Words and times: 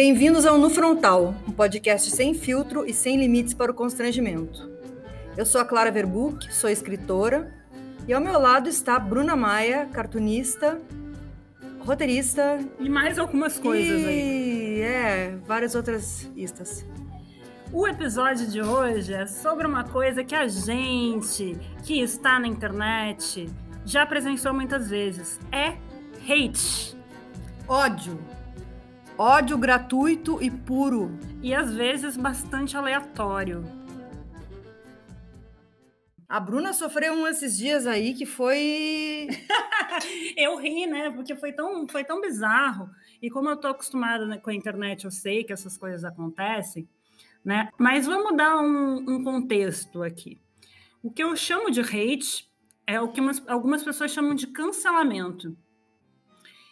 Bem-vindos 0.00 0.46
ao 0.46 0.56
No 0.56 0.70
Frontal, 0.70 1.34
um 1.44 1.50
podcast 1.50 2.08
sem 2.12 2.32
filtro 2.32 2.86
e 2.86 2.94
sem 2.94 3.16
limites 3.18 3.52
para 3.52 3.72
o 3.72 3.74
constrangimento. 3.74 4.70
Eu 5.36 5.44
sou 5.44 5.60
a 5.60 5.64
Clara 5.64 5.90
Verbuck, 5.90 6.54
sou 6.54 6.70
escritora, 6.70 7.52
e 8.06 8.12
ao 8.12 8.20
meu 8.20 8.38
lado 8.38 8.68
está 8.68 8.96
Bruna 8.96 9.34
Maia, 9.34 9.86
cartunista, 9.86 10.80
roteirista. 11.80 12.60
E 12.78 12.88
mais 12.88 13.18
algumas 13.18 13.58
coisas 13.58 14.02
e, 14.02 14.06
aí. 14.06 14.80
É, 14.82 15.36
várias 15.44 15.74
outras 15.74 16.30
istas. 16.36 16.86
O 17.72 17.84
episódio 17.84 18.46
de 18.46 18.62
hoje 18.62 19.12
é 19.12 19.26
sobre 19.26 19.66
uma 19.66 19.82
coisa 19.82 20.22
que 20.22 20.36
a 20.36 20.46
gente 20.46 21.58
que 21.82 22.00
está 22.00 22.38
na 22.38 22.46
internet 22.46 23.50
já 23.84 24.06
presenciou 24.06 24.54
muitas 24.54 24.88
vezes. 24.88 25.40
É 25.50 25.76
hate. 26.22 26.96
Ódio. 27.66 28.37
Ódio 29.18 29.58
gratuito 29.58 30.42
e 30.42 30.50
puro. 30.50 31.10
E 31.42 31.52
às 31.52 31.74
vezes 31.74 32.16
bastante 32.16 32.76
aleatório. 32.76 33.64
A 36.28 36.38
Bruna 36.38 36.72
sofreu 36.72 37.14
um 37.14 37.26
esses 37.26 37.56
dias 37.56 37.86
aí 37.86 38.14
que 38.14 38.24
foi. 38.24 39.28
eu 40.36 40.56
ri, 40.56 40.86
né? 40.86 41.10
Porque 41.10 41.34
foi 41.34 41.52
tão, 41.52 41.88
foi 41.88 42.04
tão 42.04 42.20
bizarro. 42.20 42.88
E 43.20 43.28
como 43.28 43.48
eu 43.48 43.56
tô 43.56 43.68
acostumada 43.68 44.24
né, 44.24 44.38
com 44.38 44.50
a 44.50 44.54
internet, 44.54 45.04
eu 45.04 45.10
sei 45.10 45.42
que 45.42 45.52
essas 45.52 45.76
coisas 45.76 46.04
acontecem 46.04 46.88
né? 47.44 47.70
Mas 47.78 48.06
vamos 48.06 48.36
dar 48.36 48.60
um, 48.60 48.96
um 48.96 49.24
contexto 49.24 50.02
aqui. 50.02 50.38
O 51.02 51.10
que 51.10 51.22
eu 51.22 51.34
chamo 51.36 51.70
de 51.70 51.80
hate 51.80 52.46
é 52.86 53.00
o 53.00 53.08
que 53.08 53.20
umas, 53.20 53.42
algumas 53.48 53.82
pessoas 53.82 54.10
chamam 54.10 54.34
de 54.34 54.48
cancelamento. 54.48 55.56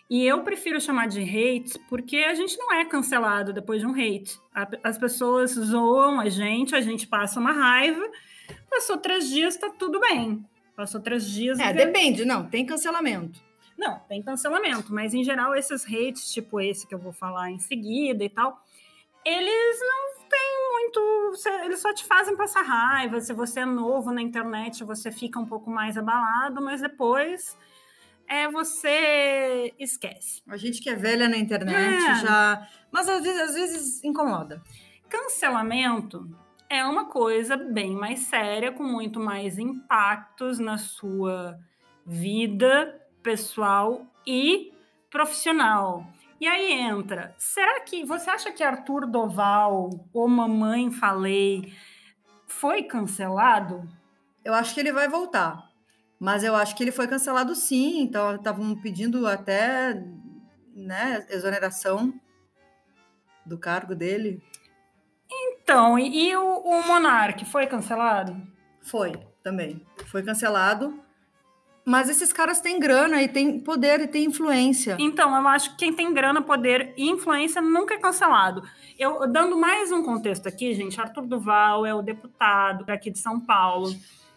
E 0.09 0.25
eu 0.25 0.43
prefiro 0.43 0.81
chamar 0.81 1.09
de 1.09 1.21
hate 1.21 1.79
porque 1.89 2.19
a 2.19 2.35
gente 2.35 2.57
não 2.57 2.73
é 2.73 2.85
cancelado 2.85 3.53
depois 3.53 3.81
de 3.81 3.87
um 3.87 3.93
hate. 3.93 4.39
As 4.83 4.97
pessoas 4.97 5.53
zoam 5.53 6.21
a 6.21 6.29
gente, 6.29 6.77
a 6.77 6.81
gente 6.81 7.09
passa 7.09 7.41
uma 7.41 7.53
raiva, 7.53 8.09
passou 8.71 8.99
três 8.99 9.29
dias, 9.29 9.57
tá 9.57 9.69
tudo 9.69 9.99
bem. 9.99 10.45
Passou 10.77 11.01
três 11.01 11.29
dias. 11.29 11.59
É, 11.59 11.73
depende, 11.73 12.25
não, 12.25 12.47
tem 12.47 12.65
cancelamento. 12.65 13.41
Não, 13.77 13.99
tem 14.01 14.23
cancelamento, 14.23 14.93
mas 14.93 15.13
em 15.13 15.25
geral 15.25 15.55
esses 15.55 15.85
hates, 15.85 16.33
tipo 16.33 16.61
esse 16.61 16.87
que 16.87 16.95
eu 16.95 16.99
vou 16.99 17.13
falar 17.13 17.51
em 17.51 17.59
seguida 17.59 18.25
e 18.25 18.29
tal, 18.29 18.63
eles 19.25 19.81
não 19.81 20.29
tem 20.29 20.71
muito. 20.73 21.33
Eles 21.65 21.81
só 21.81 21.93
te 21.93 22.05
fazem 22.05 22.37
passar 22.37 22.63
raiva. 22.63 23.21
Se 23.21 23.33
você 23.33 23.61
é 23.61 23.67
novo 23.67 24.13
na 24.13 24.23
internet, 24.23 24.85
você 24.85 25.11
fica 25.11 25.39
um 25.39 25.45
pouco 25.45 25.69
mais 25.69 25.99
abalado, 25.99 26.63
mas 26.63 26.81
depois 26.81 27.57
é 28.29 28.49
você 28.49 29.75
esquece. 29.79 30.43
A 30.49 30.57
gente 30.57 30.81
que 30.81 30.91
é 30.91 30.95
velha 30.95 31.29
na 31.29 31.37
internet 31.37 32.05
é. 32.05 32.15
já. 32.17 32.69
Mas 32.91 33.09
às 33.09 33.23
vezes, 33.23 33.41
às 33.41 33.55
vezes 33.55 34.05
incomoda. 34.05 34.63
Cancelamento 35.09 36.29
é 36.69 36.85
uma 36.85 37.07
coisa 37.07 37.57
bem 37.57 37.95
mais 37.95 38.21
séria, 38.21 38.73
com 38.73 38.83
muito 38.83 39.21
mais 39.21 39.59
impactos 39.59 40.59
na 40.59 40.79
sua 40.79 41.59
vida 42.05 43.01
pessoal 43.23 44.07
e 44.27 44.73
profissional. 45.11 46.07
E 46.41 46.47
aí 46.47 46.73
entra, 46.73 47.35
será 47.39 47.81
que 47.81 48.05
você 48.05 48.29
acha 48.29 48.53
que 48.53 48.63
Arthur 48.63 49.07
Doval 49.07 49.91
ou 50.13 50.29
Mamãe 50.29 50.91
Falei 50.91 51.73
foi 52.47 52.83
cancelado? 52.83 53.89
Eu 54.45 54.53
acho 54.53 54.75
que 54.75 54.81
ele 54.81 54.93
vai 54.93 55.09
voltar. 55.09 55.66
Mas 56.19 56.43
eu 56.43 56.55
acho 56.55 56.75
que 56.75 56.83
ele 56.83 56.93
foi 56.93 57.07
cancelado 57.07 57.55
sim, 57.55 58.01
então 58.01 58.37
estavam 58.37 58.75
pedindo 58.77 59.27
até 59.27 60.03
né, 60.75 61.27
exoneração 61.31 62.13
do 63.45 63.59
cargo 63.59 63.95
dele. 63.95 64.43
Então, 65.31 65.99
e, 65.99 66.29
e 66.29 66.37
o, 66.37 66.59
o 66.59 66.87
Monark 66.87 67.45
foi 67.45 67.67
cancelado? 67.67 68.37
Foi, 68.83 69.13
também. 69.43 69.85
Foi 70.07 70.23
cancelado. 70.23 71.01
Mas 71.85 72.09
esses 72.09 72.33
caras 72.33 72.61
têm 72.61 72.81
grana 72.81 73.23
e 73.23 73.29
têm 73.29 73.61
poder 73.61 74.01
e 74.01 74.09
têm 74.09 74.25
influência. 74.25 74.97
Então, 74.99 75.37
eu 75.37 75.47
acho 75.47 75.71
que 75.71 75.77
quem 75.77 75.93
tem 75.93 76.13
grana, 76.13 76.43
poder 76.43 76.93
e 76.97 77.09
influência 77.09 77.63
nunca 77.63 77.95
é 77.95 77.99
cancelado. 77.99 78.63
Eu 78.99 79.31
dando 79.31 79.57
mais 79.57 79.93
um 79.93 80.03
contexto 80.03 80.49
aqui, 80.49 80.75
gente, 80.75 81.01
Arthur 81.01 81.27
Duval 81.27 81.87
é 81.87 81.95
o 81.95 82.03
deputado 82.03 82.85
aqui 82.91 83.09
de 83.11 83.21
São 83.21 83.39
Paulo 83.39 83.95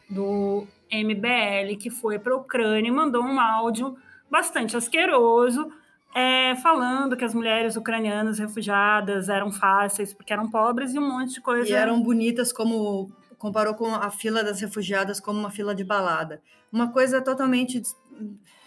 do 0.08 0.68
MBL 0.92 1.78
que 1.80 1.90
foi 1.90 2.20
para 2.20 2.34
a 2.34 2.38
Ucrânia 2.38 2.90
e 2.90 2.92
mandou 2.92 3.24
um 3.24 3.40
áudio 3.40 3.98
bastante 4.30 4.78
asqueroso 4.78 5.72
é, 6.14 6.56
falando 6.56 7.16
que 7.16 7.24
as 7.24 7.34
mulheres 7.34 7.76
ucranianas 7.76 8.40
refugiadas 8.40 9.30
eram 9.30 9.52
fáceis 9.52 10.14
porque 10.14 10.34
eram 10.34 10.50
pobres 10.50 10.94
e 10.94 11.00
um 11.00 11.08
monte 11.08 11.36
de 11.36 11.42
coisa. 11.42 11.70
E 11.70 11.74
eram 11.74 12.02
bonitas 12.02 12.52
como 12.52 13.12
comparou 13.38 13.74
com 13.74 13.94
a 13.94 14.10
fila 14.10 14.44
das 14.44 14.60
refugiadas 14.60 15.20
como 15.20 15.40
uma 15.40 15.52
fila 15.52 15.74
de 15.74 15.84
balada. 15.84 16.42
Uma 16.72 16.92
coisa 16.92 17.22
totalmente 17.22 17.82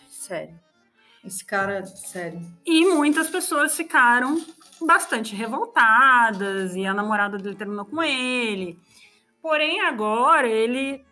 sério. 0.09 0.59
Esse 1.25 1.45
cara, 1.45 1.85
sério. 1.87 2.41
E 2.67 2.85
muitas 2.87 3.29
pessoas 3.29 3.77
ficaram 3.77 4.45
bastante 4.81 5.37
revoltadas 5.37 6.75
e 6.75 6.85
a 6.85 6.95
namorada 6.95 7.39
dele 7.39 7.55
terminou 7.55 7.85
com 7.85 8.03
ele. 8.03 8.79
Porém, 9.41 9.81
agora 9.83 10.49
ele 10.49 11.05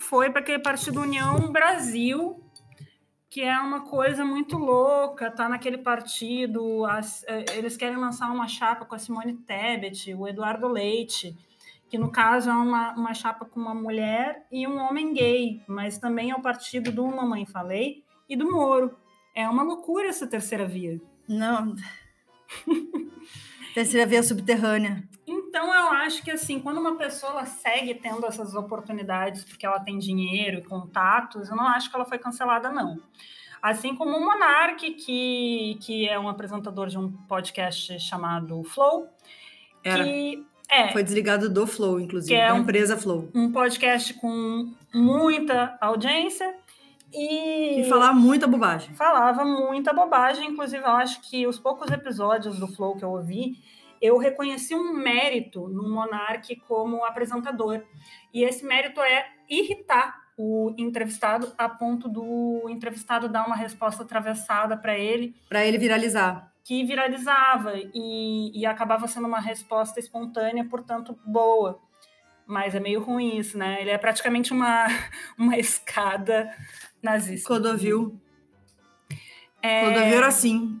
foi 0.00 0.30
para 0.30 0.40
aquele 0.40 0.58
partido 0.58 1.00
União 1.00 1.52
Brasil, 1.52 2.42
que 3.28 3.42
é 3.42 3.56
uma 3.60 3.82
coisa 3.82 4.24
muito 4.24 4.56
louca, 4.56 5.30
tá 5.30 5.48
naquele 5.48 5.78
partido, 5.78 6.84
as, 6.86 7.22
eh, 7.28 7.44
eles 7.54 7.76
querem 7.76 7.96
lançar 7.96 8.32
uma 8.32 8.48
chapa 8.48 8.84
com 8.84 8.94
a 8.94 8.98
Simone 8.98 9.34
Tebet, 9.34 10.14
o 10.14 10.26
Eduardo 10.26 10.66
Leite, 10.66 11.36
que 11.88 11.98
no 11.98 12.10
caso 12.10 12.48
é 12.48 12.52
uma, 12.52 12.92
uma 12.94 13.14
chapa 13.14 13.44
com 13.44 13.60
uma 13.60 13.74
mulher 13.74 14.46
e 14.50 14.66
um 14.66 14.78
homem 14.78 15.12
gay, 15.12 15.62
mas 15.68 15.98
também 15.98 16.30
é 16.30 16.34
o 16.34 16.42
partido 16.42 16.90
do 16.90 17.06
Mamãe 17.06 17.44
Falei 17.44 18.02
e 18.28 18.34
do 18.34 18.50
Moro. 18.50 18.96
É 19.34 19.48
uma 19.48 19.62
loucura 19.62 20.08
essa 20.08 20.26
terceira 20.26 20.66
via. 20.66 21.00
Não. 21.28 21.76
terceira 23.74 24.06
via 24.06 24.22
subterrânea. 24.22 25.04
Então 25.50 25.66
eu 25.74 25.88
acho 25.90 26.22
que 26.22 26.30
assim, 26.30 26.60
quando 26.60 26.78
uma 26.78 26.96
pessoa 26.96 27.44
segue 27.44 27.92
tendo 27.94 28.24
essas 28.24 28.54
oportunidades 28.54 29.42
porque 29.42 29.66
ela 29.66 29.80
tem 29.80 29.98
dinheiro 29.98 30.58
e 30.58 30.62
contatos, 30.62 31.50
eu 31.50 31.56
não 31.56 31.66
acho 31.66 31.90
que 31.90 31.96
ela 31.96 32.04
foi 32.04 32.18
cancelada, 32.18 32.70
não. 32.70 32.96
Assim 33.60 33.96
como 33.96 34.16
o 34.16 34.24
Monark, 34.24 34.92
que, 34.92 35.76
que 35.82 36.08
é 36.08 36.16
um 36.20 36.28
apresentador 36.28 36.86
de 36.86 36.96
um 36.96 37.10
podcast 37.10 37.98
chamado 37.98 38.62
Flow, 38.62 39.08
Era. 39.82 40.04
que 40.04 40.46
é. 40.68 40.92
Foi 40.92 41.02
desligado 41.02 41.50
do 41.50 41.66
Flow, 41.66 41.98
inclusive, 41.98 42.32
é 42.32 42.48
da 42.48 42.56
empresa 42.56 42.96
Flow. 42.96 43.28
Um 43.34 43.50
podcast 43.50 44.14
com 44.14 44.72
muita 44.94 45.76
audiência 45.80 46.54
e. 47.12 47.80
E 47.80 47.88
falar 47.88 48.12
muita 48.12 48.46
bobagem. 48.46 48.94
Falava 48.94 49.44
muita 49.44 49.92
bobagem. 49.92 50.48
Inclusive, 50.48 50.84
eu 50.84 50.92
acho 50.92 51.20
que 51.28 51.44
os 51.44 51.58
poucos 51.58 51.90
episódios 51.90 52.56
do 52.56 52.68
Flow 52.68 52.94
que 52.96 53.04
eu 53.04 53.10
ouvi, 53.10 53.58
eu 54.00 54.16
reconheci 54.18 54.74
um 54.74 54.92
mérito 54.92 55.68
no 55.68 55.88
Monark 55.88 56.56
como 56.66 57.04
apresentador. 57.04 57.82
E 58.32 58.44
esse 58.44 58.64
mérito 58.64 59.00
é 59.00 59.26
irritar 59.48 60.20
o 60.36 60.74
entrevistado 60.78 61.52
a 61.58 61.68
ponto 61.68 62.08
do 62.08 62.66
entrevistado 62.68 63.28
dar 63.28 63.46
uma 63.46 63.56
resposta 63.56 64.02
atravessada 64.02 64.76
para 64.76 64.98
ele. 64.98 65.34
Para 65.48 65.66
ele 65.66 65.76
viralizar 65.76 66.50
que 66.70 66.84
viralizava 66.84 67.72
e, 67.76 68.52
e 68.54 68.64
acabava 68.64 69.08
sendo 69.08 69.26
uma 69.26 69.40
resposta 69.40 69.98
espontânea, 69.98 70.64
portanto, 70.64 71.18
boa. 71.26 71.80
Mas 72.46 72.76
é 72.76 72.80
meio 72.80 73.00
ruim 73.00 73.38
isso, 73.38 73.58
né? 73.58 73.80
Ele 73.80 73.90
é 73.90 73.98
praticamente 73.98 74.52
uma, 74.52 74.86
uma 75.36 75.56
escada 75.58 76.48
nazista. 77.02 77.46
Clodovil. 77.46 78.20
É... 79.60 79.80
Clodovil 79.80 80.16
era 80.16 80.26
assim. 80.26 80.80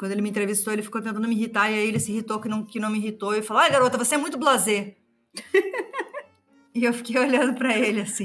Quando 0.00 0.12
ele 0.12 0.22
me 0.22 0.30
entrevistou, 0.30 0.72
ele 0.72 0.82
ficou 0.82 1.02
tentando 1.02 1.28
me 1.28 1.34
irritar, 1.34 1.70
e 1.70 1.74
aí 1.74 1.86
ele 1.86 2.00
se 2.00 2.10
irritou 2.10 2.40
que 2.40 2.48
não, 2.48 2.64
que 2.64 2.80
não 2.80 2.88
me 2.88 2.96
irritou, 2.96 3.34
e 3.34 3.42
falou: 3.42 3.62
Ai, 3.62 3.70
garota, 3.70 3.98
você 3.98 4.14
é 4.14 4.18
muito 4.18 4.38
blazer. 4.38 4.96
e 6.74 6.84
eu 6.84 6.94
fiquei 6.94 7.20
olhando 7.20 7.52
para 7.52 7.76
ele 7.76 8.00
assim. 8.00 8.24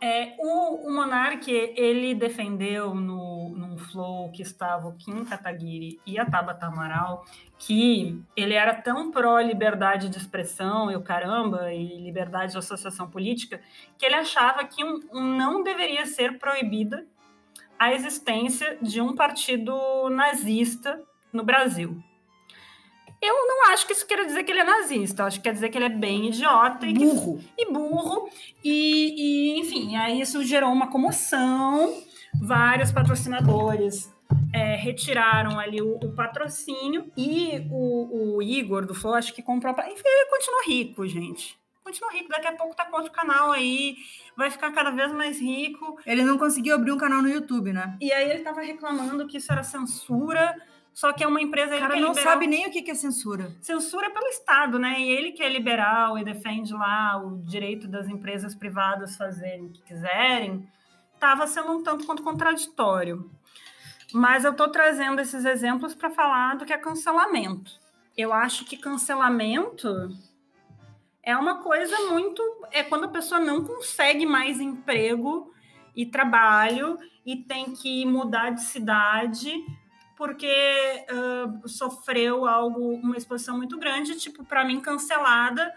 É, 0.00 0.34
o, 0.36 0.88
o 0.88 0.92
Monark, 0.92 1.48
ele 1.48 2.12
defendeu 2.12 2.92
no, 2.92 3.50
num 3.50 3.78
flow 3.78 4.32
que 4.32 4.42
estava 4.42 4.88
o 4.88 4.96
Kim 4.96 5.24
Kataguiri 5.24 6.00
e 6.04 6.18
a 6.18 6.26
Tabata 6.26 6.66
Amaral, 6.66 7.24
que 7.56 8.20
ele 8.36 8.54
era 8.54 8.74
tão 8.74 9.12
pró-liberdade 9.12 10.08
de 10.08 10.18
expressão 10.18 10.90
e 10.90 10.96
o 10.96 11.02
caramba, 11.02 11.72
e 11.72 12.02
liberdade 12.02 12.50
de 12.50 12.58
associação 12.58 13.08
política, 13.08 13.60
que 13.96 14.04
ele 14.04 14.16
achava 14.16 14.64
que 14.64 14.82
um, 14.82 14.98
um 15.12 15.36
não 15.36 15.62
deveria 15.62 16.04
ser 16.04 16.36
proibida 16.36 17.06
a 17.80 17.94
existência 17.94 18.76
de 18.82 19.00
um 19.00 19.14
partido 19.14 19.74
nazista 20.10 21.02
no 21.32 21.42
Brasil. 21.42 21.96
Eu 23.22 23.34
não 23.46 23.72
acho 23.72 23.86
que 23.86 23.94
isso 23.94 24.06
quer 24.06 24.24
dizer 24.26 24.44
que 24.44 24.52
ele 24.52 24.60
é 24.60 24.64
nazista. 24.64 25.24
Acho 25.24 25.38
que 25.38 25.44
quer 25.44 25.54
dizer 25.54 25.70
que 25.70 25.78
ele 25.78 25.86
é 25.86 25.90
bem 25.90 26.28
idiota 26.28 26.86
e 26.86 26.92
burro. 26.92 27.38
Que, 27.38 27.62
e 27.62 27.72
burro. 27.72 28.28
E, 28.62 29.54
e, 29.56 29.60
enfim, 29.60 29.96
aí 29.96 30.20
isso 30.20 30.44
gerou 30.44 30.70
uma 30.70 30.90
comoção. 30.90 32.02
Vários 32.40 32.92
patrocinadores 32.92 34.14
é, 34.54 34.76
retiraram 34.76 35.58
ali 35.58 35.80
o, 35.80 35.96
o 35.96 36.12
patrocínio 36.12 37.10
e 37.16 37.66
o, 37.70 38.36
o, 38.36 38.42
Igor 38.42 38.86
do 38.86 38.94
Flow, 38.94 39.14
acho 39.14 39.34
que 39.34 39.42
comprou. 39.42 39.72
Enfim, 39.72 40.02
ele 40.04 40.30
continua 40.30 40.64
rico, 40.66 41.06
gente. 41.06 41.59
Continua 41.90 42.12
rico. 42.12 42.28
Daqui 42.28 42.46
a 42.46 42.52
pouco 42.52 42.74
tá 42.74 42.84
com 42.84 42.96
outro 42.96 43.10
canal 43.10 43.50
aí, 43.50 43.96
vai 44.36 44.48
ficar 44.48 44.70
cada 44.70 44.90
vez 44.90 45.10
mais 45.12 45.40
rico. 45.40 45.98
Ele 46.06 46.22
não 46.22 46.38
conseguiu 46.38 46.76
abrir 46.76 46.92
um 46.92 46.98
canal 46.98 47.20
no 47.20 47.28
YouTube, 47.28 47.72
né? 47.72 47.96
E 48.00 48.12
aí 48.12 48.30
ele 48.30 48.44
tava 48.44 48.60
reclamando 48.60 49.26
que 49.26 49.38
isso 49.38 49.50
era 49.50 49.64
censura. 49.64 50.56
Só 50.94 51.12
que 51.12 51.24
é 51.24 51.26
uma 51.26 51.40
empresa. 51.40 51.76
Cara 51.78 51.96
não 51.96 52.08
liberal. 52.08 52.32
sabe 52.32 52.46
nem 52.46 52.68
o 52.68 52.70
que 52.70 52.88
é 52.88 52.94
censura. 52.94 53.52
Censura 53.60 54.06
é 54.06 54.10
pelo 54.10 54.26
Estado, 54.28 54.78
né? 54.78 55.00
E 55.00 55.08
ele 55.08 55.32
que 55.32 55.42
é 55.42 55.48
liberal 55.48 56.16
e 56.16 56.24
defende 56.24 56.72
lá 56.72 57.20
o 57.20 57.38
direito 57.38 57.88
das 57.88 58.08
empresas 58.08 58.54
privadas 58.54 59.16
fazerem 59.16 59.66
o 59.66 59.70
que 59.70 59.82
quiserem, 59.82 60.68
estava 61.14 61.46
sendo 61.46 61.72
um 61.72 61.82
tanto 61.82 62.06
quanto 62.06 62.22
contraditório. 62.22 63.28
Mas 64.12 64.44
eu 64.44 64.52
estou 64.52 64.68
trazendo 64.68 65.20
esses 65.20 65.44
exemplos 65.44 65.94
para 65.94 66.10
falar 66.10 66.56
do 66.56 66.64
que 66.64 66.72
é 66.72 66.78
cancelamento. 66.78 67.72
Eu 68.16 68.32
acho 68.32 68.64
que 68.64 68.76
cancelamento 68.76 70.10
é 71.22 71.36
uma 71.36 71.62
coisa 71.62 71.96
muito. 72.08 72.42
É 72.70 72.82
quando 72.82 73.04
a 73.04 73.08
pessoa 73.08 73.40
não 73.40 73.64
consegue 73.64 74.26
mais 74.26 74.60
emprego 74.60 75.52
e 75.94 76.06
trabalho 76.06 76.98
e 77.24 77.36
tem 77.36 77.72
que 77.72 78.06
mudar 78.06 78.50
de 78.50 78.62
cidade 78.62 79.52
porque 80.16 80.46
uh, 81.10 81.66
sofreu 81.66 82.46
algo, 82.46 82.92
uma 82.96 83.16
exposição 83.16 83.56
muito 83.56 83.78
grande. 83.78 84.18
Tipo, 84.18 84.44
para 84.44 84.64
mim, 84.64 84.78
cancelada 84.78 85.74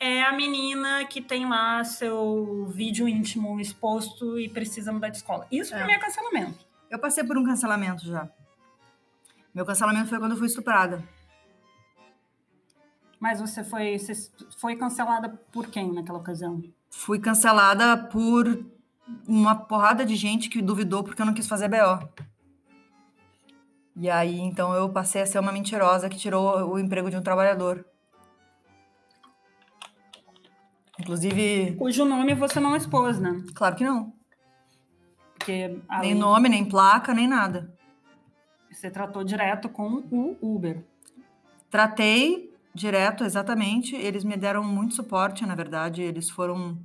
é 0.00 0.22
a 0.22 0.32
menina 0.32 1.04
que 1.04 1.20
tem 1.20 1.48
lá 1.48 1.84
seu 1.84 2.66
vídeo 2.66 3.08
íntimo 3.08 3.60
exposto 3.60 4.38
e 4.38 4.48
precisa 4.48 4.92
mudar 4.92 5.08
de 5.08 5.18
escola. 5.18 5.46
Isso 5.52 5.72
é. 5.72 5.78
para 5.78 5.86
mim 5.86 5.92
é 5.92 5.98
cancelamento. 5.98 6.66
Eu 6.90 6.98
passei 6.98 7.24
por 7.24 7.38
um 7.38 7.44
cancelamento 7.44 8.04
já. 8.04 8.28
Meu 9.54 9.64
cancelamento 9.64 10.08
foi 10.08 10.18
quando 10.18 10.32
eu 10.32 10.38
fui 10.38 10.48
estuprada. 10.48 11.02
Mas 13.18 13.40
você 13.40 13.64
foi, 13.64 13.98
você 13.98 14.12
foi 14.58 14.76
cancelada 14.76 15.28
por 15.50 15.68
quem 15.68 15.92
naquela 15.92 16.18
ocasião? 16.18 16.62
Fui 16.90 17.18
cancelada 17.18 17.96
por 17.96 18.64
uma 19.26 19.54
porrada 19.54 20.04
de 20.04 20.16
gente 20.16 20.48
que 20.48 20.60
duvidou 20.60 21.02
porque 21.02 21.22
eu 21.22 21.26
não 21.26 21.34
quis 21.34 21.48
fazer 21.48 21.68
BO. 21.68 22.08
E 23.98 24.10
aí, 24.10 24.38
então, 24.38 24.74
eu 24.74 24.90
passei 24.90 25.22
a 25.22 25.26
ser 25.26 25.38
uma 25.38 25.50
mentirosa 25.50 26.08
que 26.08 26.18
tirou 26.18 26.70
o 26.70 26.78
emprego 26.78 27.10
de 27.10 27.16
um 27.16 27.22
trabalhador. 27.22 27.84
Inclusive. 30.98 31.74
Cujo 31.76 32.04
nome 32.04 32.34
você 32.34 32.60
não 32.60 32.76
expôs, 32.76 33.18
né? 33.18 33.42
Claro 33.54 33.74
que 33.74 33.84
não. 33.84 34.12
Porque, 35.34 35.80
além... 35.88 36.12
Nem 36.12 36.20
nome, 36.20 36.48
nem 36.48 36.64
placa, 36.64 37.14
nem 37.14 37.26
nada. 37.26 37.74
Você 38.70 38.90
tratou 38.90 39.24
direto 39.24 39.68
com 39.70 40.04
o 40.10 40.36
Uber. 40.42 40.84
Tratei 41.70 42.54
direto, 42.76 43.24
exatamente. 43.24 43.96
Eles 43.96 44.22
me 44.22 44.36
deram 44.36 44.62
muito 44.62 44.94
suporte, 44.94 45.44
na 45.44 45.54
verdade. 45.54 46.02
Eles 46.02 46.30
foram 46.30 46.78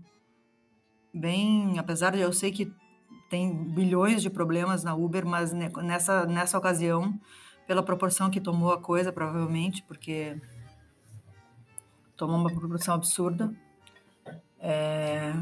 bem. 1.14 1.78
Apesar 1.78 2.12
de 2.12 2.20
eu 2.20 2.34
sei 2.34 2.52
que 2.52 2.72
tem 3.30 3.54
bilhões 3.54 4.22
de 4.22 4.30
problemas 4.30 4.84
na 4.84 4.96
Uber, 4.96 5.26
mas 5.26 5.54
nessa, 5.54 6.26
nessa 6.26 6.58
ocasião, 6.58 7.18
pela 7.68 7.84
proporção 7.84 8.30
que 8.30 8.42
tomou 8.42 8.72
a 8.72 8.82
coisa, 8.82 9.12
provavelmente, 9.12 9.84
porque 9.84 10.36
tomou 12.18 12.38
uma 12.38 12.50
proporção 12.52 12.96
absurda. 12.96 13.54
É, 14.60 15.34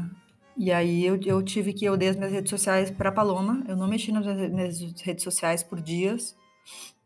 e 0.56 0.70
aí 0.70 1.04
eu, 1.04 1.20
eu 1.24 1.42
tive 1.42 1.72
que 1.72 1.84
eu 1.84 1.96
dei 1.96 2.08
as 2.08 2.16
minhas 2.16 2.32
redes 2.32 2.50
sociais 2.50 2.90
para 2.90 3.10
Paloma. 3.10 3.64
Eu 3.66 3.76
não 3.76 3.88
mexi 3.88 4.12
nas 4.12 4.24
minhas 4.26 4.80
redes 5.02 5.24
sociais 5.24 5.62
por 5.62 5.80
dias, 5.80 6.36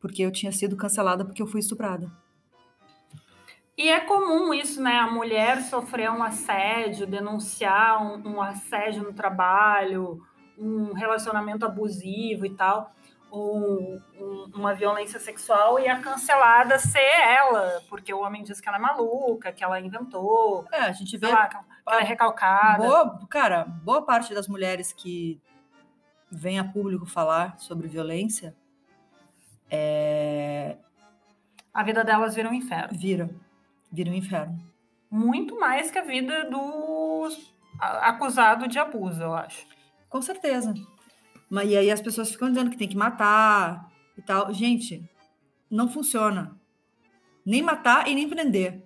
porque 0.01 0.23
eu 0.23 0.31
tinha 0.31 0.53
sido 0.53 0.77
cancelada 0.77 1.25
porque 1.25 1.41
eu 1.41 1.47
fui 1.47 1.61
estuprada. 1.61 2.24
E 3.77 3.89
é 3.89 4.01
comum 4.01 4.55
isso, 4.55 4.81
né? 4.81 4.99
A 4.99 5.11
mulher 5.11 5.63
sofrer 5.63 6.11
um 6.11 6.23
assédio, 6.23 7.07
denunciar 7.07 8.01
um, 8.03 8.37
um 8.37 8.43
assédio 8.43 9.03
no 9.03 9.13
trabalho, 9.13 10.23
um 10.57 10.93
relacionamento 10.93 11.67
abusivo 11.67 12.47
e 12.47 12.51
tal, 12.51 12.93
ou 13.31 14.01
um, 14.21 14.51
uma 14.55 14.75
violência 14.75 15.19
sexual 15.19 15.81
e 15.81 15.89
a 15.89 16.01
cancelada 16.01 16.79
ser 16.79 17.01
ela, 17.01 17.83
porque 17.89 18.15
o 18.15 18.21
homem 18.21 18.45
diz 18.45 18.61
que 18.61 18.69
ela 18.69 18.79
é 18.79 18.81
maluca, 18.81 19.53
que 19.53 19.65
ela 19.65 19.81
inventou. 19.81 20.65
É, 20.71 20.83
a 20.83 20.93
gente 20.93 21.17
vê. 21.17 21.27
Lá, 21.27 21.49
que 21.49 21.57
ela 21.87 22.01
é 22.01 22.05
recalcada. 22.05 22.85
Boa, 22.85 23.27
cara, 23.29 23.65
boa 23.65 24.03
parte 24.03 24.33
das 24.33 24.47
mulheres 24.47 24.93
que 24.93 25.41
vêm 26.31 26.61
a 26.61 26.65
público 26.65 27.07
falar 27.07 27.59
sobre 27.59 27.89
violência 27.89 28.55
é... 29.71 30.77
A 31.73 31.83
vida 31.83 32.05
delas 32.05 32.35
vira 32.37 32.49
um 32.49 32.55
inferno. 32.55 32.97
Vira. 32.97 33.29
Vira 33.95 34.11
um 34.11 34.15
inferno. 34.15 34.59
Muito 35.09 35.59
mais 35.59 35.89
que 35.89 35.99
a 35.99 36.03
vida 36.03 36.51
do 36.51 37.29
acusado 37.79 38.67
de 38.67 38.77
abuso, 38.77 39.23
eu 39.23 39.33
acho. 39.33 39.65
Com 40.09 40.21
certeza. 40.21 40.75
Mas, 41.49 41.71
e 41.71 41.77
aí 41.77 41.91
as 41.93 42.01
pessoas 42.01 42.33
ficam 42.33 42.49
dizendo 42.49 42.71
que 42.71 42.77
tem 42.77 42.89
que 42.89 42.97
matar 42.97 43.89
e 44.19 44.23
tal. 44.23 44.53
Gente, 44.53 45.09
não 45.71 45.89
funciona. 45.89 46.59
Nem 47.47 47.63
matar 47.63 48.09
e 48.09 48.15
nem 48.17 48.29
prender. 48.29 48.83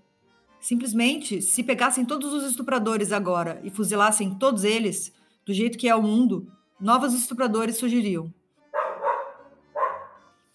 Simplesmente, 0.60 1.40
se 1.40 1.62
pegassem 1.62 2.04
todos 2.04 2.30
os 2.34 2.44
estupradores 2.44 3.10
agora 3.10 3.60
e 3.64 3.70
fuzilassem 3.70 4.34
todos 4.34 4.64
eles, 4.64 5.10
do 5.46 5.54
jeito 5.54 5.78
que 5.78 5.88
é 5.88 5.94
o 5.94 6.02
mundo, 6.02 6.52
novos 6.78 7.14
estupradores 7.14 7.78
surgiriam. 7.78 8.30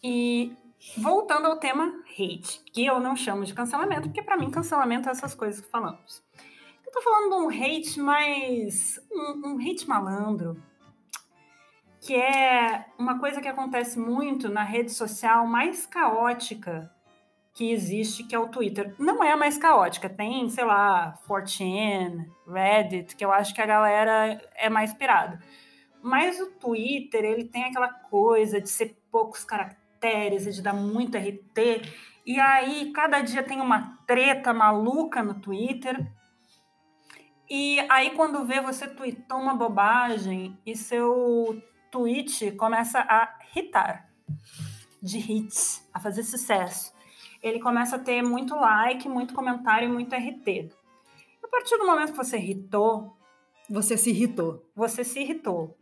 E 0.03 0.51
voltando 0.97 1.47
ao 1.47 1.57
tema 1.57 2.03
hate, 2.11 2.61
que 2.71 2.85
eu 2.85 2.99
não 2.99 3.15
chamo 3.15 3.45
de 3.45 3.53
cancelamento, 3.53 4.09
porque 4.09 4.21
para 4.21 4.37
mim 4.37 4.51
cancelamento 4.51 5.09
é 5.09 5.11
essas 5.11 5.33
coisas 5.33 5.61
que 5.61 5.69
falamos. 5.69 6.23
Eu 6.85 6.91
tô 6.91 7.01
falando 7.01 7.29
de 7.29 7.35
um 7.35 7.49
hate 7.49 7.99
mais. 7.99 8.99
um, 9.11 9.53
um 9.53 9.59
hate 9.59 9.87
malandro, 9.87 10.61
que 11.99 12.15
é 12.15 12.85
uma 12.97 13.17
coisa 13.19 13.41
que 13.41 13.47
acontece 13.47 13.97
muito 13.97 14.49
na 14.49 14.63
rede 14.63 14.91
social 14.91 15.47
mais 15.47 15.85
caótica 15.85 16.91
que 17.53 17.71
existe, 17.71 18.23
que 18.23 18.35
é 18.35 18.39
o 18.39 18.49
Twitter. 18.49 18.95
Não 18.97 19.23
é 19.23 19.31
a 19.31 19.37
mais 19.37 19.57
caótica, 19.57 20.09
tem, 20.09 20.49
sei 20.49 20.65
lá, 20.65 21.19
4chan, 21.27 22.25
Reddit, 22.47 23.15
que 23.15 23.23
eu 23.23 23.31
acho 23.31 23.53
que 23.53 23.61
a 23.61 23.65
galera 23.65 24.41
é 24.55 24.69
mais 24.69 24.93
pirada. 24.93 25.39
Mas 26.01 26.39
o 26.41 26.47
Twitter, 26.47 27.23
ele 27.23 27.45
tem 27.45 27.63
aquela 27.65 27.87
coisa 27.87 28.59
de 28.59 28.69
ser 28.69 28.97
poucos 29.11 29.43
caracteres 29.43 29.82
e 30.07 30.51
de 30.51 30.61
dar 30.61 30.73
muito 30.73 31.17
RT. 31.17 31.81
E 32.25 32.39
aí, 32.39 32.91
cada 32.91 33.21
dia 33.21 33.43
tem 33.43 33.59
uma 33.59 33.97
treta 34.07 34.53
maluca 34.53 35.21
no 35.21 35.35
Twitter. 35.35 36.09
E 37.49 37.79
aí, 37.89 38.11
quando 38.11 38.45
vê, 38.45 38.61
você 38.61 38.87
tweetou 38.87 39.37
uma 39.37 39.55
bobagem 39.55 40.57
e 40.65 40.75
seu 40.75 41.61
tweet 41.91 42.51
começa 42.53 42.99
a 42.99 43.37
hitar, 43.55 44.09
de 45.01 45.19
hits, 45.19 45.87
a 45.93 45.99
fazer 45.99 46.23
sucesso. 46.23 46.93
Ele 47.41 47.59
começa 47.59 47.97
a 47.97 47.99
ter 47.99 48.23
muito 48.23 48.55
like, 48.55 49.07
muito 49.09 49.33
comentário 49.33 49.89
e 49.89 49.91
muito 49.91 50.15
RT. 50.15 50.71
A 51.43 51.47
partir 51.49 51.77
do 51.77 51.85
momento 51.85 52.11
que 52.11 52.17
você 52.17 52.37
irritou. 52.37 53.17
Você 53.69 53.97
se 53.97 54.09
irritou. 54.09 54.65
Você 54.75 55.03
se 55.03 55.19
irritou. 55.19 55.77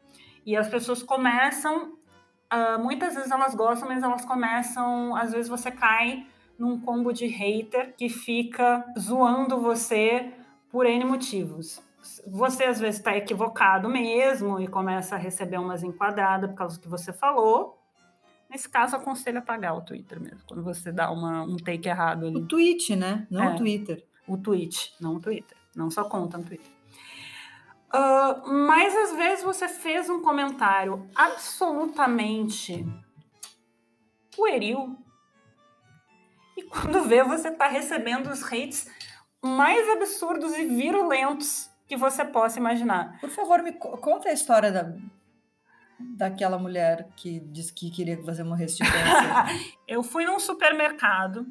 E 0.45 0.57
as 0.57 0.67
pessoas 0.67 1.03
começam. 1.03 1.97
Uh, 2.51 2.81
muitas 2.81 3.15
vezes 3.15 3.31
elas 3.31 3.55
gostam, 3.55 3.87
mas 3.87 4.03
elas 4.03 4.25
começam. 4.25 5.15
Às 5.15 5.31
vezes 5.31 5.49
você 5.49 5.71
cai 5.71 6.27
num 6.59 6.79
combo 6.79 7.13
de 7.13 7.25
hater 7.27 7.95
que 7.95 8.09
fica 8.09 8.85
zoando 8.99 9.59
você 9.59 10.33
por 10.69 10.85
N 10.85 11.05
motivos 11.05 11.81
você 12.27 12.65
às 12.65 12.79
vezes 12.79 12.99
está 12.99 13.15
equivocado 13.15 13.87
mesmo 13.87 14.59
e 14.59 14.67
começa 14.67 15.15
a 15.15 15.17
receber 15.17 15.57
umas 15.57 15.83
enquadradas 15.83 16.49
por 16.49 16.57
causa 16.57 16.77
do 16.77 16.81
que 16.81 16.87
você 16.87 17.13
falou. 17.13 17.77
Nesse 18.49 18.67
caso, 18.67 18.95
aconselho 18.95 19.39
apagar 19.39 19.77
o 19.77 19.81
Twitter 19.81 20.19
mesmo, 20.19 20.41
quando 20.45 20.61
você 20.61 20.91
dá 20.91 21.09
uma, 21.09 21.43
um 21.43 21.55
take 21.55 21.87
errado 21.87 22.25
ali. 22.25 22.35
O 22.35 22.45
tweet, 22.45 22.95
né? 22.95 23.25
Não 23.29 23.43
é, 23.43 23.53
o 23.53 23.57
Twitter. 23.57 24.03
O 24.27 24.37
tweet, 24.37 24.93
não 24.99 25.15
o 25.15 25.19
Twitter. 25.19 25.57
Não 25.73 25.89
só 25.89 26.03
conta 26.03 26.37
no 26.37 26.43
Twitter. 26.43 26.69
Uh, 27.93 28.47
mas 28.67 28.95
às 28.95 29.15
vezes 29.15 29.43
você 29.43 29.67
fez 29.67 30.09
um 30.09 30.21
comentário 30.21 31.09
absolutamente 31.13 32.85
pueril 34.33 34.97
e 36.55 36.63
quando 36.63 37.03
vê 37.03 37.21
você 37.21 37.49
está 37.49 37.67
recebendo 37.67 38.27
os 38.27 38.41
hates 38.43 38.89
mais 39.41 39.89
absurdos 39.89 40.53
e 40.57 40.65
virulentos 40.65 41.69
que 41.87 41.97
você 41.97 42.23
possa 42.23 42.59
imaginar. 42.59 43.19
Por 43.19 43.29
favor, 43.29 43.61
me 43.61 43.73
conta 43.73 44.29
a 44.29 44.33
história 44.33 44.71
da, 44.71 44.93
daquela 45.99 46.57
mulher 46.57 47.09
que 47.17 47.39
disse 47.41 47.73
que 47.73 47.91
queria 47.91 48.15
que 48.15 48.23
você 48.23 48.43
morresse 48.43 48.77
de 48.77 48.83
câncer. 48.83 49.75
eu 49.87 50.01
fui 50.01 50.25
num 50.25 50.39
supermercado 50.39 51.45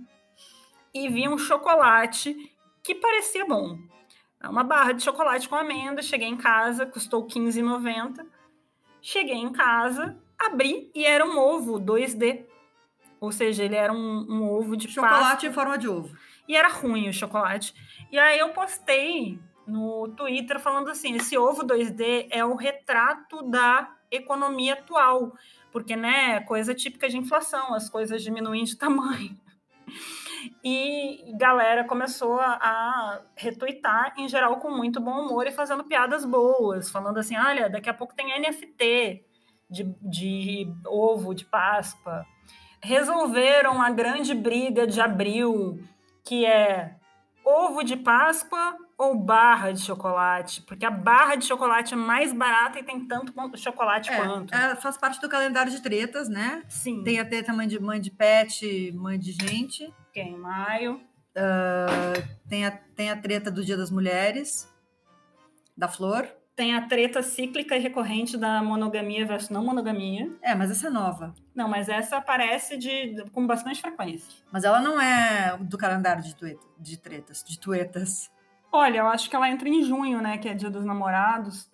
e 0.94 1.08
vi 1.08 1.28
um 1.28 1.36
chocolate 1.36 2.34
que 2.82 2.94
parecia 2.94 3.44
bom. 3.44 3.78
É 4.42 4.48
uma 4.48 4.64
barra 4.64 4.92
de 4.92 5.02
chocolate 5.02 5.48
com 5.48 5.54
amêndoa. 5.54 6.02
Cheguei 6.02 6.28
em 6.28 6.36
casa, 6.36 6.86
custou 6.86 7.22
R$15,90. 7.22 8.26
Cheguei 9.02 9.36
em 9.36 9.52
casa, 9.52 10.16
Abri 10.38 10.90
e 10.94 11.04
era 11.04 11.24
um 11.24 11.38
ovo 11.38 11.78
2D. 11.78 12.44
Ou 13.20 13.30
seja, 13.30 13.62
ele 13.64 13.76
era 13.76 13.92
um, 13.92 14.26
um 14.28 14.50
ovo 14.50 14.76
de 14.76 14.88
Chocolate 14.88 15.32
pasta. 15.32 15.46
em 15.46 15.52
forma 15.52 15.76
de 15.76 15.88
ovo. 15.88 16.16
E 16.48 16.56
era 16.56 16.68
ruim 16.68 17.08
o 17.08 17.12
chocolate. 17.12 17.74
E 18.10 18.18
aí 18.18 18.38
eu 18.38 18.48
postei 18.50 19.38
no 19.66 20.08
Twitter 20.16 20.58
falando 20.58 20.90
assim: 20.90 21.14
esse 21.14 21.36
ovo 21.36 21.62
2D 21.62 22.28
é 22.30 22.44
o 22.44 22.54
retrato 22.54 23.42
da 23.42 23.94
economia 24.10 24.72
atual. 24.74 25.34
Porque, 25.70 25.94
né, 25.94 26.40
coisa 26.40 26.74
típica 26.74 27.08
de 27.08 27.16
inflação, 27.16 27.74
as 27.74 27.88
coisas 27.88 28.22
diminuem 28.22 28.64
de 28.64 28.76
tamanho. 28.76 29.38
E 30.64 31.32
galera 31.36 31.84
começou 31.84 32.38
a, 32.38 32.58
a 32.60 33.22
retweetar, 33.36 34.14
em 34.16 34.28
geral, 34.28 34.58
com 34.58 34.70
muito 34.70 35.00
bom 35.00 35.26
humor 35.26 35.46
e 35.46 35.52
fazendo 35.52 35.84
piadas 35.84 36.24
boas, 36.24 36.90
falando 36.90 37.18
assim: 37.18 37.36
olha, 37.36 37.68
daqui 37.68 37.88
a 37.88 37.94
pouco 37.94 38.14
tem 38.14 38.38
NFT 38.40 39.24
de, 39.68 39.94
de 40.02 40.72
ovo 40.86 41.34
de 41.34 41.44
Páscoa. 41.44 42.24
Resolveram 42.82 43.80
a 43.80 43.90
grande 43.90 44.34
briga 44.34 44.86
de 44.86 45.00
abril, 45.00 45.78
que 46.24 46.46
é 46.46 46.96
ovo 47.44 47.82
de 47.82 47.96
Páscoa 47.96 48.76
ou 49.00 49.18
barra 49.18 49.72
de 49.72 49.80
chocolate? 49.80 50.60
Porque 50.60 50.84
a 50.84 50.90
barra 50.90 51.34
de 51.34 51.46
chocolate 51.46 51.94
é 51.94 51.96
mais 51.96 52.34
barata 52.34 52.78
e 52.78 52.82
tem 52.82 53.06
tanto 53.06 53.32
chocolate 53.56 54.14
quanto. 54.14 54.54
É, 54.54 54.76
faz 54.76 54.98
parte 54.98 55.18
do 55.22 55.28
calendário 55.28 55.72
de 55.72 55.80
tretas, 55.80 56.28
né? 56.28 56.62
Sim. 56.68 57.02
Tem 57.02 57.18
a 57.18 57.24
treta 57.24 57.50
mãe 57.50 57.66
de, 57.66 57.80
mãe 57.80 57.98
de 57.98 58.10
pet, 58.10 58.92
mãe 58.92 59.18
de 59.18 59.32
gente. 59.32 59.90
é 60.14 60.20
em 60.20 60.36
maio. 60.36 61.00
Tem 62.46 62.66
a, 62.66 62.70
tem 62.70 63.10
a 63.10 63.16
treta 63.16 63.50
do 63.50 63.64
Dia 63.64 63.78
das 63.78 63.90
Mulheres, 63.90 64.70
da 65.74 65.88
flor. 65.88 66.28
Tem 66.54 66.74
a 66.74 66.86
treta 66.86 67.22
cíclica 67.22 67.74
e 67.74 67.80
recorrente 67.80 68.36
da 68.36 68.62
monogamia 68.62 69.24
versus 69.24 69.48
não 69.48 69.64
monogamia. 69.64 70.30
É, 70.42 70.54
mas 70.54 70.70
essa 70.70 70.88
é 70.88 70.90
nova. 70.90 71.32
Não, 71.54 71.70
mas 71.70 71.88
essa 71.88 72.18
aparece 72.18 72.76
de, 72.76 73.24
com 73.32 73.46
bastante 73.46 73.80
frequência. 73.80 74.30
Mas 74.52 74.62
ela 74.62 74.78
não 74.78 75.00
é 75.00 75.56
do 75.58 75.78
calendário 75.78 76.22
de, 76.22 76.36
tueta, 76.36 76.66
de 76.78 76.98
tretas, 76.98 77.42
de 77.42 77.58
tuetas. 77.58 78.30
Olha, 78.72 78.98
eu 78.98 79.06
acho 79.08 79.28
que 79.28 79.34
ela 79.36 79.48
entra 79.50 79.68
em 79.68 79.82
junho, 79.82 80.20
né? 80.20 80.38
Que 80.38 80.48
é 80.48 80.54
dia 80.54 80.70
dos 80.70 80.84
namorados. 80.84 81.68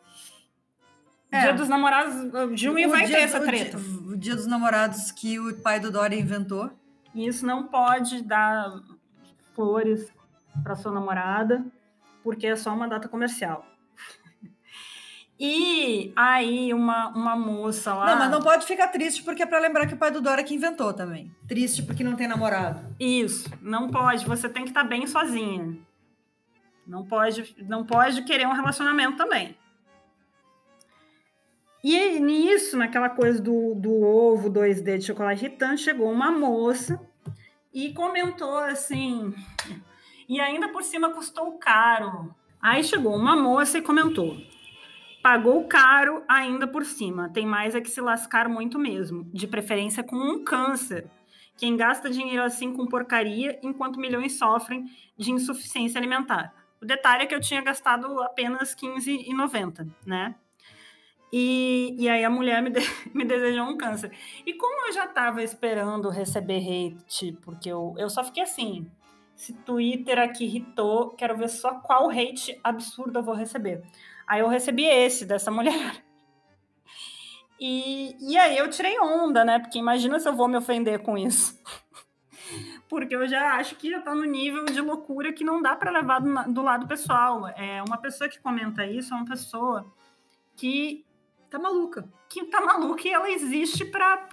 É. 1.31 1.41
Dia 1.41 1.53
dos 1.55 1.69
namorados, 1.69 2.15
junho 2.59 2.89
O 2.89 2.91
vai 2.91 3.05
dia- 3.05 3.17
ter 3.17 3.23
essa 3.25 3.41
o 3.41 3.45
treta. 3.45 3.79
dia- 3.79 3.99
O 4.13 4.17
dia 4.17 4.37
dos 4.37 4.47
namorados 4.47 5.11
que 5.11 5.39
o 5.39 5.55
pai 5.61 5.79
do 5.81 5.91
Dória 5.91 6.17
inventou. 6.19 6.71
E 7.15 7.27
isso 7.27 7.45
não 7.47 7.65
pode 7.67 8.23
dar 8.23 8.71
flores 9.55 10.11
para 10.63 10.75
sua 10.77 10.93
namorada, 10.93 11.65
porque 12.23 12.47
é 12.47 12.57
só 12.57 12.73
uma 12.73 12.89
data 12.89 13.09
comercial. 13.09 13.65
E 15.39 16.15
aí, 16.17 16.73
uma, 16.73 17.09
uma 17.09 17.37
moça 17.37 17.93
lá. 17.93 18.07
Não, 18.07 18.19
mas 18.21 18.31
não 18.31 18.41
pode 18.41 18.65
ficar 18.65 18.89
triste 18.89 19.23
porque 19.23 19.43
é 19.43 19.47
pra 19.47 19.59
lembrar 19.59 19.87
que 19.87 19.93
o 19.93 19.97
pai 19.99 20.11
do 20.11 20.23
Dória 20.23 20.43
que 20.43 20.55
inventou 20.55 20.95
também. 20.95 21.31
Triste 21.47 21.83
porque 21.83 22.03
não 22.03 22.17
tem 22.17 22.27
namorado. 22.27 22.81
Isso, 22.99 23.51
não 23.61 23.91
pode. 23.91 24.25
Você 24.25 24.49
tem 24.49 24.63
que 24.65 24.71
estar 24.71 24.85
bem 24.85 25.07
sozinha. 25.07 25.77
Não 26.87 27.05
pode, 27.05 27.57
não 27.67 27.85
pode 27.85 28.23
querer 28.23 28.47
um 28.47 28.53
relacionamento 28.53 29.17
também. 29.17 29.57
E 31.83 32.19
nisso, 32.19 32.77
naquela 32.77 33.09
coisa 33.09 33.41
do, 33.41 33.75
do 33.75 34.03
ovo 34.03 34.51
2D 34.51 34.99
de 34.99 35.07
chocolate 35.07 35.45
irritante, 35.45 35.83
chegou 35.83 36.11
uma 36.11 36.31
moça 36.31 37.01
e 37.73 37.93
comentou 37.93 38.59
assim. 38.59 39.35
E 40.29 40.41
ainda 40.41 40.69
por 40.69 40.83
cima 40.83 41.11
custou 41.11 41.59
caro. 41.59 42.35
Aí 42.61 42.83
chegou 42.83 43.15
uma 43.15 43.37
moça 43.37 43.79
e 43.79 43.83
comentou: 43.83 44.37
pagou 45.23 45.65
caro 45.69 46.25
ainda 46.29 46.67
por 46.67 46.85
cima. 46.85 47.29
Tem 47.29 47.47
mais 47.47 47.75
é 47.75 47.81
que 47.81 47.91
se 47.91 48.01
lascar 48.01 48.49
muito 48.49 48.79
mesmo. 48.79 49.25
De 49.33 49.47
preferência 49.47 50.03
com 50.03 50.17
um 50.17 50.43
câncer. 50.43 51.09
Quem 51.57 51.77
gasta 51.77 52.11
dinheiro 52.11 52.43
assim 52.43 52.73
com 52.73 52.87
porcaria, 52.87 53.59
enquanto 53.63 54.01
milhões 54.01 54.37
sofrem 54.37 54.85
de 55.17 55.31
insuficiência 55.31 55.99
alimentar. 55.99 56.53
O 56.81 56.87
detalhe 56.87 57.25
é 57.25 57.27
que 57.27 57.35
eu 57.35 57.41
tinha 57.41 57.63
gastado 57.63 58.23
apenas 58.23 58.75
R$15,90, 58.75 59.87
né? 60.05 60.35
E, 61.33 61.95
e 61.99 62.09
aí 62.09 62.25
a 62.25 62.31
mulher 62.31 62.63
me, 62.63 62.71
de- 62.71 62.81
me 63.15 63.25
desejou 63.25 63.65
um 63.65 63.77
câncer. 63.77 64.11
E 64.45 64.55
como 64.55 64.87
eu 64.87 64.93
já 64.93 65.05
estava 65.07 65.43
esperando 65.43 66.09
receber 66.09 66.59
hate, 66.61 67.33
porque 67.43 67.69
eu, 67.69 67.95
eu 67.99 68.09
só 68.09 68.23
fiquei 68.23 68.43
assim, 68.43 68.91
esse 69.37 69.53
Twitter 69.53 70.19
aqui 70.19 70.45
irritou, 70.45 71.11
quero 71.11 71.37
ver 71.37 71.49
só 71.49 71.75
qual 71.81 72.11
hate 72.11 72.59
absurdo 72.63 73.19
eu 73.19 73.23
vou 73.23 73.35
receber. 73.35 73.83
Aí 74.27 74.41
eu 74.41 74.49
recebi 74.49 74.85
esse 74.85 75.25
dessa 75.27 75.51
mulher. 75.53 76.05
E, 77.59 78.17
e 78.21 78.37
aí 78.37 78.57
eu 78.57 78.69
tirei 78.71 78.99
onda, 79.01 79.45
né? 79.45 79.59
Porque 79.59 79.79
imagina 79.79 80.21
se 80.21 80.29
eu 80.29 80.35
vou 80.35 80.47
me 80.47 80.57
ofender 80.57 81.03
com 81.03 81.17
isso. 81.19 81.59
Porque 82.89 83.15
eu 83.17 83.27
já 83.27 83.55
acho 83.57 83.75
que 83.77 83.91
já 83.91 84.01
tá 84.01 84.15
no 84.15 84.25
nível 84.25 84.65
de 84.67 84.81
loucura 84.81 85.33
que 85.33 85.43
não 85.45 85.61
dá 85.61 85.75
para 85.75 85.91
levar 85.91 86.21
do, 86.21 86.53
do 86.53 86.63
lado 86.63 86.87
pessoal. 86.87 87.49
É 87.49 87.83
uma 87.83 87.99
pessoa 87.99 88.29
que 88.31 88.39
comenta 88.41 88.87
isso 88.87 89.13
é 89.13 89.17
uma 89.17 89.27
pessoa 89.27 89.93
que 90.55 91.05
Tá 91.51 91.59
maluca. 91.61 92.09
que 92.29 92.45
tá 92.47 92.61
maluca 92.61 93.07
e 93.07 93.13
ela 93.13 93.31
existe 93.31 93.85
para 93.85 94.29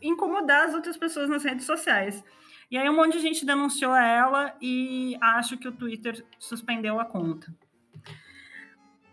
incomodar 0.00 0.68
as 0.68 0.74
outras 0.74 0.96
pessoas 0.96 1.28
nas 1.28 1.42
redes 1.42 1.66
sociais. 1.66 2.22
E 2.70 2.78
aí 2.78 2.88
um 2.88 2.94
monte 2.96 3.14
de 3.14 3.18
gente 3.20 3.44
denunciou 3.44 3.94
ela 3.94 4.54
e 4.60 5.16
acho 5.20 5.56
que 5.58 5.66
o 5.68 5.72
Twitter 5.72 6.24
suspendeu 6.38 6.98
a 7.00 7.04
conta. 7.04 7.52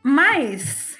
Mas 0.03 0.97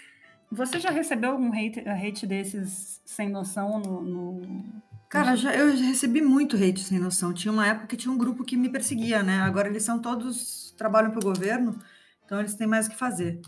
você 0.51 0.79
já 0.79 0.89
recebeu 0.89 1.31
algum 1.31 1.50
hate, 1.53 1.79
hate 1.88 2.27
desses 2.27 3.01
sem 3.05 3.29
noção 3.29 3.79
no, 3.79 4.01
no- 4.01 4.81
Cara, 5.12 5.36
já, 5.36 5.53
eu 5.53 5.75
já 5.75 5.84
recebi 5.84 6.22
muito 6.22 6.56
hate 6.56 6.80
sem 6.80 6.98
noção. 6.98 7.34
Tinha 7.34 7.51
uma 7.51 7.68
época 7.68 7.88
que 7.88 7.98
tinha 7.98 8.13
um 8.13 8.18
grupo 8.18 8.46
que 8.46 8.56
me 8.56 8.70
perseguia, 8.70 9.22
né? 9.22 9.41
Agora 9.41 9.68
eles 9.68 9.84
são 9.84 10.00
todos. 10.00 10.74
trabalham 10.77 11.12
pro 11.12 11.20
governo, 11.20 11.77
então 12.25 12.39
eles 12.39 12.56
têm 12.56 12.65
mais 12.65 12.88
o 12.88 12.91
que 12.91 12.96
fazer. 12.96 13.41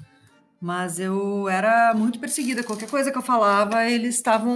Mas 0.59 0.99
eu 0.99 1.47
era 1.47 1.93
muito 1.93 2.19
perseguida. 2.19 2.65
Qualquer 2.65 2.89
coisa 2.89 3.13
que 3.13 3.17
eu 3.17 3.21
falava, 3.21 3.85
eles 3.85 4.15
estavam 4.15 4.55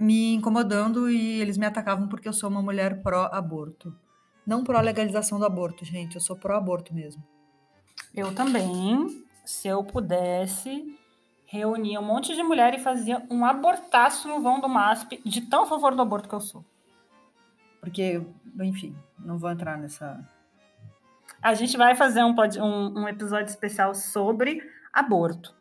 me 0.00 0.34
incomodando 0.34 1.08
e 1.08 1.40
eles 1.40 1.56
me 1.56 1.64
atacavam 1.64 2.08
porque 2.08 2.26
eu 2.26 2.32
sou 2.32 2.50
uma 2.50 2.60
mulher 2.60 3.04
pró-aborto. 3.04 3.96
Não 4.44 4.64
pró-legalização 4.64 5.38
do 5.38 5.46
aborto, 5.46 5.84
gente. 5.84 6.16
Eu 6.16 6.20
sou 6.20 6.34
pró-aborto 6.34 6.92
mesmo. 6.92 7.22
Eu 8.12 8.34
também, 8.34 9.24
se 9.44 9.68
eu 9.68 9.84
pudesse, 9.84 10.98
reunia 11.52 12.00
um 12.00 12.04
monte 12.04 12.34
de 12.34 12.42
mulher 12.42 12.72
e 12.72 12.78
fazia 12.78 13.22
um 13.30 13.44
abortaço 13.44 14.26
no 14.26 14.40
vão 14.40 14.58
do 14.58 14.70
MASP, 14.70 15.20
de 15.22 15.42
tão 15.42 15.64
a 15.64 15.66
favor 15.66 15.94
do 15.94 16.00
aborto 16.00 16.26
que 16.26 16.34
eu 16.34 16.40
sou. 16.40 16.64
Porque, 17.78 18.22
enfim, 18.58 18.96
não 19.18 19.36
vou 19.36 19.50
entrar 19.50 19.76
nessa. 19.76 20.18
A 21.42 21.52
gente 21.52 21.76
vai 21.76 21.94
fazer 21.94 22.24
um, 22.24 22.34
um, 22.58 23.00
um 23.00 23.08
episódio 23.08 23.50
especial 23.50 23.94
sobre 23.94 24.66
aborto. 24.90 25.54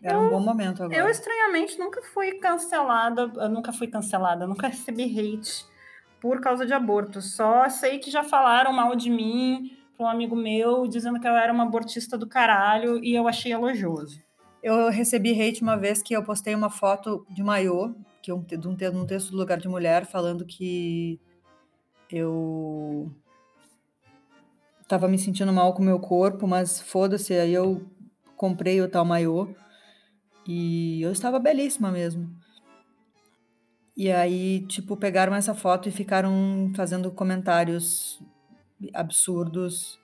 Era 0.00 0.20
um 0.20 0.30
bom 0.30 0.38
momento 0.38 0.84
agora. 0.84 1.00
Eu, 1.00 1.08
estranhamente, 1.08 1.80
nunca 1.80 2.00
fui 2.00 2.38
cancelada, 2.38 3.22
eu 3.34 3.48
nunca 3.48 3.72
fui 3.72 3.88
cancelada, 3.88 4.46
nunca 4.46 4.68
recebi 4.68 5.02
hate 5.02 5.66
por 6.20 6.40
causa 6.40 6.64
de 6.64 6.72
aborto. 6.72 7.20
Só 7.20 7.68
sei 7.68 7.98
que 7.98 8.08
já 8.08 8.22
falaram 8.22 8.72
mal 8.72 8.94
de 8.94 9.10
mim 9.10 9.76
para 9.96 10.06
um 10.06 10.08
amigo 10.08 10.36
meu, 10.36 10.86
dizendo 10.86 11.18
que 11.18 11.26
eu 11.26 11.34
era 11.34 11.52
uma 11.52 11.64
abortista 11.64 12.16
do 12.16 12.28
caralho, 12.28 13.02
e 13.02 13.16
eu 13.16 13.26
achei 13.26 13.52
elogioso. 13.52 14.23
Eu 14.64 14.88
recebi 14.88 15.38
hate 15.38 15.60
uma 15.60 15.76
vez 15.76 16.02
que 16.02 16.16
eu 16.16 16.24
postei 16.24 16.54
uma 16.54 16.70
foto 16.70 17.26
de 17.28 17.42
maiô, 17.42 17.94
que 18.22 18.32
eu, 18.32 18.38
de 18.38 18.66
um, 18.66 18.74
num 18.94 19.06
texto 19.06 19.30
do 19.30 19.36
lugar 19.36 19.58
de 19.60 19.68
mulher, 19.68 20.06
falando 20.06 20.46
que 20.46 21.20
eu 22.10 23.14
tava 24.88 25.06
me 25.06 25.18
sentindo 25.18 25.52
mal 25.52 25.74
com 25.74 25.82
o 25.82 25.84
meu 25.84 26.00
corpo, 26.00 26.46
mas 26.46 26.80
foda-se, 26.80 27.34
aí 27.34 27.52
eu 27.52 27.86
comprei 28.38 28.80
o 28.80 28.88
tal 28.88 29.04
maiô 29.04 29.54
e 30.46 31.02
eu 31.02 31.12
estava 31.12 31.38
belíssima 31.38 31.92
mesmo. 31.92 32.34
E 33.94 34.10
aí, 34.10 34.66
tipo, 34.66 34.96
pegaram 34.96 35.34
essa 35.34 35.54
foto 35.54 35.90
e 35.90 35.92
ficaram 35.92 36.72
fazendo 36.74 37.10
comentários 37.10 38.18
absurdos 38.94 40.00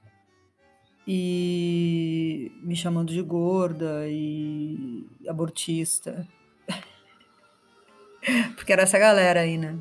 e 1.13 2.53
me 2.63 2.77
chamando 2.77 3.13
de 3.13 3.21
gorda 3.21 4.07
e 4.07 5.05
abortista. 5.29 6.25
Porque 8.55 8.73
era 8.73 8.83
essa 8.83 8.97
galera 8.97 9.41
aí, 9.41 9.59
né? 9.59 9.77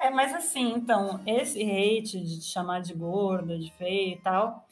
É, 0.00 0.08
mas 0.08 0.34
assim, 0.34 0.72
então, 0.72 1.20
esse 1.26 1.62
hate 1.62 2.18
de 2.22 2.40
te 2.40 2.46
chamar 2.46 2.80
de 2.80 2.94
gorda, 2.94 3.58
de 3.58 3.70
feia 3.72 4.14
e 4.14 4.18
tal, 4.22 4.66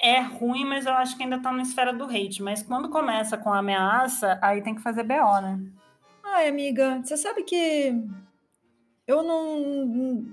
é 0.00 0.20
ruim, 0.22 0.64
mas 0.64 0.86
eu 0.86 0.94
acho 0.94 1.14
que 1.14 1.24
ainda 1.24 1.42
tá 1.42 1.52
na 1.52 1.60
esfera 1.60 1.92
do 1.92 2.04
hate. 2.04 2.42
Mas 2.42 2.62
quando 2.62 2.88
começa 2.88 3.36
com 3.36 3.52
ameaça, 3.52 4.38
aí 4.40 4.62
tem 4.62 4.74
que 4.74 4.80
fazer 4.80 5.02
BO, 5.02 5.42
né? 5.42 5.60
Ai, 6.24 6.48
amiga, 6.48 7.02
você 7.04 7.18
sabe 7.18 7.42
que 7.42 7.92
eu 9.06 9.22
não. 9.22 10.24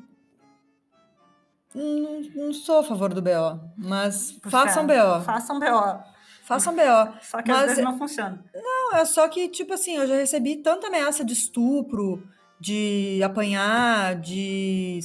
Não, 1.73 2.21
não 2.35 2.53
sou 2.53 2.79
a 2.79 2.83
favor 2.83 3.13
do 3.13 3.21
BO, 3.21 3.59
mas 3.77 4.33
Puxa, 4.33 4.49
façam 4.49 4.85
BO. 4.85 5.21
Façam 5.23 5.59
BO. 5.59 6.03
Façam 6.43 6.75
BO. 6.75 7.13
Só 7.21 7.41
que 7.41 7.51
às 7.51 7.57
Mas- 7.57 7.67
vezes 7.67 7.83
não 7.83 7.97
funciona. 7.97 8.43
Não, 8.53 8.95
é 8.97 9.05
só 9.05 9.27
que, 9.29 9.47
tipo 9.47 9.73
assim, 9.73 9.95
eu 9.95 10.05
já 10.07 10.15
recebi 10.15 10.57
tanta 10.57 10.87
ameaça 10.87 11.23
de 11.23 11.31
estupro, 11.33 12.21
de 12.59 13.21
apanhar, 13.23 14.15
de. 14.15 14.99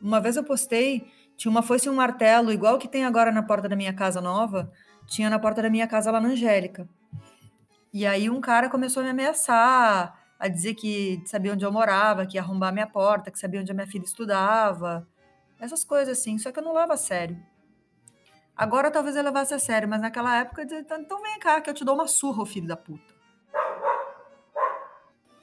Uma 0.00 0.20
vez 0.20 0.36
eu 0.36 0.44
postei, 0.44 1.06
tinha 1.36 1.50
uma 1.50 1.62
foice 1.62 1.88
e 1.88 1.90
um 1.90 1.94
martelo, 1.94 2.50
igual 2.52 2.78
que 2.78 2.88
tem 2.88 3.04
agora 3.04 3.30
na 3.30 3.42
porta 3.42 3.68
da 3.68 3.76
minha 3.76 3.92
casa 3.92 4.20
nova, 4.20 4.70
tinha 5.06 5.28
na 5.28 5.38
porta 5.38 5.60
da 5.60 5.68
minha 5.68 5.86
casa 5.86 6.10
lá 6.10 6.20
na 6.20 6.28
Angélica. 6.30 6.88
E 7.92 8.06
aí 8.06 8.30
um 8.30 8.40
cara 8.40 8.70
começou 8.70 9.00
a 9.00 9.04
me 9.04 9.10
ameaçar, 9.10 10.18
a 10.38 10.48
dizer 10.48 10.74
que 10.74 11.20
sabia 11.26 11.52
onde 11.52 11.64
eu 11.64 11.72
morava, 11.72 12.24
que 12.24 12.36
ia 12.36 12.40
arrombar 12.40 12.72
minha 12.72 12.86
porta, 12.86 13.30
que 13.30 13.38
sabia 13.38 13.60
onde 13.60 13.72
a 13.72 13.74
minha 13.74 13.86
filha 13.86 14.04
estudava. 14.04 15.06
Essas 15.60 15.84
coisas 15.84 16.18
assim, 16.18 16.38
só 16.38 16.52
que 16.52 16.58
eu 16.58 16.64
não 16.64 16.74
levo 16.74 16.92
a 16.92 16.96
sério. 16.96 17.36
Agora 18.56 18.90
talvez 18.90 19.16
eu 19.16 19.22
levasse 19.22 19.54
a 19.54 19.58
sério, 19.58 19.88
mas 19.88 20.00
naquela 20.00 20.36
época 20.36 20.62
eu 20.62 20.66
dizia, 20.66 20.84
então 20.98 21.22
vem 21.22 21.38
cá, 21.38 21.60
que 21.60 21.70
eu 21.70 21.74
te 21.74 21.84
dou 21.84 21.94
uma 21.94 22.08
surra, 22.08 22.44
filho 22.44 22.66
da 22.66 22.76
puta. 22.76 23.14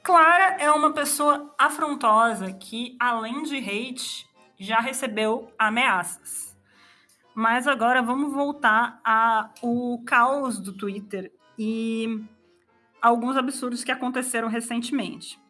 Clara 0.02 0.56
é 0.60 0.70
uma 0.70 0.92
pessoa 0.92 1.52
afrontosa 1.58 2.52
que, 2.52 2.96
além 3.00 3.42
de 3.42 3.56
hate, 3.56 4.28
já 4.58 4.78
recebeu 4.80 5.52
ameaças. 5.58 6.56
Mas 7.34 7.66
agora 7.66 8.00
vamos 8.02 8.32
voltar 8.32 9.00
ao 9.04 9.98
caos 10.06 10.58
do 10.58 10.72
Twitter 10.72 11.32
e 11.58 12.24
alguns 13.02 13.36
absurdos 13.36 13.82
que 13.82 13.92
aconteceram 13.92 14.48
recentemente. 14.48 15.40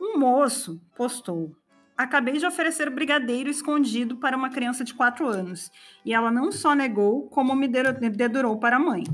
Um 0.00 0.18
moço 0.18 0.80
postou: 0.96 1.54
Acabei 2.02 2.38
de 2.38 2.46
oferecer 2.46 2.88
brigadeiro 2.88 3.50
escondido 3.50 4.16
para 4.16 4.34
uma 4.34 4.48
criança 4.48 4.82
de 4.82 4.94
4 4.94 5.28
anos 5.28 5.70
e 6.02 6.14
ela 6.14 6.30
não 6.30 6.50
só 6.50 6.74
negou, 6.74 7.28
como 7.28 7.54
me 7.54 7.68
de- 7.68 8.08
dedurou 8.08 8.58
para 8.58 8.76
a 8.76 8.80
mãe. 8.80 9.04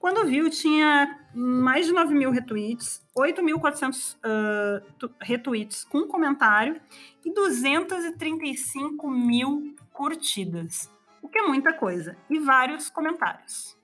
Quando 0.00 0.26
viu, 0.26 0.50
tinha 0.50 1.16
mais 1.32 1.86
de 1.86 1.92
9 1.92 2.12
mil 2.12 2.32
retweets, 2.32 3.06
8.400 3.16 4.18
ah, 4.24 4.82
tu- 4.98 5.14
retweets 5.20 5.84
com 5.84 6.08
comentário 6.08 6.80
e 7.24 7.32
235 7.32 9.08
mil 9.08 9.76
curtidas, 9.92 10.90
o 11.22 11.28
que 11.28 11.38
é 11.38 11.42
muita 11.46 11.72
coisa, 11.72 12.16
e 12.28 12.40
vários 12.40 12.90
comentários. 12.90 13.78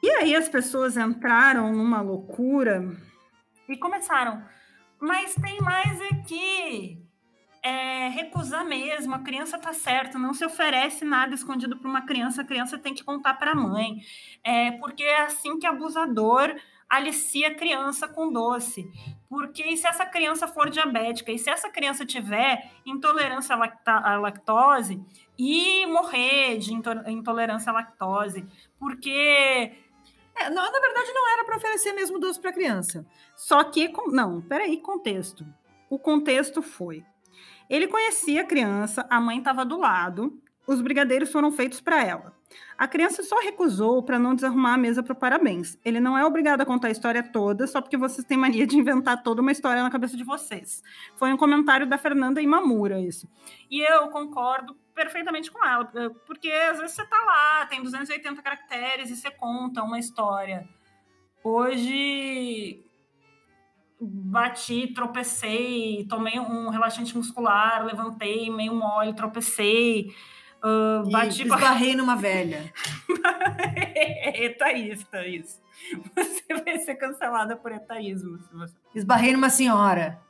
E 0.00 0.08
aí 0.08 0.36
as 0.36 0.48
pessoas 0.48 0.96
entraram 0.96 1.72
numa 1.72 2.00
loucura 2.00 2.96
e 3.68 3.76
começaram, 3.76 4.40
mas 5.00 5.34
tem 5.34 5.60
mais 5.60 6.00
aqui. 6.02 7.02
É, 7.60 8.08
recusar 8.08 8.64
mesmo, 8.64 9.14
a 9.14 9.18
criança 9.18 9.58
tá 9.58 9.72
certa, 9.72 10.16
não 10.16 10.32
se 10.32 10.44
oferece 10.44 11.04
nada 11.04 11.34
escondido 11.34 11.76
para 11.76 11.90
uma 11.90 12.02
criança, 12.02 12.42
a 12.42 12.44
criança 12.44 12.78
tem 12.78 12.94
que 12.94 13.02
contar 13.02 13.34
para 13.34 13.50
a 13.50 13.54
mãe, 13.54 13.98
é, 14.44 14.70
porque 14.72 15.02
é 15.02 15.22
assim 15.22 15.58
que 15.58 15.66
abusador 15.66 16.54
alicia 16.88 17.48
a 17.48 17.54
criança 17.54 18.08
com 18.08 18.32
doce. 18.32 18.88
Porque 19.28 19.76
se 19.76 19.86
essa 19.86 20.06
criança 20.06 20.48
for 20.48 20.70
diabética, 20.70 21.30
e 21.30 21.38
se 21.38 21.50
essa 21.50 21.68
criança 21.68 22.06
tiver 22.06 22.70
intolerância 22.86 23.54
à 23.86 24.16
lactose 24.16 25.02
e 25.36 25.84
morrer 25.86 26.56
de 26.58 26.72
into- 26.72 27.08
intolerância 27.08 27.70
à 27.70 27.74
lactose, 27.74 28.46
porque 28.78 29.72
É, 30.40 30.50
não, 30.50 30.70
na 30.70 30.80
verdade, 30.80 31.12
não 31.12 31.28
era 31.32 31.44
para 31.44 31.56
oferecer 31.56 31.92
mesmo 31.92 32.18
doce 32.18 32.40
para 32.40 32.52
criança. 32.52 33.04
só 33.36 33.62
que, 33.64 33.92
não, 34.08 34.40
peraí, 34.40 34.78
contexto. 34.78 35.44
O 35.90 35.98
contexto 35.98 36.62
foi: 36.62 37.04
ele 37.68 37.88
conhecia 37.88 38.42
a 38.42 38.46
criança, 38.46 39.06
a 39.10 39.20
mãe 39.20 39.38
estava 39.38 39.64
do 39.64 39.78
lado, 39.78 40.40
os 40.66 40.80
brigadeiros 40.80 41.30
foram 41.32 41.50
feitos 41.50 41.80
para 41.80 42.04
ela. 42.04 42.36
A 42.76 42.86
criança 42.86 43.22
só 43.22 43.40
recusou 43.40 44.02
para 44.02 44.18
não 44.18 44.34
desarrumar 44.34 44.74
a 44.74 44.78
mesa 44.78 45.02
para 45.02 45.14
parabéns. 45.14 45.78
Ele 45.84 46.00
não 46.00 46.16
é 46.16 46.24
obrigado 46.24 46.60
a 46.60 46.66
contar 46.66 46.88
a 46.88 46.90
história 46.90 47.22
toda 47.22 47.66
só 47.66 47.80
porque 47.80 47.96
vocês 47.96 48.26
têm 48.26 48.38
mania 48.38 48.66
de 48.66 48.76
inventar 48.76 49.22
toda 49.22 49.42
uma 49.42 49.52
história 49.52 49.82
na 49.82 49.90
cabeça 49.90 50.16
de 50.16 50.24
vocês. 50.24 50.82
Foi 51.16 51.32
um 51.32 51.36
comentário 51.36 51.86
da 51.86 51.98
Fernanda 51.98 52.40
Imamura, 52.40 53.00
isso. 53.00 53.28
E 53.70 53.80
eu 53.80 54.08
concordo 54.08 54.76
perfeitamente 54.98 55.48
com 55.48 55.64
ela, 55.64 55.84
porque 56.26 56.50
às 56.50 56.80
vezes 56.80 56.96
você 56.96 57.04
tá 57.06 57.24
lá, 57.24 57.66
tem 57.66 57.80
280 57.80 58.42
caracteres 58.42 59.10
e 59.10 59.16
você 59.16 59.30
conta 59.30 59.80
uma 59.84 59.98
história. 59.98 60.68
Hoje 61.44 62.84
bati, 64.00 64.88
tropecei, 64.88 66.04
tomei 66.08 66.38
um 66.40 66.68
relaxante 66.68 67.16
muscular, 67.16 67.84
levantei 67.84 68.50
meio 68.50 68.74
mole, 68.74 69.14
tropecei, 69.14 70.12
E 71.06 71.12
bati 71.12 71.42
esbarrei 71.42 71.94
numa 71.94 72.16
velha. 72.16 72.72
Etaísta, 74.34 75.24
isso. 75.26 75.60
Você 76.16 76.54
vai 76.64 76.78
ser 76.78 76.96
cancelada 76.96 77.56
por 77.56 77.70
etaísmo. 77.70 78.36
Se 78.38 78.52
você... 78.52 78.74
Esbarrei 78.96 79.32
numa 79.32 79.48
senhora 79.48 80.20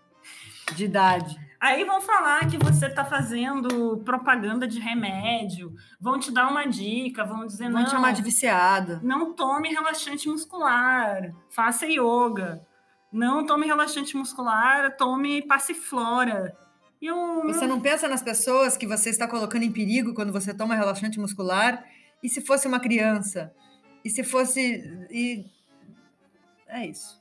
de 0.74 0.84
idade. 0.84 1.47
Aí 1.60 1.84
vão 1.84 2.00
falar 2.00 2.48
que 2.48 2.56
você 2.56 2.86
está 2.86 3.04
fazendo 3.04 3.98
propaganda 4.04 4.66
de 4.66 4.78
remédio, 4.78 5.74
vão 6.00 6.18
te 6.18 6.30
dar 6.30 6.48
uma 6.48 6.66
dica, 6.66 7.24
vão 7.24 7.46
dizer 7.46 7.64
Vão 7.64 7.80
não, 7.80 7.84
te 7.84 7.90
chamar 7.90 8.12
de 8.12 8.22
viciada. 8.22 9.00
não 9.02 9.34
tome 9.34 9.68
relaxante 9.68 10.28
muscular, 10.28 11.32
faça 11.50 11.86
yoga. 11.86 12.64
Não 13.10 13.44
tome 13.44 13.66
relaxante 13.66 14.16
muscular, 14.16 14.96
tome 14.96 15.42
passiflora. 15.42 16.54
E 17.00 17.06
eu, 17.06 17.42
Você 17.46 17.66
não 17.66 17.80
pensa 17.80 18.06
nas 18.06 18.22
pessoas 18.22 18.76
que 18.76 18.86
você 18.86 19.08
está 19.10 19.26
colocando 19.26 19.62
em 19.62 19.72
perigo 19.72 20.12
quando 20.14 20.32
você 20.32 20.52
toma 20.52 20.74
relaxante 20.74 21.18
muscular? 21.18 21.84
E 22.22 22.28
se 22.28 22.40
fosse 22.40 22.68
uma 22.68 22.78
criança? 22.78 23.52
E 24.04 24.10
se 24.10 24.22
fosse. 24.22 25.06
E... 25.10 25.44
É 26.66 26.86
isso. 26.86 27.18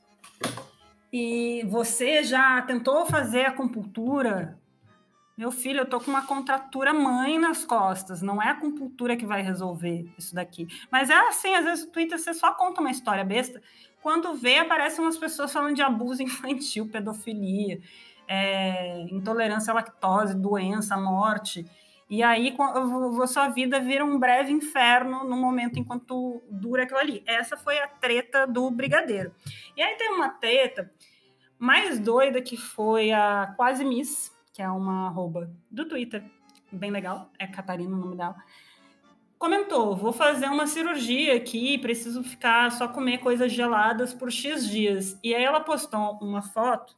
E 1.12 1.64
você 1.68 2.22
já 2.22 2.60
tentou 2.62 3.06
fazer 3.06 3.46
acupuntura? 3.46 4.58
Meu 5.36 5.52
filho, 5.52 5.80
eu 5.80 5.86
tô 5.86 6.00
com 6.00 6.10
uma 6.10 6.26
contratura 6.26 6.92
mãe 6.92 7.38
nas 7.38 7.64
costas. 7.64 8.20
Não 8.20 8.42
é 8.42 8.48
a 8.48 8.52
acupuntura 8.52 9.16
que 9.16 9.24
vai 9.24 9.40
resolver 9.40 10.12
isso 10.18 10.34
daqui. 10.34 10.66
Mas 10.90 11.10
é 11.10 11.28
assim, 11.28 11.54
às 11.54 11.64
vezes 11.64 11.84
o 11.84 11.90
Twitter 11.90 12.18
você 12.18 12.34
só 12.34 12.52
conta 12.52 12.80
uma 12.80 12.90
história 12.90 13.24
besta. 13.24 13.62
Quando 14.02 14.34
vê, 14.34 14.58
aparecem 14.58 15.02
umas 15.02 15.16
pessoas 15.16 15.52
falando 15.52 15.76
de 15.76 15.82
abuso 15.82 16.20
infantil, 16.24 16.88
pedofilia, 16.88 17.80
é, 18.26 19.02
intolerância 19.10 19.70
à 19.70 19.74
lactose, 19.74 20.34
doença, 20.34 20.96
morte. 20.96 21.64
E 22.10 22.22
aí 22.22 22.56
a 23.22 23.26
sua 23.26 23.48
vida 23.48 23.78
vira 23.78 24.04
um 24.04 24.18
breve 24.18 24.50
inferno 24.50 25.24
no 25.24 25.36
momento 25.36 25.78
enquanto 25.78 26.42
dura 26.50 26.84
aquilo 26.84 26.98
ali. 26.98 27.22
Essa 27.26 27.56
foi 27.56 27.78
a 27.78 27.86
treta 27.86 28.46
do 28.46 28.70
brigadeiro. 28.70 29.34
E 29.76 29.82
aí 29.82 29.94
tem 29.96 30.10
uma 30.12 30.30
treta 30.30 30.90
mais 31.58 31.98
doida 31.98 32.40
que 32.40 32.56
foi 32.56 33.12
a 33.12 33.52
Quase 33.56 33.84
Miss, 33.84 34.34
que 34.54 34.62
é 34.62 34.70
uma 34.70 35.08
arroba 35.08 35.50
do 35.70 35.86
Twitter, 35.86 36.24
bem 36.72 36.90
legal, 36.90 37.30
é 37.38 37.46
Catarina 37.46 37.94
o 37.94 38.00
nome 38.00 38.16
dela. 38.16 38.36
Comentou: 39.38 39.94
vou 39.94 40.12
fazer 40.12 40.46
uma 40.46 40.66
cirurgia 40.66 41.36
aqui, 41.36 41.78
preciso 41.78 42.24
ficar 42.24 42.72
só 42.72 42.88
comer 42.88 43.18
coisas 43.18 43.52
geladas 43.52 44.14
por 44.14 44.32
X 44.32 44.68
dias. 44.68 45.18
E 45.22 45.34
aí 45.34 45.44
ela 45.44 45.60
postou 45.60 46.18
uma 46.22 46.42
foto 46.42 46.96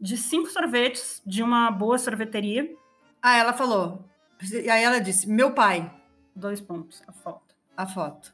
de 0.00 0.16
cinco 0.16 0.48
sorvetes 0.48 1.20
de 1.26 1.42
uma 1.42 1.70
boa 1.70 1.98
sorveteria. 1.98 2.74
Ah, 3.20 3.36
ela 3.36 3.52
falou. 3.52 4.09
E 4.42 4.70
aí 4.70 4.82
ela 4.82 5.00
disse: 5.00 5.28
meu 5.28 5.52
pai. 5.52 5.90
Dois 6.34 6.60
pontos, 6.60 7.02
a 7.06 7.12
foto. 7.12 7.54
A 7.76 7.86
foto. 7.86 8.32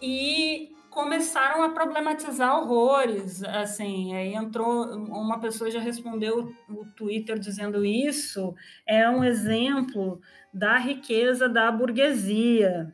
E 0.00 0.74
começaram 0.90 1.62
a 1.62 1.68
problematizar 1.68 2.58
horrores, 2.58 3.44
assim, 3.44 4.14
aí 4.16 4.34
entrou, 4.34 4.84
uma 4.96 5.38
pessoa 5.38 5.70
já 5.70 5.78
respondeu 5.78 6.52
o 6.68 6.84
Twitter 6.96 7.38
dizendo 7.38 7.84
isso 7.84 8.54
é 8.86 9.08
um 9.08 9.22
exemplo 9.22 10.20
da 10.52 10.76
riqueza 10.78 11.48
da 11.48 11.70
burguesia, 11.70 12.92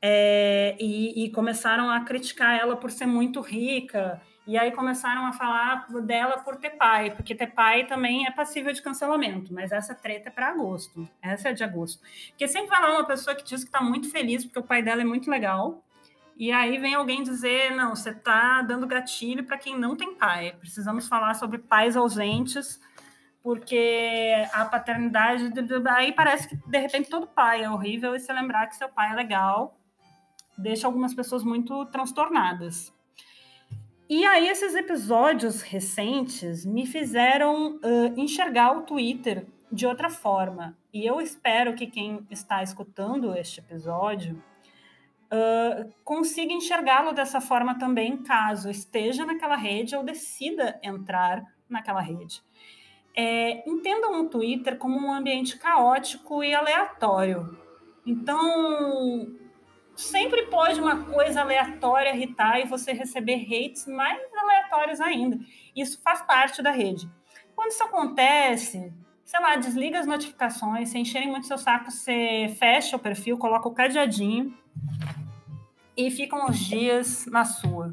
é, 0.00 0.76
e, 0.78 1.24
e 1.24 1.30
começaram 1.30 1.90
a 1.90 2.00
criticar 2.04 2.58
ela 2.58 2.76
por 2.76 2.90
ser 2.90 3.06
muito 3.06 3.40
rica, 3.40 4.20
e 4.48 4.56
aí 4.56 4.72
começaram 4.72 5.26
a 5.26 5.32
falar 5.32 5.86
dela 6.00 6.38
por 6.38 6.56
ter 6.56 6.70
pai, 6.70 7.10
porque 7.10 7.34
ter 7.34 7.48
pai 7.48 7.84
também 7.84 8.26
é 8.26 8.30
passível 8.30 8.72
de 8.72 8.80
cancelamento, 8.80 9.52
mas 9.52 9.70
essa 9.70 9.94
treta 9.94 10.30
é 10.30 10.32
para 10.32 10.48
agosto, 10.48 11.06
essa 11.20 11.50
é 11.50 11.52
de 11.52 11.62
agosto. 11.62 12.02
Porque 12.30 12.48
sempre 12.48 12.70
vai 12.70 12.80
lá 12.80 12.92
uma 12.92 13.06
pessoa 13.06 13.36
que 13.36 13.44
diz 13.44 13.62
que 13.62 13.68
está 13.68 13.82
muito 13.82 14.10
feliz 14.10 14.46
porque 14.46 14.58
o 14.58 14.62
pai 14.62 14.82
dela 14.82 15.02
é 15.02 15.04
muito 15.04 15.30
legal, 15.30 15.84
e 16.34 16.50
aí 16.50 16.78
vem 16.78 16.94
alguém 16.94 17.22
dizer: 17.22 17.74
não, 17.74 17.94
você 17.94 18.08
está 18.08 18.62
dando 18.62 18.86
gatilho 18.86 19.44
para 19.44 19.58
quem 19.58 19.78
não 19.78 19.94
tem 19.94 20.14
pai. 20.14 20.54
Precisamos 20.58 21.08
falar 21.08 21.34
sobre 21.34 21.58
pais 21.58 21.94
ausentes, 21.94 22.80
porque 23.42 24.32
a 24.52 24.64
paternidade. 24.64 25.52
Aí 25.90 26.12
parece 26.12 26.48
que 26.48 26.56
de 26.56 26.78
repente 26.78 27.10
todo 27.10 27.26
pai 27.26 27.64
é 27.64 27.70
horrível 27.70 28.14
e 28.14 28.20
se 28.20 28.32
lembrar 28.32 28.66
que 28.68 28.76
seu 28.76 28.88
pai 28.88 29.12
é 29.12 29.14
legal 29.14 29.78
deixa 30.56 30.86
algumas 30.86 31.14
pessoas 31.14 31.44
muito 31.44 31.86
transtornadas. 31.86 32.92
E 34.08 34.24
aí 34.24 34.48
esses 34.48 34.74
episódios 34.74 35.60
recentes 35.60 36.64
me 36.64 36.86
fizeram 36.86 37.76
uh, 37.76 38.14
enxergar 38.16 38.74
o 38.74 38.82
Twitter 38.82 39.46
de 39.70 39.86
outra 39.86 40.08
forma. 40.08 40.78
E 40.90 41.04
eu 41.04 41.20
espero 41.20 41.74
que 41.74 41.86
quem 41.86 42.26
está 42.30 42.62
escutando 42.62 43.36
este 43.36 43.60
episódio 43.60 44.42
uh, 45.30 45.92
consiga 46.02 46.54
enxergá-lo 46.54 47.12
dessa 47.12 47.38
forma 47.38 47.78
também, 47.78 48.16
caso 48.22 48.70
esteja 48.70 49.26
naquela 49.26 49.56
rede 49.56 49.94
ou 49.94 50.02
decida 50.02 50.80
entrar 50.82 51.44
naquela 51.68 52.00
rede. 52.00 52.42
É, 53.14 53.68
entendam 53.68 54.22
o 54.22 54.28
Twitter 54.30 54.78
como 54.78 54.96
um 54.98 55.12
ambiente 55.12 55.58
caótico 55.58 56.42
e 56.42 56.54
aleatório. 56.54 57.58
Então, 58.06 59.26
sempre 59.98 60.46
pode 60.46 60.80
uma 60.80 61.04
coisa 61.04 61.40
aleatória 61.40 62.14
irritar 62.14 62.60
e 62.60 62.66
você 62.66 62.92
receber 62.92 63.46
hates 63.46 63.86
mais 63.86 64.20
aleatórios 64.32 65.00
ainda. 65.00 65.38
Isso 65.74 66.00
faz 66.02 66.22
parte 66.22 66.62
da 66.62 66.70
rede. 66.70 67.10
Quando 67.54 67.72
isso 67.72 67.82
acontece, 67.82 68.92
sei 69.24 69.40
lá, 69.40 69.56
desliga 69.56 69.98
as 69.98 70.06
notificações, 70.06 70.90
se 70.90 70.98
encherem 70.98 71.28
muito 71.28 71.48
seu 71.48 71.58
saco, 71.58 71.90
você 71.90 72.54
fecha 72.58 72.96
o 72.96 73.00
perfil, 73.00 73.36
coloca 73.36 73.68
o 73.68 73.74
cadeadinho 73.74 74.56
e 75.96 76.10
ficam 76.12 76.46
uns 76.46 76.58
dias 76.60 77.26
na 77.26 77.44
sua. 77.44 77.92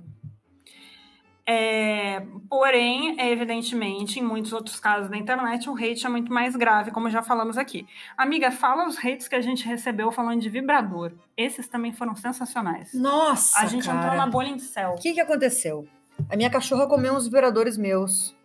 É, 1.48 2.26
porém, 2.50 3.20
evidentemente, 3.20 4.20
em 4.20 4.24
muitos 4.24 4.52
outros 4.52 4.80
casos 4.80 5.10
da 5.10 5.16
internet, 5.16 5.70
o 5.70 5.76
hate 5.76 6.06
é 6.06 6.10
muito 6.10 6.34
mais 6.34 6.56
grave, 6.56 6.90
como 6.90 7.10
já 7.10 7.22
falamos 7.22 7.56
aqui. 7.56 7.88
Amiga, 8.18 8.52
fala 8.52 8.88
os 8.88 8.98
hates 8.98 9.28
que 9.28 9.36
a 9.36 9.42
gente 9.42 9.64
recebeu 9.66 10.12
falando 10.12 10.42
de 10.42 10.50
vibrador. 10.50 11.14
Esses 11.38 11.68
também 11.68 11.94
foram 11.94 12.16
sensacionais. 12.16 12.94
Nossa! 12.94 13.60
A 13.60 13.68
gente 13.68 13.86
cara. 13.86 14.00
entrou 14.00 14.16
na 14.16 14.26
bolha 14.26 14.50
em 14.50 14.58
céu. 14.58 14.92
O 14.92 15.02
que, 15.02 15.14
que 15.14 15.22
aconteceu? 15.22 15.88
A 16.30 16.36
minha 16.36 16.50
cachorra 16.50 16.88
comeu 16.88 17.14
uns 17.14 17.26
vibradores 17.26 17.78
meus 17.78 18.36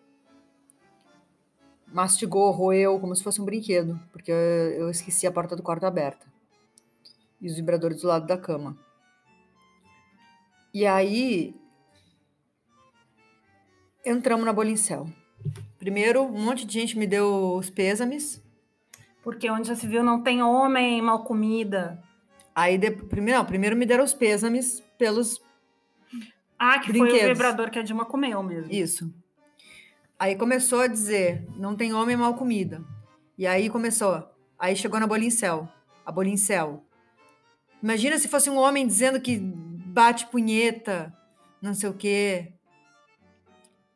mastigou, 1.93 2.51
roeu, 2.51 3.01
como 3.01 3.17
se 3.17 3.23
fosse 3.23 3.41
um 3.41 3.45
brinquedo, 3.45 3.99
porque 4.13 4.31
eu 4.31 4.89
esqueci 4.91 5.27
a 5.27 5.33
porta 5.33 5.57
do 5.57 5.63
quarto 5.63 5.87
aberta. 5.87 6.27
E 7.41 7.49
os 7.49 7.57
vibradores 7.57 8.03
do 8.03 8.09
lado 8.09 8.27
da 8.27 8.37
cama. 8.37 8.77
E 10.73 10.87
aí 10.87 11.55
entramos 14.05 14.45
na 14.45 14.53
Bolincel. 14.53 15.07
Primeiro, 15.79 16.23
um 16.23 16.45
monte 16.45 16.67
de 16.67 16.73
gente 16.73 16.99
me 16.99 17.07
deu 17.07 17.55
os 17.57 17.71
pêsames. 17.71 18.43
Porque 19.23 19.51
onde 19.51 19.69
já 19.69 19.75
se 19.75 19.87
viu 19.87 20.03
não 20.03 20.23
tem 20.23 20.43
homem 20.43 21.01
mal 21.01 21.25
comida. 21.25 22.03
Aí, 22.55 22.77
de, 22.77 22.91
primeiro, 22.91 23.39
não, 23.39 23.47
primeiro 23.47 23.77
me 23.77 23.87
deram 23.87 24.05
os 24.05 24.15
pêsames 24.15 24.83
pelos. 24.99 25.41
Ah, 26.59 26.79
que 26.79 26.93
foi 26.93 27.25
o 27.25 27.29
vibrador 27.29 27.71
que 27.71 27.79
a 27.79 27.83
Dilma 27.83 28.05
comeu 28.05 28.43
mesmo. 28.43 28.71
Isso. 28.71 29.13
Aí 30.19 30.37
começou 30.37 30.81
a 30.81 30.87
dizer: 30.87 31.47
não 31.57 31.75
tem 31.75 31.95
homem 31.95 32.17
mal 32.17 32.35
comida. 32.35 32.85
E 33.39 33.47
aí 33.47 33.71
começou. 33.71 34.29
Aí 34.59 34.77
chegou 34.77 35.01
na 35.01 35.07
Bolincel. 35.07 35.67
A 36.05 36.13
Bolincel. 36.13 36.85
Imagina 37.83 38.19
se 38.19 38.29
fosse 38.29 38.51
um 38.51 38.59
homem 38.59 38.87
dizendo 38.87 39.19
que 39.21 39.39
bate 39.39 40.27
punheta, 40.27 41.15
não 41.63 41.73
sei 41.73 41.89
o 41.89 41.95
quê. 41.95 42.53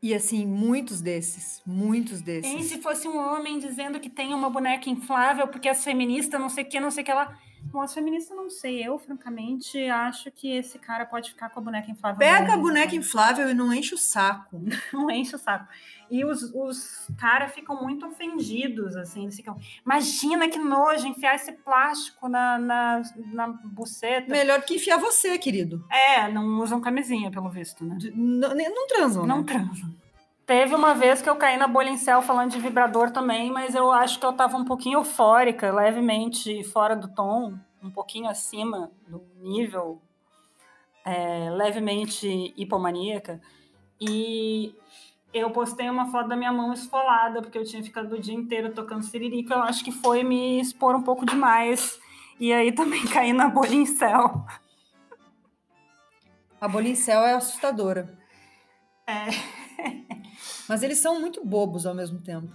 E 0.04 0.12
assim, 0.12 0.44
muitos 0.44 1.00
desses, 1.00 1.62
muitos 1.64 2.20
desses. 2.20 2.52
E 2.52 2.62
se 2.62 2.82
fosse 2.82 3.08
um 3.08 3.16
homem 3.16 3.58
dizendo 3.58 3.98
que 3.98 4.10
tem 4.10 4.34
uma 4.34 4.50
boneca 4.50 4.90
inflável 4.90 5.48
porque 5.48 5.66
é 5.66 5.72
feminista, 5.72 6.38
não 6.38 6.50
sei 6.50 6.62
o 6.62 6.68
que, 6.68 6.78
não 6.78 6.90
sei 6.90 7.02
o 7.02 7.06
que 7.06 7.12
lá. 7.14 7.38
Bom, 7.64 7.80
as 7.80 7.92
feministas 7.92 8.36
não 8.36 8.50
sei. 8.50 8.86
Eu, 8.86 8.98
francamente, 8.98 9.78
acho 9.86 10.30
que 10.30 10.50
esse 10.50 10.78
cara 10.78 11.04
pode 11.04 11.30
ficar 11.30 11.50
com 11.50 11.60
a 11.60 11.62
boneca 11.62 11.90
inflável. 11.90 12.18
Pega 12.18 12.54
a 12.54 12.56
boneca 12.56 12.94
inflável 12.94 13.48
e 13.48 13.54
não 13.54 13.72
enche 13.72 13.94
o 13.94 13.98
saco. 13.98 14.62
Não 14.92 15.10
enche 15.10 15.34
o 15.34 15.38
saco. 15.38 15.66
E 16.10 16.24
os, 16.24 16.42
os 16.54 17.08
caras 17.18 17.52
ficam 17.52 17.82
muito 17.82 18.06
ofendidos, 18.06 18.94
assim. 18.94 19.22
Eles 19.22 19.36
ficam, 19.36 19.56
imagina 19.84 20.48
que 20.48 20.58
nojo 20.58 21.06
enfiar 21.06 21.34
esse 21.34 21.52
plástico 21.52 22.28
na, 22.28 22.58
na, 22.58 23.02
na 23.32 23.48
buceta. 23.48 24.30
Melhor 24.30 24.62
que 24.62 24.76
enfiar 24.76 24.98
você, 24.98 25.38
querido. 25.38 25.84
É, 25.90 26.28
não 26.30 26.60
usam 26.60 26.80
camisinha, 26.80 27.30
pelo 27.30 27.50
visto, 27.50 27.84
né? 27.84 27.98
Não, 28.14 28.54
não 28.54 28.86
transam. 28.86 29.26
Não 29.26 29.38
né? 29.38 29.44
transam. 29.44 30.03
Teve 30.46 30.74
uma 30.74 30.94
vez 30.94 31.22
que 31.22 31.28
eu 31.28 31.36
caí 31.36 31.56
na 31.56 31.66
bolha 31.66 31.88
em 31.88 31.96
céu 31.96 32.20
falando 32.20 32.50
de 32.50 32.60
vibrador 32.60 33.10
também, 33.10 33.50
mas 33.50 33.74
eu 33.74 33.90
acho 33.90 34.18
que 34.18 34.26
eu 34.26 34.32
tava 34.32 34.56
um 34.58 34.64
pouquinho 34.64 34.98
eufórica, 34.98 35.72
levemente 35.72 36.62
fora 36.64 36.94
do 36.94 37.08
tom, 37.08 37.54
um 37.82 37.90
pouquinho 37.90 38.28
acima 38.28 38.90
do 39.08 39.22
nível, 39.40 40.02
é, 41.04 41.50
levemente 41.50 42.52
hipomaníaca. 42.58 43.40
E 43.98 44.74
eu 45.32 45.50
postei 45.50 45.88
uma 45.88 46.10
foto 46.10 46.28
da 46.28 46.36
minha 46.36 46.52
mão 46.52 46.74
esfolada, 46.74 47.40
porque 47.40 47.56
eu 47.56 47.64
tinha 47.64 47.82
ficado 47.82 48.12
o 48.14 48.20
dia 48.20 48.34
inteiro 48.34 48.72
tocando 48.74 49.02
siririca. 49.02 49.54
Eu 49.54 49.62
acho 49.62 49.82
que 49.82 49.92
foi 49.92 50.22
me 50.22 50.60
expor 50.60 50.94
um 50.94 51.02
pouco 51.02 51.24
demais. 51.24 51.98
E 52.38 52.52
aí 52.52 52.70
também 52.70 53.04
caí 53.08 53.32
na 53.32 53.48
bolha 53.48 53.74
em 53.74 53.86
céu. 53.86 54.44
A 56.60 56.68
Bolincel 56.68 57.22
é 57.22 57.34
assustadora. 57.34 58.18
É. 59.06 59.26
Mas 60.68 60.82
eles 60.82 60.98
são 60.98 61.20
muito 61.20 61.44
bobos 61.44 61.86
ao 61.86 61.94
mesmo 61.94 62.20
tempo. 62.20 62.48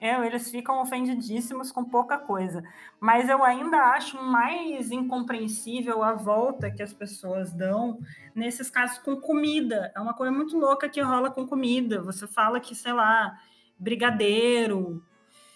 É, 0.00 0.14
eles 0.24 0.48
ficam 0.48 0.80
ofendidíssimos 0.80 1.72
com 1.72 1.84
pouca 1.84 2.16
coisa. 2.18 2.62
Mas 3.00 3.28
eu 3.28 3.42
ainda 3.42 3.78
acho 3.94 4.22
mais 4.22 4.92
incompreensível 4.92 6.04
a 6.04 6.12
volta 6.12 6.70
que 6.70 6.80
as 6.82 6.92
pessoas 6.92 7.52
dão 7.52 7.98
nesses 8.32 8.70
casos 8.70 8.98
com 8.98 9.16
comida. 9.16 9.90
É 9.96 10.00
uma 10.00 10.14
coisa 10.14 10.30
muito 10.32 10.56
louca 10.56 10.88
que 10.88 11.00
rola 11.00 11.30
com 11.32 11.44
comida. 11.48 12.00
Você 12.02 12.28
fala 12.28 12.60
que, 12.60 12.76
sei 12.76 12.92
lá, 12.92 13.40
brigadeiro, 13.76 15.02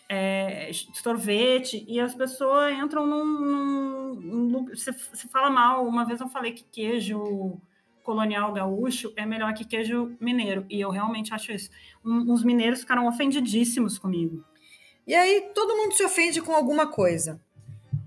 é, 0.09 0.71
sorvete, 0.95 1.85
e 1.89 2.01
as 2.01 2.13
pessoas 2.15 2.77
entram 2.77 3.07
num. 3.07 3.25
num- 3.25 4.15
num- 4.49 4.65
você, 4.67 4.91
você 4.93 5.29
fala 5.29 5.51
mal. 5.51 5.87
Uma 5.87 6.05
vez 6.05 6.21
eu 6.21 6.29
falei 6.29 6.51
que 6.53 6.65
queijo 6.65 7.61
colonial 8.03 8.53
gaúcho 8.53 9.13
é 9.17 9.25
melhor 9.25 9.53
que 9.55 9.65
queijo 9.65 10.17
mineiro. 10.21 10.65
E 10.69 10.81
eu 10.81 10.91
realmente 10.91 11.33
acho 11.33 11.53
isso. 11.53 11.71
Um- 12.05 12.33
os 12.33 12.43
mineiros 12.45 12.81
ficaram 12.81 13.07
ofendidíssimos 13.07 13.99
comigo. 13.99 14.45
E 15.07 15.15
aí 15.15 15.51
todo 15.55 15.77
mundo 15.77 15.95
se 15.95 16.05
ofende 16.05 16.41
com 16.41 16.53
alguma 16.55 16.87
coisa. 16.87 17.41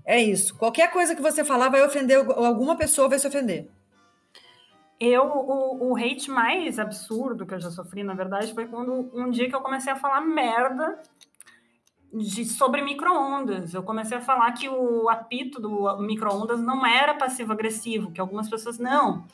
É 0.04 0.22
isso. 0.22 0.54
Qualquer 0.56 0.90
coisa 0.92 1.14
que 1.14 1.22
você 1.22 1.44
falar 1.44 1.68
vai 1.68 1.84
ofender 1.84 2.18
algu- 2.18 2.32
alguma 2.32 2.76
pessoa 2.76 3.08
vai 3.08 3.18
se 3.18 3.26
ofender. 3.26 3.68
Eu, 4.98 5.24
o, 5.24 5.90
o 5.90 5.96
hate 5.96 6.30
mais 6.30 6.78
absurdo 6.78 7.44
que 7.44 7.52
eu 7.52 7.60
já 7.60 7.70
sofri, 7.70 8.02
na 8.02 8.14
verdade, 8.14 8.54
foi 8.54 8.66
quando 8.66 9.10
um 9.12 9.28
dia 9.30 9.46
que 9.48 9.54
eu 9.54 9.60
comecei 9.60 9.92
a 9.92 9.96
falar 9.96 10.22
merda 10.22 11.02
de, 12.10 12.46
sobre 12.46 12.80
micro-ondas. 12.80 13.74
Eu 13.74 13.82
comecei 13.82 14.16
a 14.16 14.22
falar 14.22 14.52
que 14.52 14.70
o 14.70 15.10
apito 15.10 15.60
do 15.60 15.98
micro-ondas 15.98 16.60
não 16.62 16.86
era 16.86 17.12
passivo-agressivo, 17.12 18.10
que 18.10 18.20
algumas 18.20 18.48
pessoas 18.48 18.78
não. 18.78 19.26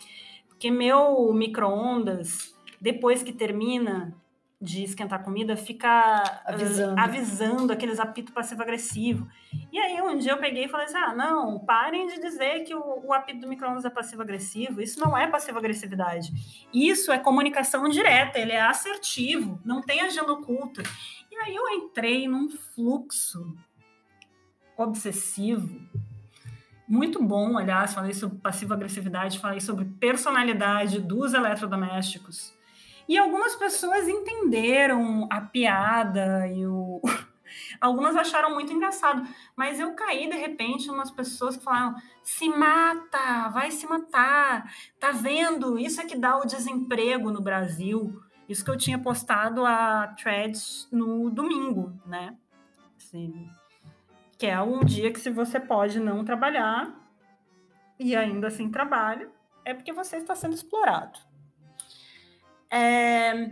Porque 0.63 0.71
meu 0.71 1.33
micro-ondas, 1.33 2.55
depois 2.81 3.21
que 3.21 3.33
termina 3.33 4.15
de 4.61 4.85
esquentar 4.85 5.25
comida, 5.25 5.57
fica 5.57 5.89
ah, 5.89 6.43
Avisando. 6.47 7.01
avisando 7.01 7.73
aqueles 7.73 7.99
apitos 7.99 8.33
passivo-agressivo. 8.33 9.27
E 9.73 9.77
aí 9.77 10.01
um 10.01 10.17
dia 10.17 10.31
eu 10.31 10.39
peguei 10.39 10.67
e 10.67 10.69
falei 10.69 10.87
assim: 10.87 10.99
ah, 10.99 11.13
não, 11.13 11.59
parem 11.59 12.07
de 12.07 12.21
dizer 12.21 12.63
que 12.63 12.73
o, 12.77 13.03
o 13.05 13.13
apito 13.13 13.41
do 13.41 13.49
micro-ondas 13.49 13.85
é 13.85 13.91
passivo-agressivo. 13.91 14.81
Isso 14.81 15.01
não 15.01 15.19
é 15.19 15.27
passivo-agressividade. 15.27 16.33
Isso 16.73 17.11
é 17.11 17.19
comunicação 17.19 17.89
direta, 17.89 18.39
ele 18.39 18.53
é 18.53 18.61
assertivo, 18.61 19.61
não 19.65 19.83
tem 19.83 20.01
agenda 20.01 20.33
oculta. 20.33 20.81
E 21.29 21.35
aí 21.39 21.57
eu 21.57 21.69
entrei 21.71 22.29
num 22.29 22.49
fluxo 22.49 23.53
obsessivo. 24.77 25.81
Muito 26.93 27.23
bom, 27.23 27.57
aliás, 27.57 27.95
falei 27.95 28.13
sobre 28.13 28.37
passivo-agressividade, 28.41 29.39
falei 29.39 29.61
sobre 29.61 29.87
personalidade 29.99 31.01
dos 31.01 31.33
eletrodomésticos. 31.33 32.53
E 33.09 33.17
algumas 33.17 33.57
pessoas 33.57 34.07
entenderam 34.07 35.27
a 35.31 35.41
piada 35.41 36.47
e 36.49 36.67
o. 36.67 37.01
Algumas 37.81 38.15
acharam 38.15 38.53
muito 38.53 38.75
engraçado, 38.75 39.27
mas 39.57 39.81
eu 39.81 39.95
caí 39.95 40.29
de 40.29 40.37
repente 40.37 40.91
umas 40.91 41.11
pessoas 41.11 41.57
que 41.57 41.65
falaram: 41.65 41.95
se 42.23 42.47
mata, 42.51 43.49
vai 43.49 43.71
se 43.71 43.87
matar, 43.87 44.71
tá 45.01 45.13
vendo? 45.13 45.79
Isso 45.79 45.99
é 45.99 46.05
que 46.05 46.19
dá 46.19 46.37
o 46.37 46.47
desemprego 46.47 47.31
no 47.31 47.41
Brasil. 47.41 48.21
Isso 48.47 48.63
que 48.63 48.71
eu 48.71 48.77
tinha 48.77 48.99
postado 48.99 49.65
a 49.65 50.09
threads 50.09 50.89
no 50.93 51.31
domingo, 51.31 51.99
né? 52.05 52.37
Assim, 52.99 53.49
que 54.43 54.47
é 54.49 54.61
um 54.61 54.81
dia 54.81 55.13
que 55.13 55.21
se 55.21 55.31
você 55.31 55.61
pode 55.61 56.01
não 56.01 56.25
trabalhar 56.25 56.93
e 57.97 58.17
ainda 58.17 58.49
assim 58.49 58.69
trabalha, 58.69 59.31
é 59.65 59.73
porque 59.73 59.93
você 59.93 60.17
está 60.17 60.35
sendo 60.35 60.53
explorado. 60.53 61.17
É, 62.69 63.51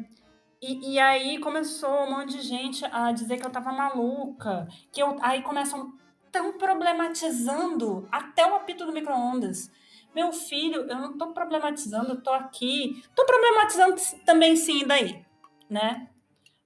e, 0.61 0.95
e 0.95 0.99
aí 0.99 1.39
começou 1.39 1.89
um 1.89 2.11
monte 2.11 2.39
de 2.39 2.43
gente 2.43 2.85
a 2.87 3.13
dizer 3.13 3.37
que 3.37 3.47
eu 3.47 3.53
tava 3.53 3.71
maluca, 3.71 4.67
que 4.91 5.01
eu 5.01 5.17
aí 5.23 5.43
começam 5.43 5.97
tão 6.33 6.59
problematizando 6.59 8.09
até 8.11 8.45
o 8.45 8.57
apito 8.57 8.85
do 8.85 8.93
micro-ondas. 8.93 9.71
Meu 10.13 10.33
filho, 10.33 10.91
eu 10.91 10.97
não 10.97 11.17
tô 11.17 11.29
problematizando, 11.29 12.15
eu 12.15 12.21
tô 12.21 12.33
aqui. 12.33 13.01
Tô 13.15 13.25
problematizando 13.25 13.95
também 14.27 14.57
sim, 14.57 14.85
daí, 14.85 15.25
né? 15.71 16.09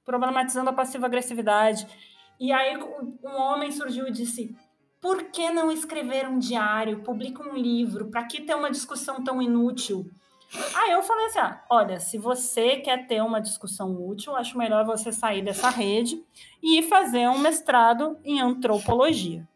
Problematizando 0.03 0.71
a 0.71 0.73
passiva 0.73 1.05
agressividade. 1.05 1.87
E 2.39 2.53
aí 2.53 2.77
um 2.77 3.37
homem 3.37 3.71
surgiu 3.71 4.07
e 4.09 4.13
disse: 4.13 4.57
por 5.05 5.25
que 5.25 5.51
não 5.51 5.71
escrever 5.71 6.27
um 6.27 6.39
diário, 6.39 7.03
publica 7.03 7.47
um 7.47 7.55
livro? 7.55 8.07
Para 8.07 8.25
que 8.25 8.41
ter 8.41 8.55
uma 8.55 8.71
discussão 8.71 9.23
tão 9.23 9.43
inútil? 9.43 10.11
Aí 10.75 10.93
eu 10.93 11.03
falei 11.03 11.27
assim: 11.27 11.41
ah, 11.41 11.63
olha, 11.69 12.01
se 12.01 12.17
você 12.17 12.77
quer 12.77 13.07
ter 13.07 13.23
uma 13.23 13.39
discussão 13.39 13.95
útil, 14.03 14.35
acho 14.35 14.57
melhor 14.57 14.83
você 14.87 15.13
sair 15.13 15.43
dessa 15.43 15.69
rede 15.69 16.25
e 16.63 16.83
fazer 16.83 17.29
um 17.29 17.39
mestrado 17.39 18.17
em 18.25 18.41
antropologia. 18.41 19.47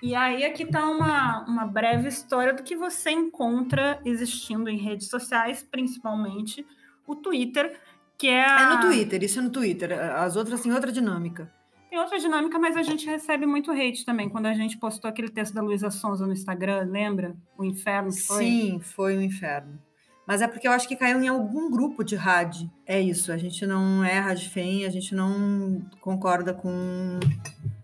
E 0.00 0.14
aí 0.14 0.44
aqui 0.44 0.62
está 0.62 0.88
uma, 0.88 1.44
uma 1.44 1.66
breve 1.66 2.08
história 2.08 2.54
do 2.54 2.62
que 2.62 2.76
você 2.76 3.10
encontra 3.10 4.00
existindo 4.04 4.70
em 4.70 4.78
redes 4.78 5.08
sociais, 5.08 5.66
principalmente 5.68 6.64
o 7.06 7.16
Twitter, 7.16 7.80
que 8.18 8.28
é. 8.28 8.44
A... 8.44 8.60
É 8.60 8.74
no 8.74 8.80
Twitter, 8.80 9.22
isso 9.22 9.38
é 9.38 9.42
no 9.42 9.50
Twitter. 9.50 9.92
As 9.92 10.36
outras 10.36 10.60
têm 10.60 10.72
outra 10.72 10.92
dinâmica. 10.92 11.50
Tem 11.88 11.98
outra 11.98 12.18
dinâmica, 12.18 12.58
mas 12.58 12.76
a 12.76 12.82
gente 12.82 13.06
recebe 13.06 13.46
muito 13.46 13.70
hate 13.70 14.04
também. 14.04 14.28
Quando 14.28 14.46
a 14.46 14.54
gente 14.54 14.76
postou 14.76 15.08
aquele 15.08 15.28
texto 15.28 15.54
da 15.54 15.62
Luísa 15.62 15.90
Sonza 15.90 16.26
no 16.26 16.32
Instagram, 16.32 16.88
lembra? 16.90 17.34
O 17.56 17.64
inferno 17.64 18.12
foi? 18.12 18.44
Sim, 18.44 18.80
foi 18.80 19.16
o 19.16 19.22
inferno. 19.22 19.78
Mas 20.26 20.42
é 20.42 20.48
porque 20.48 20.66
eu 20.66 20.72
acho 20.72 20.88
que 20.88 20.96
caiu 20.96 21.22
em 21.22 21.28
algum 21.28 21.70
grupo 21.70 22.02
de 22.02 22.16
rádio. 22.16 22.68
É 22.84 23.00
isso, 23.00 23.30
a 23.30 23.36
gente 23.36 23.64
não 23.64 24.04
é 24.04 24.18
radfem, 24.18 24.84
a 24.84 24.90
gente 24.90 25.14
não 25.14 25.80
concorda 26.00 26.52
com 26.52 27.20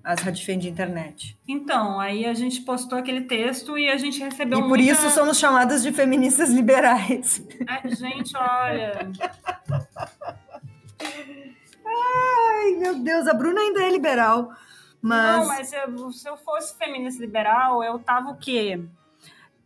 as 0.02 0.20
radfem 0.20 0.58
de 0.58 0.68
internet. 0.68 1.38
Então, 1.46 2.00
aí 2.00 2.26
a 2.26 2.34
gente 2.34 2.62
postou 2.62 2.98
aquele 2.98 3.22
texto 3.22 3.78
e 3.78 3.88
a 3.88 3.96
gente 3.96 4.20
recebeu 4.20 4.58
E 4.58 4.62
por 4.62 4.70
muita... 4.70 4.90
isso 4.92 5.08
somos 5.10 5.38
chamadas 5.38 5.84
de 5.84 5.92
feministas 5.92 6.50
liberais. 6.50 7.46
É, 7.66 7.88
gente, 7.94 8.36
olha... 8.36 9.08
Ai, 11.84 12.72
meu 12.78 12.98
Deus, 12.98 13.26
a 13.26 13.34
Bruna 13.34 13.60
ainda 13.60 13.82
é 13.82 13.90
liberal. 13.90 14.52
Mas... 15.00 15.36
Não, 15.36 15.46
mas 15.48 15.72
eu, 15.72 16.12
se 16.12 16.28
eu 16.28 16.36
fosse 16.36 16.76
feminista 16.78 17.20
liberal, 17.20 17.82
eu 17.82 17.98
tava 17.98 18.30
o 18.30 18.38
quê? 18.38 18.80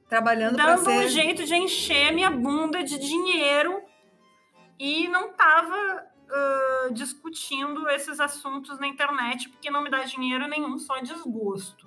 Trabalhando 0.08 0.56
Dando 0.56 0.84
ser... 0.84 1.04
um 1.04 1.08
jeito 1.08 1.44
de 1.44 1.54
encher 1.54 2.12
minha 2.12 2.30
bunda 2.30 2.82
de 2.82 2.98
dinheiro 2.98 3.82
e 4.78 5.08
não 5.08 5.32
tava 5.32 6.06
uh, 6.26 6.94
discutindo 6.94 7.88
esses 7.90 8.20
assuntos 8.20 8.78
na 8.78 8.86
internet, 8.86 9.48
porque 9.48 9.70
não 9.70 9.82
me 9.82 9.90
dá 9.90 10.04
dinheiro 10.04 10.46
nenhum, 10.48 10.78
só 10.78 10.98
desgosto. 11.00 11.86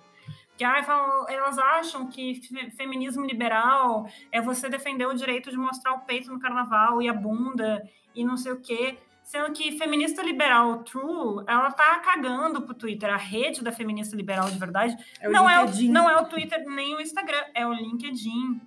Que 0.58 0.66
ah, 0.66 1.26
elas 1.30 1.58
acham 1.58 2.08
que 2.08 2.42
feminismo 2.76 3.26
liberal 3.26 4.10
é 4.30 4.42
você 4.42 4.68
defender 4.68 5.08
o 5.08 5.14
direito 5.14 5.50
de 5.50 5.56
mostrar 5.56 5.94
o 5.94 6.02
peito 6.02 6.30
no 6.32 6.40
carnaval 6.40 7.02
e 7.02 7.08
a 7.08 7.14
bunda 7.14 7.82
e 8.14 8.26
não 8.26 8.36
sei 8.36 8.52
o 8.52 8.60
quê. 8.60 8.98
Sendo 9.30 9.54
que 9.54 9.78
feminista 9.78 10.24
liberal 10.24 10.80
true, 10.84 11.44
ela 11.46 11.72
tá 11.72 12.00
cagando 12.00 12.64
pro 12.64 12.74
Twitter. 12.74 13.14
A 13.14 13.16
rede 13.16 13.64
da 13.64 13.72
feminista 13.72 14.16
liberal 14.16 14.50
de 14.50 14.58
verdade 14.58 14.98
é 15.20 15.30
não, 15.30 15.48
é 15.48 15.64
o, 15.64 15.70
não 15.84 16.10
é 16.10 16.20
o 16.20 16.26
Twitter 16.26 16.66
nem 16.68 16.96
o 16.96 17.00
Instagram, 17.00 17.44
é 17.54 17.64
o 17.64 17.72
LinkedIn. 17.72 18.60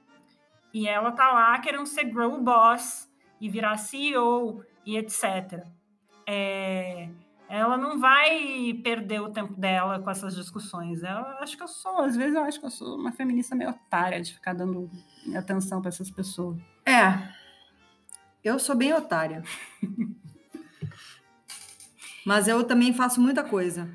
E 0.72 0.86
ela 0.86 1.10
tá 1.10 1.32
lá 1.32 1.58
querendo 1.58 1.84
ser 1.86 2.04
grow 2.04 2.40
boss 2.40 3.10
e 3.40 3.48
virar 3.48 3.76
CEO 3.76 4.64
e 4.86 4.96
etc. 4.96 5.66
É, 6.24 7.08
ela 7.48 7.76
não 7.76 7.98
vai 7.98 8.80
perder 8.84 9.20
o 9.20 9.30
tempo 9.32 9.54
dela 9.54 9.98
com 9.98 10.10
essas 10.12 10.32
discussões. 10.32 11.02
Eu 11.02 11.26
acho 11.40 11.56
que 11.56 11.62
eu 11.64 11.68
sou, 11.68 12.02
às 12.02 12.14
vezes 12.14 12.36
eu 12.36 12.42
acho 12.44 12.60
que 12.60 12.66
eu 12.66 12.70
sou 12.70 12.96
uma 12.96 13.10
feminista 13.10 13.56
meio 13.56 13.70
otária 13.70 14.22
de 14.22 14.32
ficar 14.32 14.52
dando 14.52 14.88
atenção 15.36 15.80
para 15.80 15.88
essas 15.88 16.08
pessoas. 16.08 16.56
É. 16.86 17.18
Eu 18.44 18.60
sou 18.60 18.76
bem 18.76 18.94
otária. 18.94 19.42
Mas 22.24 22.48
eu 22.48 22.64
também 22.64 22.92
faço 22.92 23.20
muita 23.20 23.42
coisa. 23.42 23.90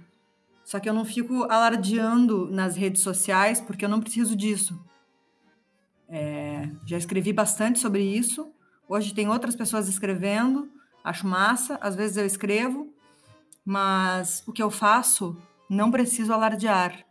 Só 0.63 0.79
que 0.79 0.89
eu 0.89 0.93
não 0.93 1.05
fico 1.05 1.43
alardeando 1.43 2.49
nas 2.51 2.75
redes 2.75 3.01
sociais, 3.01 3.61
porque 3.61 3.85
eu 3.85 3.89
não 3.89 4.01
preciso 4.01 4.35
disso. 4.35 4.77
É, 6.09 6.69
já 6.85 6.97
escrevi 6.97 7.31
bastante 7.31 7.79
sobre 7.79 8.03
isso. 8.03 8.51
Hoje 8.87 9.13
tem 9.13 9.29
outras 9.29 9.55
pessoas 9.55 9.87
escrevendo. 9.87 10.69
Acho 11.03 11.25
massa. 11.25 11.77
Às 11.81 11.95
vezes 11.95 12.17
eu 12.17 12.25
escrevo. 12.25 12.93
Mas 13.63 14.43
o 14.45 14.51
que 14.51 14.61
eu 14.61 14.69
faço, 14.69 15.37
não 15.69 15.89
preciso 15.89 16.33
alardear. 16.33 17.05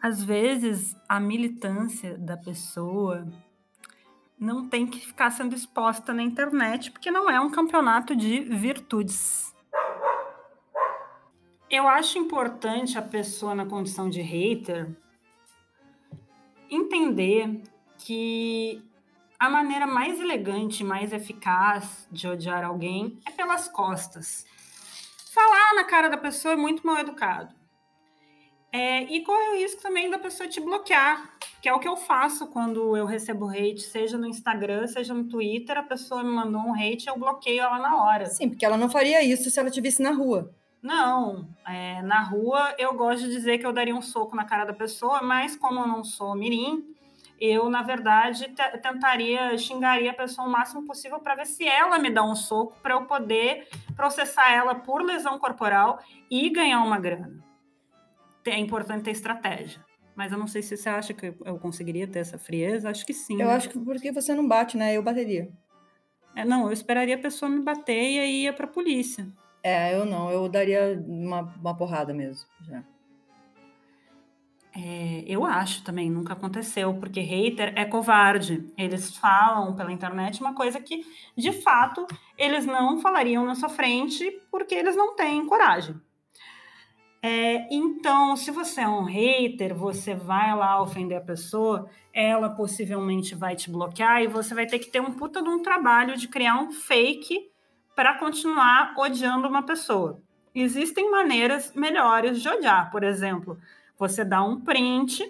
Às 0.00 0.22
vezes, 0.22 0.96
a 1.08 1.20
militância 1.20 2.18
da 2.18 2.36
pessoa 2.36 3.24
não 4.42 4.68
tem 4.68 4.88
que 4.88 4.98
ficar 4.98 5.30
sendo 5.30 5.54
exposta 5.54 6.12
na 6.12 6.20
internet, 6.20 6.90
porque 6.90 7.12
não 7.12 7.30
é 7.30 7.40
um 7.40 7.48
campeonato 7.48 8.16
de 8.16 8.40
virtudes. 8.40 9.54
Eu 11.70 11.86
acho 11.86 12.18
importante 12.18 12.98
a 12.98 13.02
pessoa 13.02 13.54
na 13.54 13.64
condição 13.64 14.10
de 14.10 14.20
hater 14.20 14.90
entender 16.68 17.62
que 17.98 18.82
a 19.38 19.48
maneira 19.48 19.86
mais 19.86 20.18
elegante, 20.18 20.82
mais 20.82 21.12
eficaz 21.12 22.08
de 22.10 22.26
odiar 22.26 22.64
alguém 22.64 23.20
é 23.24 23.30
pelas 23.30 23.68
costas. 23.68 24.44
Falar 25.32 25.74
na 25.74 25.84
cara 25.84 26.08
da 26.08 26.16
pessoa 26.16 26.54
é 26.54 26.56
muito 26.56 26.84
mal 26.84 26.98
educado. 26.98 27.54
É, 28.72 29.02
e 29.02 29.22
corre 29.22 29.50
o 29.50 29.56
risco 29.56 29.80
também 29.80 30.10
da 30.10 30.18
pessoa 30.18 30.48
te 30.48 30.60
bloquear, 30.60 31.38
que 31.62 31.68
é 31.68 31.72
o 31.72 31.78
que 31.78 31.86
eu 31.86 31.96
faço 31.96 32.48
quando 32.48 32.96
eu 32.96 33.06
recebo 33.06 33.48
hate, 33.48 33.82
seja 33.82 34.18
no 34.18 34.26
Instagram, 34.26 34.84
seja 34.88 35.14
no 35.14 35.28
Twitter, 35.28 35.78
a 35.78 35.82
pessoa 35.84 36.24
me 36.24 36.30
mandou 36.30 36.60
um 36.60 36.74
hate, 36.74 37.06
eu 37.06 37.16
bloqueio 37.16 37.62
ela 37.62 37.78
na 37.78 38.02
hora. 38.02 38.26
Sim, 38.26 38.48
porque 38.48 38.66
ela 38.66 38.76
não 38.76 38.90
faria 38.90 39.22
isso 39.22 39.48
se 39.48 39.60
ela 39.60 39.70
te 39.70 39.80
visse 39.80 40.02
na 40.02 40.10
rua. 40.10 40.52
Não, 40.82 41.48
é, 41.64 42.02
na 42.02 42.20
rua 42.20 42.74
eu 42.76 42.92
gosto 42.94 43.22
de 43.22 43.30
dizer 43.30 43.58
que 43.58 43.64
eu 43.64 43.72
daria 43.72 43.94
um 43.94 44.02
soco 44.02 44.34
na 44.34 44.44
cara 44.44 44.64
da 44.64 44.72
pessoa, 44.72 45.22
mas 45.22 45.54
como 45.54 45.78
eu 45.78 45.86
não 45.86 46.02
sou 46.02 46.34
mirim, 46.34 46.84
eu, 47.40 47.70
na 47.70 47.82
verdade, 47.82 48.52
tentaria, 48.82 49.56
xingaria 49.56 50.10
a 50.10 50.14
pessoa 50.14 50.48
o 50.48 50.50
máximo 50.50 50.84
possível 50.84 51.20
para 51.20 51.36
ver 51.36 51.46
se 51.46 51.64
ela 51.64 51.96
me 51.96 52.10
dá 52.10 52.24
um 52.24 52.34
soco 52.34 52.76
para 52.82 52.94
eu 52.94 53.04
poder 53.04 53.68
processar 53.94 54.50
ela 54.52 54.74
por 54.74 55.00
lesão 55.00 55.38
corporal 55.38 56.00
e 56.28 56.50
ganhar 56.50 56.82
uma 56.82 56.98
grana 56.98 57.40
é 58.50 58.58
importante 58.58 59.04
ter 59.04 59.12
estratégia. 59.12 59.80
Mas 60.14 60.32
eu 60.32 60.38
não 60.38 60.46
sei 60.46 60.62
se 60.62 60.76
você 60.76 60.88
acha 60.88 61.14
que 61.14 61.34
eu 61.44 61.58
conseguiria 61.58 62.06
ter 62.06 62.18
essa 62.18 62.38
frieza. 62.38 62.90
Acho 62.90 63.06
que 63.06 63.14
sim. 63.14 63.40
Eu 63.40 63.48
né? 63.48 63.54
acho 63.54 63.68
que 63.68 63.78
porque 63.78 64.12
você 64.12 64.34
não 64.34 64.46
bate, 64.46 64.76
né? 64.76 64.96
Eu 64.96 65.02
bateria. 65.02 65.50
É, 66.34 66.44
não, 66.44 66.66
eu 66.66 66.72
esperaria 66.72 67.14
a 67.14 67.18
pessoa 67.18 67.48
me 67.48 67.62
bater 67.62 68.10
e 68.12 68.18
aí 68.18 68.42
ia 68.44 68.52
pra 68.52 68.66
polícia. 68.66 69.26
É, 69.62 69.94
eu 69.94 70.04
não. 70.04 70.30
Eu 70.30 70.48
daria 70.48 71.02
uma, 71.06 71.42
uma 71.60 71.76
porrada 71.76 72.12
mesmo. 72.12 72.46
Já. 72.66 72.82
É, 74.74 75.22
eu 75.26 75.44
acho 75.44 75.84
também, 75.84 76.10
nunca 76.10 76.32
aconteceu, 76.32 76.94
porque 76.94 77.20
hater 77.20 77.74
é 77.76 77.84
covarde. 77.84 78.66
Eles 78.76 79.14
falam 79.16 79.74
pela 79.76 79.92
internet 79.92 80.40
uma 80.40 80.54
coisa 80.54 80.80
que, 80.80 81.04
de 81.36 81.52
fato, 81.52 82.06
eles 82.38 82.64
não 82.64 82.98
falariam 82.98 83.44
na 83.44 83.54
sua 83.54 83.68
frente 83.68 84.40
porque 84.50 84.74
eles 84.74 84.96
não 84.96 85.14
têm 85.14 85.46
coragem. 85.46 85.94
É, 87.24 87.72
então, 87.72 88.36
se 88.36 88.50
você 88.50 88.80
é 88.80 88.88
um 88.88 89.04
hater, 89.04 89.72
você 89.72 90.12
vai 90.12 90.56
lá 90.56 90.82
ofender 90.82 91.16
a 91.16 91.20
pessoa, 91.20 91.88
ela 92.12 92.50
possivelmente 92.50 93.32
vai 93.32 93.54
te 93.54 93.70
bloquear 93.70 94.22
e 94.22 94.26
você 94.26 94.52
vai 94.56 94.66
ter 94.66 94.80
que 94.80 94.90
ter 94.90 95.00
um 95.00 95.12
puta 95.12 95.40
de 95.40 95.48
um 95.48 95.62
trabalho 95.62 96.16
de 96.16 96.26
criar 96.26 96.56
um 96.56 96.72
fake 96.72 97.48
para 97.94 98.18
continuar 98.18 98.94
odiando 98.98 99.46
uma 99.46 99.62
pessoa. 99.62 100.20
Existem 100.52 101.12
maneiras 101.12 101.72
melhores 101.76 102.42
de 102.42 102.48
odiar, 102.48 102.90
por 102.90 103.04
exemplo, 103.04 103.56
você 103.96 104.24
dá 104.24 104.42
um 104.42 104.60
print, 104.60 105.24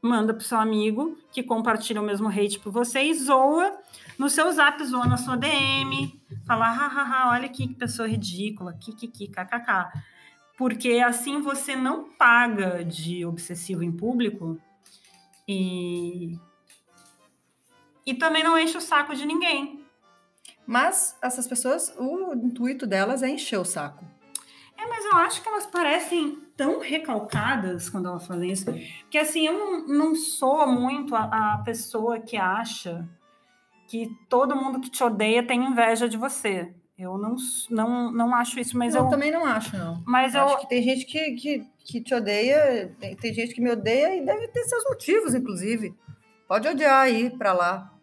manda 0.00 0.32
para 0.32 0.42
seu 0.42 0.58
amigo 0.58 1.18
que 1.30 1.42
compartilha 1.42 2.00
o 2.00 2.04
mesmo 2.04 2.30
hate 2.30 2.58
por 2.58 2.72
você 2.72 3.02
e 3.02 3.12
zoa 3.12 3.76
no 4.18 4.30
seu 4.30 4.50
zap, 4.52 4.82
zoa 4.82 5.06
na 5.06 5.18
sua 5.18 5.36
DM, 5.36 6.18
fala, 6.46 6.70
hahaha, 6.70 7.32
olha 7.32 7.44
aqui 7.44 7.68
que 7.68 7.74
pessoa 7.74 8.08
ridícula, 8.08 8.72
kikiki, 8.72 9.28
kkk 9.28 9.92
porque 10.58 10.94
assim 10.98 11.40
você 11.40 11.76
não 11.76 12.10
paga 12.10 12.84
de 12.84 13.24
obsessivo 13.24 13.84
em 13.84 13.92
público 13.92 14.60
e 15.46 16.36
e 18.04 18.14
também 18.14 18.42
não 18.42 18.58
enche 18.58 18.76
o 18.76 18.80
saco 18.80 19.14
de 19.14 19.24
ninguém. 19.24 19.84
Mas 20.66 21.16
essas 21.22 21.46
pessoas, 21.46 21.94
o 21.98 22.34
intuito 22.34 22.86
delas 22.86 23.22
é 23.22 23.28
encher 23.28 23.58
o 23.58 23.64
saco. 23.64 24.04
É, 24.76 24.86
mas 24.86 25.04
eu 25.04 25.12
acho 25.16 25.42
que 25.42 25.48
elas 25.48 25.66
parecem 25.66 26.38
tão 26.56 26.80
recalcadas 26.80 27.88
quando 27.88 28.08
elas 28.08 28.26
fazem 28.26 28.50
isso, 28.50 28.66
que 29.10 29.18
assim, 29.18 29.46
eu 29.46 29.52
não, 29.52 29.86
não 29.86 30.14
sou 30.14 30.66
muito 30.66 31.14
a, 31.14 31.54
a 31.54 31.58
pessoa 31.58 32.18
que 32.18 32.36
acha 32.36 33.08
que 33.86 34.10
todo 34.28 34.56
mundo 34.56 34.80
que 34.80 34.90
te 34.90 35.04
odeia 35.04 35.46
tem 35.46 35.64
inveja 35.64 36.08
de 36.08 36.16
você. 36.16 36.74
Eu 36.98 37.16
não, 37.16 37.36
não, 37.70 38.10
não 38.10 38.34
acho 38.34 38.58
isso, 38.58 38.76
mas 38.76 38.96
eu, 38.96 39.04
eu 39.04 39.08
também 39.08 39.30
não 39.30 39.44
acho, 39.44 39.76
não. 39.78 40.02
Mas 40.04 40.34
eu, 40.34 40.42
acho 40.42 40.58
que 40.62 40.68
tem 40.68 40.82
gente 40.82 41.06
que, 41.06 41.30
que, 41.36 41.66
que 41.78 42.00
te 42.00 42.12
odeia, 42.12 42.92
tem, 42.98 43.14
tem, 43.14 43.32
gente 43.32 43.54
que 43.54 43.60
me 43.60 43.70
odeia 43.70 44.16
e 44.16 44.26
deve 44.26 44.48
ter 44.48 44.64
seus 44.64 44.82
motivos, 44.82 45.32
inclusive. 45.32 45.94
Pode 46.48 46.66
odiar 46.66 47.02
aí 47.02 47.30
para 47.30 47.52
lá. 47.52 47.94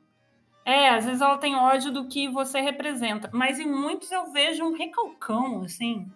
É, 0.63 0.89
às 0.89 1.03
vezes 1.05 1.21
ela 1.21 1.37
tem 1.37 1.57
ódio 1.57 1.91
do 1.91 2.07
que 2.07 2.29
você 2.29 2.61
representa, 2.61 3.29
mas 3.33 3.59
em 3.59 3.69
muitos 3.69 4.09
eu 4.11 4.31
vejo 4.31 4.63
um 4.63 4.73
recalcão, 4.73 5.63
assim. 5.63 6.09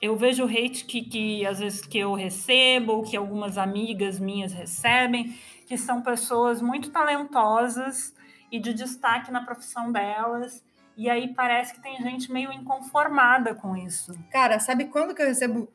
Eu 0.00 0.16
vejo 0.16 0.44
o 0.44 0.48
hate 0.48 0.84
que, 0.84 1.02
que 1.02 1.46
às 1.46 1.58
vezes 1.58 1.80
que 1.80 1.98
eu 1.98 2.12
recebo, 2.12 2.92
ou 2.92 3.02
que 3.02 3.16
algumas 3.16 3.56
amigas 3.56 4.20
minhas 4.20 4.52
recebem, 4.52 5.34
que 5.66 5.78
são 5.78 6.02
pessoas 6.02 6.60
muito 6.60 6.90
talentosas 6.90 8.14
e 8.52 8.58
de 8.58 8.74
destaque 8.74 9.30
na 9.30 9.42
profissão 9.42 9.90
delas. 9.90 10.62
E 11.00 11.08
aí 11.08 11.32
parece 11.32 11.72
que 11.72 11.80
tem 11.80 11.96
gente 12.02 12.30
meio 12.30 12.52
inconformada 12.52 13.54
com 13.54 13.74
isso. 13.74 14.12
Cara, 14.30 14.60
sabe 14.60 14.84
quando 14.84 15.14
que 15.14 15.22
eu 15.22 15.28
recebo 15.28 15.66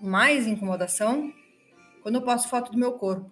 mais 0.00 0.48
incomodação? 0.48 1.32
Quando 2.02 2.16
eu 2.16 2.22
posto 2.22 2.48
foto 2.48 2.72
do 2.72 2.76
meu 2.76 2.94
corpo. 2.94 3.30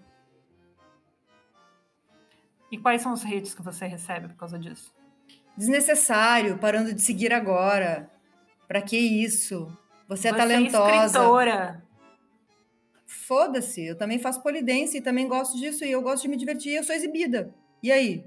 E 2.70 2.79
quais 2.79 3.03
são 3.03 3.12
os 3.12 3.25
hates 3.25 3.53
que 3.53 3.61
você 3.61 3.88
recebe 3.88 4.29
por 4.29 4.37
causa 4.37 4.57
disso? 4.57 4.94
Desnecessário, 5.57 6.59
parando 6.59 6.94
de 6.94 7.03
seguir 7.03 7.33
agora. 7.33 8.09
Pra 8.68 8.81
que 8.81 8.96
isso? 8.96 9.66
Você 10.07 10.29
é 10.29 10.31
você 10.31 10.38
talentosa. 10.38 10.92
É 10.92 11.07
escritora. 11.07 11.85
Foda-se, 13.05 13.85
eu 13.85 13.99
também 13.99 14.20
faço 14.20 14.40
polidense 14.44 14.99
e 14.99 15.03
também 15.03 15.27
gosto 15.27 15.59
disso 15.59 15.85
e 15.85 15.90
eu 15.90 16.03
gosto 16.03 16.23
de 16.23 16.29
me 16.29 16.37
divertir 16.37 16.70
e 16.70 16.77
eu 16.77 16.85
sou 16.85 16.94
exibida. 16.94 17.53
E 17.83 17.90
aí? 17.90 18.25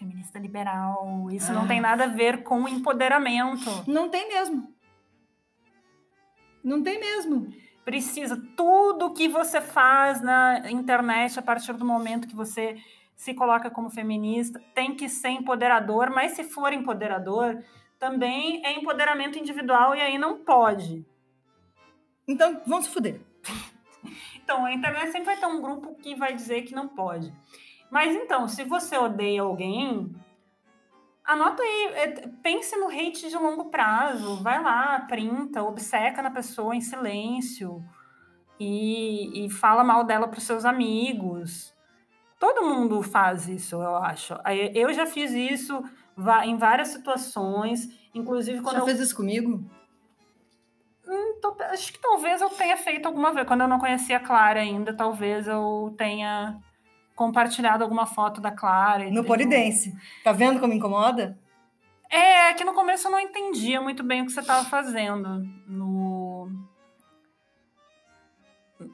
Feminista 0.00 0.38
liberal, 0.38 1.28
isso 1.30 1.50
ah. 1.50 1.54
não 1.54 1.68
tem 1.68 1.78
nada 1.78 2.04
a 2.04 2.06
ver 2.06 2.42
com 2.42 2.66
empoderamento. 2.66 3.68
Não 3.86 4.08
tem 4.08 4.28
mesmo. 4.28 4.74
Não 6.64 6.82
tem 6.82 6.98
mesmo. 6.98 7.52
Precisa. 7.84 8.42
Tudo 8.56 9.12
que 9.12 9.28
você 9.28 9.60
faz 9.60 10.22
na 10.22 10.70
internet 10.70 11.38
a 11.38 11.42
partir 11.42 11.74
do 11.74 11.84
momento 11.84 12.26
que 12.26 12.34
você 12.34 12.78
se 13.14 13.34
coloca 13.34 13.70
como 13.70 13.90
feminista, 13.90 14.58
tem 14.74 14.96
que 14.96 15.06
ser 15.06 15.28
empoderador, 15.28 16.08
mas 16.08 16.32
se 16.32 16.44
for 16.44 16.72
empoderador, 16.72 17.62
também 17.98 18.64
é 18.64 18.72
empoderamento 18.72 19.38
individual 19.38 19.94
e 19.94 20.00
aí 20.00 20.16
não 20.16 20.38
pode. 20.38 21.04
Então, 22.26 22.62
vamos 22.66 22.86
se 22.86 22.92
fuder. 22.92 23.20
então, 24.42 24.64
a 24.64 24.72
internet 24.72 25.12
sempre 25.12 25.26
vai 25.26 25.36
ter 25.36 25.44
um 25.44 25.60
grupo 25.60 25.94
que 25.96 26.14
vai 26.14 26.32
dizer 26.32 26.62
que 26.62 26.74
não 26.74 26.88
pode. 26.88 27.30
Mas 27.90 28.14
então, 28.14 28.46
se 28.46 28.62
você 28.64 28.96
odeia 28.96 29.42
alguém, 29.42 30.14
anota 31.24 31.62
aí, 31.62 31.92
é, 31.94 32.06
pense 32.42 32.76
no 32.76 32.88
hate 32.88 33.28
de 33.28 33.36
longo 33.36 33.70
prazo, 33.70 34.42
vai 34.42 34.62
lá, 34.62 35.00
printa, 35.00 35.62
obceca 35.62 36.22
na 36.22 36.30
pessoa 36.30 36.74
em 36.74 36.80
silêncio 36.80 37.84
e, 38.58 39.46
e 39.46 39.50
fala 39.50 39.82
mal 39.82 40.04
dela 40.04 40.28
para 40.28 40.38
os 40.38 40.44
seus 40.44 40.64
amigos. 40.64 41.74
Todo 42.38 42.64
mundo 42.64 43.02
faz 43.02 43.48
isso, 43.48 43.76
eu 43.76 43.96
acho. 43.96 44.34
Eu 44.74 44.92
já 44.92 45.04
fiz 45.06 45.32
isso 45.32 45.82
em 46.44 46.56
várias 46.56 46.88
situações, 46.88 47.88
inclusive 48.14 48.62
quando. 48.62 48.76
Já 48.76 48.80
eu... 48.80 48.84
fez 48.86 49.00
isso 49.00 49.16
comigo? 49.16 49.62
Hum, 51.06 51.40
tô... 51.40 51.54
acho 51.64 51.92
que 51.92 51.98
talvez 51.98 52.40
eu 52.40 52.48
tenha 52.50 52.76
feito 52.76 53.06
alguma 53.06 53.32
vez. 53.32 53.46
Quando 53.46 53.62
eu 53.62 53.68
não 53.68 53.78
conhecia 53.78 54.16
a 54.16 54.20
Clara 54.20 54.60
ainda, 54.60 54.94
talvez 54.94 55.46
eu 55.48 55.94
tenha 55.98 56.58
compartilhado 57.20 57.84
alguma 57.84 58.06
foto 58.06 58.40
da 58.40 58.50
Clara. 58.50 59.10
No 59.10 59.22
Polidense. 59.22 59.94
Tá 60.24 60.32
vendo 60.32 60.58
como 60.58 60.72
incomoda? 60.72 61.38
É, 62.08 62.48
é, 62.48 62.54
que 62.54 62.64
no 62.64 62.72
começo 62.72 63.06
eu 63.06 63.10
não 63.10 63.20
entendia 63.20 63.78
muito 63.78 64.02
bem 64.02 64.22
o 64.22 64.26
que 64.26 64.32
você 64.32 64.40
estava 64.40 64.66
fazendo. 64.66 65.46
No 65.66 66.50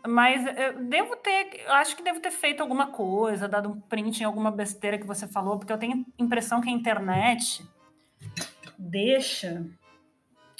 mas 0.04 0.44
eu 0.44 0.84
devo 0.84 1.14
ter, 1.14 1.62
eu 1.64 1.72
acho 1.74 1.94
que 1.94 2.02
devo 2.02 2.18
ter 2.18 2.32
feito 2.32 2.60
alguma 2.60 2.88
coisa, 2.88 3.46
dado 3.46 3.68
um 3.68 3.80
print 3.80 4.20
em 4.20 4.24
alguma 4.24 4.50
besteira 4.50 4.98
que 4.98 5.06
você 5.06 5.28
falou, 5.28 5.56
porque 5.56 5.72
eu 5.72 5.78
tenho 5.78 6.04
impressão 6.18 6.60
que 6.60 6.68
a 6.68 6.72
internet 6.72 7.64
deixa. 8.76 9.64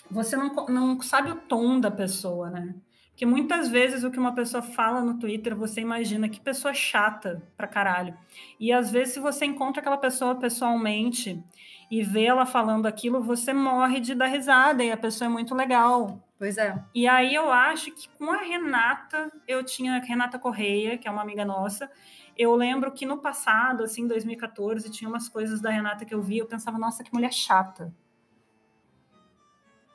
Você 0.09 0.37
não, 0.37 0.55
não 0.68 1.02
sabe 1.02 1.33
o 1.33 1.40
tom 1.40 1.81
da 1.81 1.90
pessoa, 1.90 2.48
né? 2.50 2.76
Porque 3.16 3.24
muitas 3.24 3.70
vezes 3.70 4.05
o 4.05 4.11
que 4.11 4.18
uma 4.18 4.35
pessoa 4.35 4.62
fala 4.62 5.00
no 5.00 5.18
Twitter, 5.18 5.57
você 5.57 5.81
imagina 5.81 6.29
que 6.29 6.38
pessoa 6.38 6.74
chata 6.74 7.42
pra 7.57 7.66
caralho. 7.66 8.14
E 8.61 8.70
às 8.70 8.90
vezes, 8.90 9.14
se 9.14 9.20
você 9.20 9.46
encontra 9.46 9.81
aquela 9.81 9.96
pessoa 9.96 10.35
pessoalmente 10.35 11.42
e 11.90 12.02
vê 12.02 12.24
ela 12.24 12.44
falando 12.44 12.85
aquilo, 12.85 13.22
você 13.22 13.55
morre 13.55 14.00
de 14.00 14.14
dar 14.14 14.26
risada 14.26 14.85
e 14.85 14.92
a 14.92 14.98
pessoa 14.98 15.31
é 15.31 15.33
muito 15.33 15.55
legal. 15.55 16.22
Pois 16.38 16.59
é. 16.59 16.79
E 16.94 17.09
aí 17.09 17.35
eu 17.35 17.50
acho 17.50 17.90
que 17.90 18.07
com 18.18 18.31
a 18.31 18.37
Renata, 18.37 19.33
eu 19.48 19.64
tinha 19.64 19.96
a 19.96 19.98
Renata 19.98 20.38
Correia, 20.38 20.98
que 20.98 21.09
é 21.09 21.11
uma 21.11 21.22
amiga 21.22 21.42
nossa. 21.42 21.90
Eu 22.37 22.55
lembro 22.55 22.92
que 22.92 23.07
no 23.07 23.16
passado, 23.16 23.83
assim, 23.83 24.02
em 24.02 24.09
2014, 24.09 24.90
tinha 24.90 25.09
umas 25.09 25.26
coisas 25.26 25.59
da 25.62 25.70
Renata 25.70 26.05
que 26.05 26.12
eu 26.12 26.20
via, 26.20 26.42
eu 26.42 26.46
pensava, 26.46 26.76
nossa, 26.76 27.02
que 27.02 27.14
mulher 27.14 27.33
chata. 27.33 27.90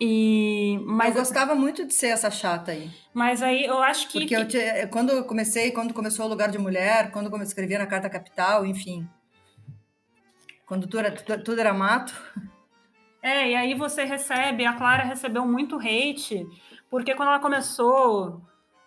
E, 0.03 0.79
mas 0.83 1.15
eu 1.15 1.21
gostava 1.21 1.53
muito 1.53 1.85
de 1.85 1.93
ser 1.93 2.07
essa 2.07 2.31
chata 2.31 2.71
aí. 2.71 2.89
Mas 3.13 3.43
aí 3.43 3.65
eu 3.65 3.83
acho 3.83 4.07
que. 4.07 4.21
Porque 4.21 4.45
que... 4.45 4.57
Eu, 4.57 4.89
quando 4.89 5.11
eu 5.11 5.23
comecei, 5.25 5.69
quando 5.69 5.93
começou 5.93 6.25
o 6.25 6.29
lugar 6.29 6.49
de 6.49 6.57
mulher, 6.57 7.11
quando 7.11 7.31
eu 7.31 7.43
escrevia 7.43 7.77
na 7.77 7.85
Carta 7.85 8.09
Capital, 8.09 8.65
enfim. 8.65 9.07
Quando 10.65 10.87
tudo 10.87 11.05
era, 11.05 11.11
tudo 11.11 11.61
era 11.61 11.71
mato. 11.71 12.13
É, 13.23 13.51
e 13.51 13.55
aí 13.55 13.75
você 13.75 14.03
recebe, 14.03 14.65
a 14.65 14.73
Clara 14.73 15.03
recebeu 15.03 15.45
muito 15.45 15.77
hate, 15.77 16.43
porque 16.89 17.13
quando 17.13 17.29
ela 17.29 17.39
começou 17.39 18.41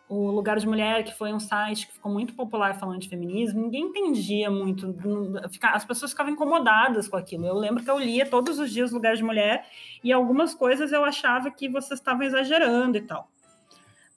o 0.08 0.30
Lugar 0.30 0.58
de 0.58 0.66
Mulher, 0.66 1.02
que 1.02 1.14
foi 1.14 1.32
um 1.32 1.40
site 1.40 1.86
que 1.86 1.94
ficou 1.94 2.12
muito 2.12 2.34
popular 2.34 2.78
falando 2.78 3.00
de 3.00 3.08
feminismo, 3.08 3.62
ninguém 3.62 3.84
entendia 3.84 4.50
muito, 4.50 4.94
as 5.62 5.84
pessoas 5.84 6.10
ficavam 6.10 6.32
incomodadas 6.32 7.08
com 7.08 7.16
aquilo. 7.16 7.46
Eu 7.46 7.54
lembro 7.54 7.82
que 7.82 7.90
eu 7.90 7.98
lia 7.98 8.26
todos 8.26 8.58
os 8.58 8.70
dias 8.70 8.92
Lugar 8.92 9.16
de 9.16 9.22
Mulher 9.22 9.66
e 10.02 10.12
algumas 10.12 10.54
coisas 10.54 10.92
eu 10.92 11.04
achava 11.04 11.50
que 11.50 11.68
vocês 11.68 11.98
estavam 11.98 12.22
exagerando 12.22 12.98
e 12.98 13.00
tal. 13.00 13.28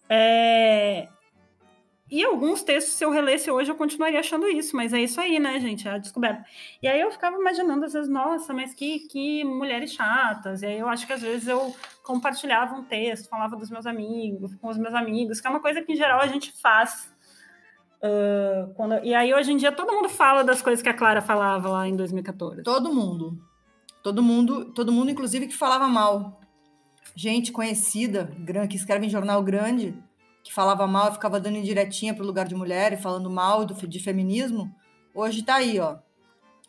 É, 0.10 1.08
e 2.10 2.24
alguns 2.24 2.64
textos, 2.64 2.94
se 2.94 3.04
eu 3.04 3.12
relesse 3.12 3.52
hoje, 3.52 3.70
eu 3.70 3.76
continuaria 3.76 4.20
achando 4.20 4.48
isso, 4.48 4.76
mas 4.78 4.94
é 4.94 5.02
isso 5.02 5.20
aí, 5.20 5.40
né, 5.40 5.60
gente? 5.60 5.88
É 5.88 5.92
a 5.92 5.98
descoberta. 5.98 6.46
E 6.82 6.88
aí 6.88 7.02
eu 7.02 7.12
ficava 7.12 7.36
imaginando, 7.36 7.84
às 7.84 7.92
vezes, 7.92 8.08
nossa, 8.08 8.54
mas 8.54 8.74
que, 8.74 9.00
que 9.00 9.44
mulheres 9.44 9.92
chatas. 9.92 10.62
E 10.62 10.68
aí 10.68 10.80
eu 10.80 10.88
acho 10.88 11.06
que 11.06 11.12
às 11.12 11.22
vezes 11.22 11.50
eu 11.50 11.76
compartilhava 12.04 12.76
um 12.76 12.84
texto, 12.84 13.28
falava 13.28 13.58
dos 13.58 13.70
meus 13.70 13.86
amigos, 13.86 14.56
com 14.56 14.70
os 14.70 14.78
meus 14.78 14.94
amigos, 14.94 15.42
que 15.42 15.48
é 15.48 15.50
uma 15.50 15.60
coisa 15.60 15.82
que 15.82 15.92
em 15.92 15.98
geral 15.98 16.22
a 16.22 16.28
gente 16.28 16.54
faz. 16.62 17.14
Uh, 17.98 18.74
quando... 18.76 19.04
E 19.04 19.14
aí 19.14 19.34
hoje 19.34 19.52
em 19.52 19.58
dia 19.58 19.72
todo 19.72 19.92
mundo 19.92 20.08
fala 20.08 20.44
das 20.44 20.62
coisas 20.62 20.82
que 20.82 20.90
a 20.90 20.94
Clara 20.94 21.22
falava 21.22 21.68
lá 21.68 21.88
em 21.88 21.96
2014. 21.96 22.64
Todo 22.64 22.94
mundo. 22.94 23.38
Todo 24.02 24.24
mundo, 24.24 24.72
todo 24.72 24.94
mundo, 24.94 25.12
inclusive, 25.12 25.48
que 25.48 25.58
falava 25.58 25.90
mal. 25.90 26.40
Gente 27.14 27.52
conhecida, 27.52 28.32
que 28.70 28.78
escreve 28.78 29.08
em 29.08 29.10
jornal 29.10 29.44
grande 29.44 30.02
que 30.48 30.54
falava 30.54 30.88
mal, 30.88 31.14
ficava 31.14 31.40
dando 31.40 31.58
indiretinha 31.58 32.14
para 32.14 32.24
o 32.24 32.26
lugar 32.26 32.48
de 32.48 32.56
mulher 32.56 32.94
e 32.94 32.98
falando 32.98 33.30
mal 33.30 33.66
do, 33.66 33.76
de 33.88 34.00
feminismo, 34.00 34.74
hoje 35.14 35.42
está 35.42 35.56
aí, 35.56 35.78
ó, 35.78 35.98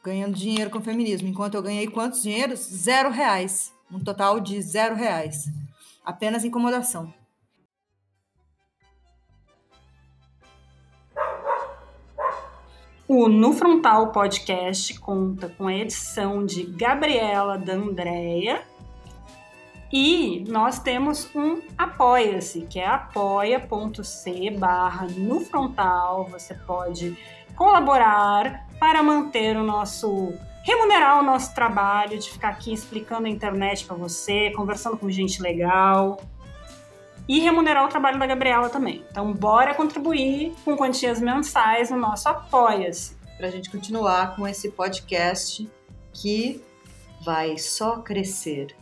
ganhando 0.03 0.35
dinheiro 0.35 0.69
com 0.69 0.81
feminismo. 0.81 1.29
Enquanto 1.29 1.55
eu 1.55 1.63
ganhei 1.63 1.87
quantos 1.87 2.23
dinheiros? 2.23 2.59
Zero 2.59 3.11
reais. 3.11 3.73
Um 3.91 4.01
total 4.01 4.41
de 4.41 4.61
zero 4.61 4.97
reais. 4.97 5.45
Apenas 6.05 6.45
incomodação. 6.45 7.15
O 13.07 13.29
No 13.29 13.53
Frontal 13.53 14.13
Podcast 14.13 14.99
conta 14.99 15.49
com 15.49 15.69
a 15.69 15.75
edição 15.75 16.45
de 16.45 16.65
Gabriela 16.65 17.57
D'Andrea 17.57 18.63
e 19.93 20.45
nós 20.49 20.79
temos 20.79 21.31
um 21.35 21.63
Apoia-se, 21.77 22.63
que 22.63 22.79
é 22.79 22.87
apoia.c 22.87 24.51
barra 24.59 25.07
no 25.17 25.41
frontal. 25.41 26.27
Você 26.27 26.55
pode 26.55 27.17
colaborar 27.57 28.67
para 28.79 29.03
manter 29.03 29.57
o 29.57 29.65
nosso 29.65 30.33
remunerar 30.63 31.19
o 31.19 31.23
nosso 31.23 31.55
trabalho 31.55 32.19
de 32.19 32.31
ficar 32.31 32.51
aqui 32.51 32.75
explicando 32.75 33.27
a 33.27 33.31
internet 33.31 33.87
para 33.87 33.97
você, 33.97 34.51
conversando 34.51 34.99
com 34.99 35.11
gente 35.11 35.41
legal 35.41 36.21
e 37.27 37.41
remunerar 37.41 37.87
o 37.87 37.89
trabalho 37.89 38.19
da 38.19 38.27
Gabriela 38.27 38.69
também. 38.69 39.03
Então, 39.11 39.33
bora 39.33 39.75
contribuir 39.75 40.55
com 40.65 40.77
quantias 40.77 41.21
mensais 41.21 41.91
no 41.91 41.97
nosso 41.97 42.29
Apoia-se. 42.29 43.17
Para 43.39 43.47
a 43.47 43.51
gente 43.51 43.71
continuar 43.71 44.37
com 44.37 44.47
esse 44.47 44.71
podcast 44.71 45.67
que 46.13 46.63
vai 47.25 47.57
só 47.57 47.99
crescer. 47.99 48.75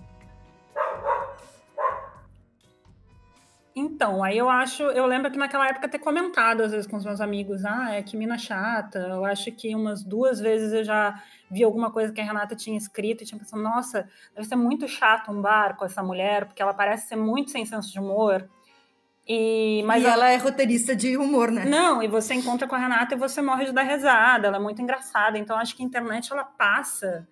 Então, 4.07 4.22
aí 4.22 4.38
eu 4.38 4.48
acho, 4.48 4.84
eu 4.84 5.04
lembro 5.04 5.32
que 5.32 5.36
naquela 5.36 5.68
época 5.68 5.88
ter 5.88 5.98
comentado 5.98 6.61
às 6.61 6.70
vezes 6.70 6.86
com 6.86 6.96
os 6.96 7.04
meus 7.04 7.20
amigos, 7.20 7.64
ah, 7.64 7.92
é 7.92 8.02
que 8.04 8.16
mina 8.16 8.38
chata. 8.38 9.00
Eu 9.00 9.24
acho 9.24 9.50
que 9.50 9.74
umas 9.74 10.04
duas 10.04 10.38
vezes 10.38 10.72
eu 10.72 10.84
já 10.84 11.20
vi 11.50 11.64
alguma 11.64 11.90
coisa 11.90 12.12
que 12.12 12.20
a 12.20 12.24
Renata 12.24 12.54
tinha 12.54 12.78
escrito 12.78 13.24
e 13.24 13.26
tinha 13.26 13.36
pensado, 13.36 13.61
nossa, 13.61 14.09
deve 14.32 14.46
ser 14.46 14.54
muito 14.54 14.86
chato 14.86 15.32
um 15.32 15.42
bar 15.42 15.76
com 15.76 15.84
essa 15.84 16.04
mulher, 16.04 16.44
porque 16.44 16.62
ela 16.62 16.72
parece 16.72 17.09
ser 17.09 17.16
muito 17.16 17.50
sem 17.50 17.66
senso 17.66 17.92
de 17.92 17.98
humor. 17.98 18.48
E, 19.26 19.82
mas 19.84 20.04
e 20.04 20.07
ela 20.07 20.30
é 20.30 20.36
roteirista 20.36 20.94
de 20.94 21.16
humor, 21.16 21.50
né? 21.50 21.64
Não, 21.64 22.00
e 22.00 22.07
você 22.07 22.32
encontra 22.32 22.68
com 22.68 22.76
a 22.76 22.78
Renata 22.78 23.16
e 23.16 23.18
você 23.18 23.42
morre 23.42 23.64
de 23.64 23.72
dar 23.72 23.82
risada, 23.82 24.46
ela 24.46 24.59
é 24.59 24.61
muito 24.61 24.80
engraçada. 24.80 25.36
Então, 25.36 25.59
acho 25.59 25.74
que 25.74 25.82
a 25.82 25.86
internet 25.86 26.32
ela 26.32 26.44
passa 26.44 27.26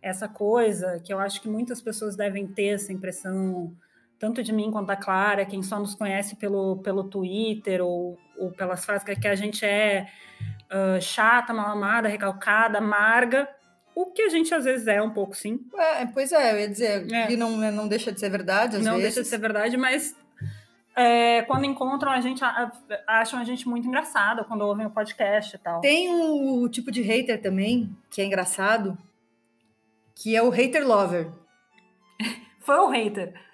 essa 0.00 0.26
coisa 0.26 0.98
que 1.04 1.12
eu 1.12 1.18
acho 1.18 1.42
que 1.42 1.48
muitas 1.50 1.82
pessoas 1.82 2.16
devem 2.16 2.46
ter 2.46 2.68
essa 2.68 2.94
impressão, 2.94 3.76
tanto 4.24 4.42
de 4.42 4.54
mim 4.54 4.70
quanto 4.70 4.86
da 4.86 4.96
Clara, 4.96 5.44
quem 5.44 5.62
só 5.62 5.78
nos 5.78 5.94
conhece 5.94 6.34
pelo, 6.36 6.78
pelo 6.78 7.04
Twitter 7.04 7.84
ou, 7.84 8.18
ou 8.38 8.50
pelas 8.50 8.82
frases 8.82 9.04
que 9.04 9.28
a 9.28 9.34
gente 9.34 9.66
é 9.66 10.06
uh, 10.72 10.98
chata, 10.98 11.52
mal 11.52 11.72
amada, 11.72 12.08
recalcada, 12.08 12.78
amarga. 12.78 13.46
O 13.94 14.06
que 14.06 14.22
a 14.22 14.30
gente 14.30 14.54
às 14.54 14.64
vezes 14.64 14.86
é 14.86 15.02
um 15.02 15.10
pouco, 15.10 15.36
sim. 15.36 15.60
É, 15.76 16.06
pois 16.06 16.32
é, 16.32 16.52
eu 16.52 16.60
ia 16.60 16.68
dizer 16.68 17.12
é. 17.12 17.26
que 17.26 17.36
não, 17.36 17.50
não 17.70 17.86
deixa 17.86 18.10
de 18.10 18.18
ser 18.18 18.30
verdade, 18.30 18.76
às 18.76 18.82
não 18.82 18.92
vezes. 18.96 19.14
deixa 19.14 19.22
de 19.22 19.28
ser 19.28 19.38
verdade, 19.38 19.76
mas 19.76 20.16
é, 20.96 21.42
quando 21.42 21.66
encontram 21.66 22.10
a 22.10 22.20
gente, 22.22 22.42
acham 23.06 23.38
a 23.38 23.44
gente 23.44 23.68
muito 23.68 23.86
engraçada 23.86 24.42
quando 24.42 24.62
ouvem 24.62 24.86
o 24.86 24.90
podcast 24.90 25.54
e 25.54 25.58
tal. 25.58 25.82
Tem 25.82 26.08
um 26.08 26.66
tipo 26.66 26.90
de 26.90 27.02
hater 27.02 27.42
também, 27.42 27.94
que 28.10 28.22
é 28.22 28.24
engraçado, 28.24 28.96
que 30.14 30.34
é 30.34 30.42
o 30.42 30.48
hater 30.48 30.86
lover. 30.86 31.30
foi 32.60 32.78
o 32.78 32.88
hater. 32.88 33.44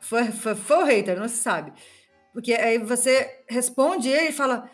Foi, 0.00 0.24
foi, 0.26 0.54
foi 0.54 0.76
o 0.82 0.84
hater, 0.84 1.18
não 1.18 1.28
se 1.28 1.36
sabe. 1.36 1.72
Porque 2.32 2.52
aí 2.52 2.78
você 2.78 3.42
responde 3.48 4.08
ele 4.08 4.28
e 4.28 4.32
fala: 4.32 4.70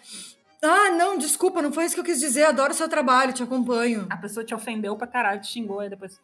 Ah, 0.62 0.90
não, 0.90 1.16
desculpa, 1.16 1.62
não 1.62 1.72
foi 1.72 1.86
isso 1.86 1.94
que 1.94 2.00
eu 2.00 2.04
quis 2.04 2.20
dizer, 2.20 2.44
adoro 2.44 2.72
o 2.72 2.76
seu 2.76 2.88
trabalho, 2.88 3.32
te 3.32 3.42
acompanho. 3.42 4.06
A 4.10 4.16
pessoa 4.16 4.44
te 4.44 4.54
ofendeu 4.54 4.96
pra 4.96 5.06
caralho, 5.06 5.40
te 5.40 5.48
xingou, 5.48 5.80
aí 5.80 5.88
depois. 5.88 6.20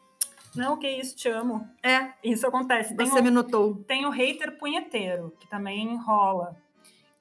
Não, 0.54 0.76
que 0.76 0.88
isso, 0.88 1.16
te 1.16 1.28
amo. 1.28 1.66
É. 1.82 2.10
Isso 2.24 2.46
acontece. 2.46 2.96
Tem 2.96 3.06
Você 3.06 3.20
um, 3.20 3.22
me 3.22 3.30
notou. 3.30 3.76
Tem 3.86 4.04
o 4.04 4.10
hater 4.10 4.58
punheteiro, 4.58 5.34
que 5.38 5.48
também 5.48 5.96
rola. 5.96 6.56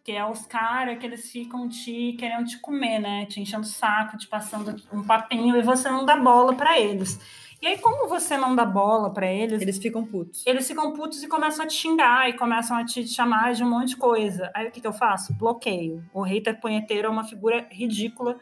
Que 0.03 0.13
é 0.13 0.25
os 0.25 0.45
caras 0.45 0.97
que 0.97 1.05
eles 1.05 1.29
ficam 1.29 1.69
te 1.69 2.15
querendo 2.17 2.47
te 2.47 2.57
comer, 2.59 2.99
né? 2.99 3.25
Te 3.27 3.39
enchendo 3.39 3.63
o 3.63 3.69
saco, 3.69 4.17
te 4.17 4.27
passando 4.27 4.75
um 4.91 5.03
papinho 5.03 5.55
e 5.55 5.61
você 5.61 5.89
não 5.89 6.05
dá 6.05 6.15
bola 6.15 6.55
para 6.55 6.79
eles. 6.79 7.19
E 7.61 7.67
aí, 7.67 7.77
como 7.77 8.07
você 8.07 8.37
não 8.37 8.55
dá 8.55 8.65
bola 8.65 9.11
para 9.11 9.31
eles. 9.31 9.61
Eles 9.61 9.77
ficam 9.77 10.05
putos. 10.05 10.45
Eles 10.47 10.67
ficam 10.67 10.93
putos 10.93 11.21
e 11.21 11.27
começam 11.27 11.65
a 11.65 11.67
te 11.67 11.73
xingar 11.73 12.29
e 12.29 12.33
começam 12.33 12.77
a 12.77 12.85
te 12.85 13.05
chamar 13.05 13.53
de 13.53 13.63
um 13.63 13.69
monte 13.69 13.89
de 13.89 13.97
coisa. 13.97 14.49
Aí 14.53 14.67
o 14.67 14.71
que, 14.71 14.79
que 14.79 14.87
eu 14.87 14.93
faço? 14.93 15.33
Bloqueio. 15.33 16.03
O 16.13 16.21
hater 16.21 16.59
punheteiro 16.59 17.07
é 17.07 17.09
uma 17.11 17.25
figura 17.25 17.67
ridícula 17.69 18.37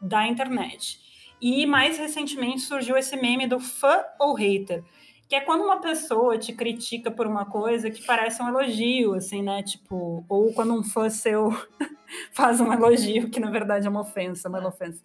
da 0.00 0.26
internet. 0.26 1.00
E 1.40 1.66
mais 1.66 1.98
recentemente 1.98 2.60
surgiu 2.60 2.96
esse 2.96 3.16
meme 3.16 3.46
do 3.46 3.58
fã 3.58 4.04
ou 4.18 4.34
hater, 4.34 4.84
que 5.26 5.34
é 5.34 5.40
quando 5.40 5.64
uma 5.64 5.80
pessoa 5.80 6.36
te 6.36 6.52
critica 6.52 7.10
por 7.10 7.26
uma 7.26 7.46
coisa 7.46 7.90
que 7.90 8.04
parece 8.04 8.42
um 8.42 8.48
elogio, 8.48 9.14
assim, 9.14 9.42
né? 9.42 9.62
Tipo, 9.62 10.24
ou 10.28 10.52
quando 10.52 10.74
um 10.74 10.82
fã 10.82 11.08
seu 11.08 11.50
faz 12.32 12.60
um 12.60 12.72
elogio 12.72 13.30
que 13.30 13.40
na 13.40 13.50
verdade 13.50 13.86
é 13.86 13.90
uma 13.90 14.02
ofensa, 14.02 14.48
uma 14.48 14.66
ofensa. 14.66 15.02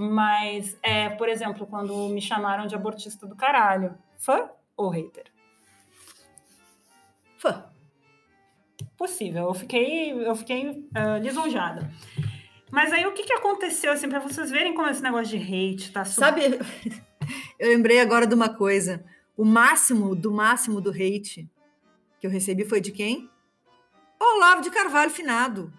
Mas, 0.00 0.78
é, 0.80 1.08
por 1.08 1.28
exemplo, 1.28 1.66
quando 1.66 2.08
me 2.10 2.22
chamaram 2.22 2.68
de 2.68 2.74
abortista 2.76 3.26
do 3.26 3.34
caralho, 3.34 3.98
fã 4.16 4.48
ou 4.76 4.90
hater? 4.90 5.24
Fã. 7.36 7.64
Possível. 8.96 9.48
Eu 9.48 9.54
fiquei, 9.54 10.12
eu 10.12 10.36
fiquei 10.36 10.68
uh, 10.68 11.18
lisonjada. 11.20 11.90
Mas 12.70 12.92
aí 12.92 13.04
o 13.06 13.12
que, 13.12 13.24
que 13.24 13.32
aconteceu, 13.32 13.90
assim, 13.90 14.08
para 14.08 14.20
vocês 14.20 14.52
verem 14.52 14.72
como 14.72 14.88
esse 14.88 15.02
negócio 15.02 15.36
de 15.36 15.44
hate 15.44 15.90
tá 15.90 16.04
sub... 16.04 16.20
Sabe, 16.20 16.42
eu 17.58 17.68
lembrei 17.70 17.98
agora 17.98 18.24
de 18.24 18.36
uma 18.36 18.54
coisa. 18.54 19.04
O 19.36 19.44
máximo 19.44 20.14
do 20.14 20.30
máximo 20.30 20.80
do 20.80 20.90
hate 20.90 21.50
que 22.20 22.26
eu 22.28 22.30
recebi 22.30 22.64
foi 22.64 22.80
de 22.80 22.92
quem? 22.92 23.28
Olavo 24.20 24.62
de 24.62 24.70
Carvalho 24.70 25.10
Finado. 25.10 25.72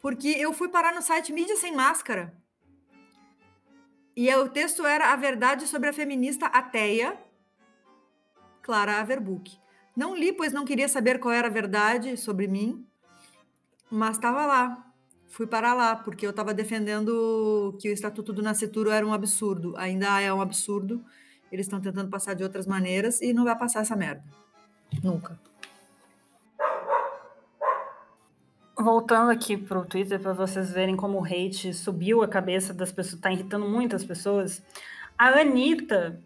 Porque 0.00 0.28
eu 0.28 0.52
fui 0.52 0.68
parar 0.68 0.94
no 0.94 1.02
site 1.02 1.32
Mídia 1.32 1.56
Sem 1.56 1.74
Máscara. 1.74 2.34
E 4.16 4.32
o 4.34 4.48
texto 4.48 4.84
era 4.84 5.12
A 5.12 5.16
Verdade 5.16 5.66
sobre 5.66 5.88
a 5.88 5.92
Feminista 5.92 6.46
Ateia, 6.46 7.18
Clara 8.62 9.00
Averbuck. 9.00 9.58
Não 9.96 10.14
li, 10.14 10.32
pois 10.32 10.52
não 10.52 10.64
queria 10.64 10.88
saber 10.88 11.18
qual 11.18 11.32
era 11.32 11.48
a 11.48 11.50
verdade 11.50 12.16
sobre 12.16 12.46
mim 12.46 12.86
mas 13.90 14.16
estava 14.16 14.46
lá. 14.46 14.86
Fui 15.28 15.46
para 15.46 15.74
lá, 15.74 15.96
porque 15.96 16.24
eu 16.24 16.30
estava 16.30 16.54
defendendo 16.54 17.76
que 17.80 17.88
o 17.88 17.92
Estatuto 17.92 18.32
do 18.32 18.42
Nascituro 18.42 18.90
era 18.90 19.06
um 19.06 19.12
absurdo. 19.12 19.74
Ainda 19.76 20.20
é 20.20 20.32
um 20.32 20.40
absurdo. 20.40 21.04
Eles 21.50 21.66
estão 21.66 21.80
tentando 21.80 22.08
passar 22.08 22.34
de 22.34 22.42
outras 22.42 22.66
maneiras 22.66 23.20
e 23.20 23.32
não 23.32 23.44
vai 23.44 23.56
passar 23.56 23.80
essa 23.80 23.96
merda. 23.96 24.24
Nunca. 25.02 25.38
Voltando 28.80 29.30
aqui 29.30 29.58
para 29.58 29.78
o 29.78 29.84
Twitter, 29.84 30.18
para 30.18 30.32
vocês 30.32 30.72
verem 30.72 30.96
como 30.96 31.20
o 31.20 31.24
hate 31.24 31.74
subiu 31.74 32.22
a 32.22 32.28
cabeça 32.28 32.72
das 32.72 32.90
pessoas, 32.90 33.16
está 33.16 33.30
irritando 33.30 33.68
muitas 33.68 34.02
pessoas. 34.02 34.62
A 35.18 35.28
Anitta 35.38 36.18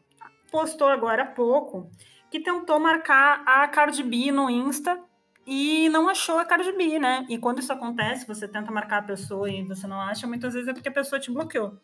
postou 0.53 0.87
agora 0.87 1.25
há 1.25 1.27
pouco 1.27 1.91
que 2.31 2.39
tentou 2.39 2.79
marcar 2.79 3.43
a 3.45 3.67
Cardi 3.67 4.05
B 4.05 4.31
no 4.31 4.49
Insta 4.49 5.01
e 5.45 5.89
não 5.89 6.09
achou 6.09 6.39
a 6.39 6.45
Cardi 6.45 6.71
B, 6.71 6.97
né? 7.01 7.27
E 7.29 7.39
quando 7.39 7.59
isso 7.59 7.73
acontece, 7.73 8.25
você 8.25 8.47
tenta 8.47 8.71
marcar 8.71 8.99
a 8.99 9.03
pessoa 9.03 9.51
e 9.51 9.65
você 9.65 9.89
não 9.89 10.01
acha, 10.01 10.25
muitas 10.25 10.55
vezes 10.55 10.69
é 10.69 10.73
porque 10.73 10.89
a 10.89 10.93
pessoa 10.93 11.19
te 11.19 11.33
bloqueou. 11.33 11.77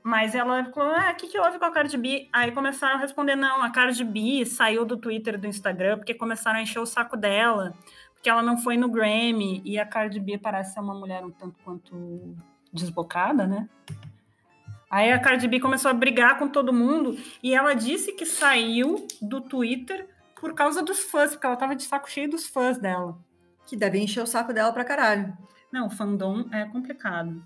Mas 0.00 0.34
ela 0.34 0.64
falou, 0.72 0.92
ah, 0.92 1.10
o 1.12 1.16
que, 1.16 1.26
que 1.26 1.38
houve 1.38 1.58
com 1.58 1.64
a 1.64 1.72
Cardi 1.72 1.98
B? 1.98 2.28
Aí 2.32 2.52
começaram 2.52 2.96
a 2.96 3.00
responder, 3.00 3.34
não, 3.34 3.62
a 3.62 3.70
Cardi 3.70 4.04
B 4.04 4.46
saiu 4.46 4.84
do 4.84 4.96
Twitter 4.96 5.38
do 5.38 5.48
Instagram 5.48 5.98
porque 5.98 6.14
começaram 6.14 6.60
a 6.60 6.62
encher 6.62 6.78
o 6.78 6.86
saco 6.86 7.16
dela, 7.16 7.74
porque 8.18 8.28
ela 8.28 8.42
não 8.42 8.58
foi 8.58 8.76
no 8.76 8.88
Grammy, 8.88 9.62
e 9.64 9.78
a 9.78 9.86
Cardi 9.86 10.18
B 10.18 10.36
parece 10.36 10.74
ser 10.74 10.80
uma 10.80 10.94
mulher 10.94 11.24
um 11.24 11.30
tanto 11.30 11.56
quanto 11.64 12.36
desbocada, 12.72 13.46
né? 13.46 13.68
Aí 14.90 15.12
a 15.12 15.20
Cardi 15.20 15.46
B 15.46 15.60
começou 15.60 15.88
a 15.90 15.94
brigar 15.94 16.36
com 16.36 16.48
todo 16.48 16.72
mundo, 16.72 17.16
e 17.40 17.54
ela 17.54 17.74
disse 17.74 18.12
que 18.12 18.26
saiu 18.26 19.06
do 19.22 19.40
Twitter 19.40 20.08
por 20.40 20.52
causa 20.52 20.82
dos 20.82 21.00
fãs, 21.00 21.30
porque 21.30 21.46
ela 21.46 21.56
tava 21.56 21.76
de 21.76 21.84
saco 21.84 22.10
cheio 22.10 22.28
dos 22.28 22.46
fãs 22.46 22.76
dela. 22.78 23.16
Que 23.66 23.76
devem 23.76 24.04
encher 24.04 24.22
o 24.22 24.26
saco 24.26 24.52
dela 24.52 24.72
pra 24.72 24.84
caralho. 24.84 25.36
Não, 25.72 25.86
o 25.86 25.90
fandom 25.90 26.48
é 26.50 26.64
complicado. 26.64 27.40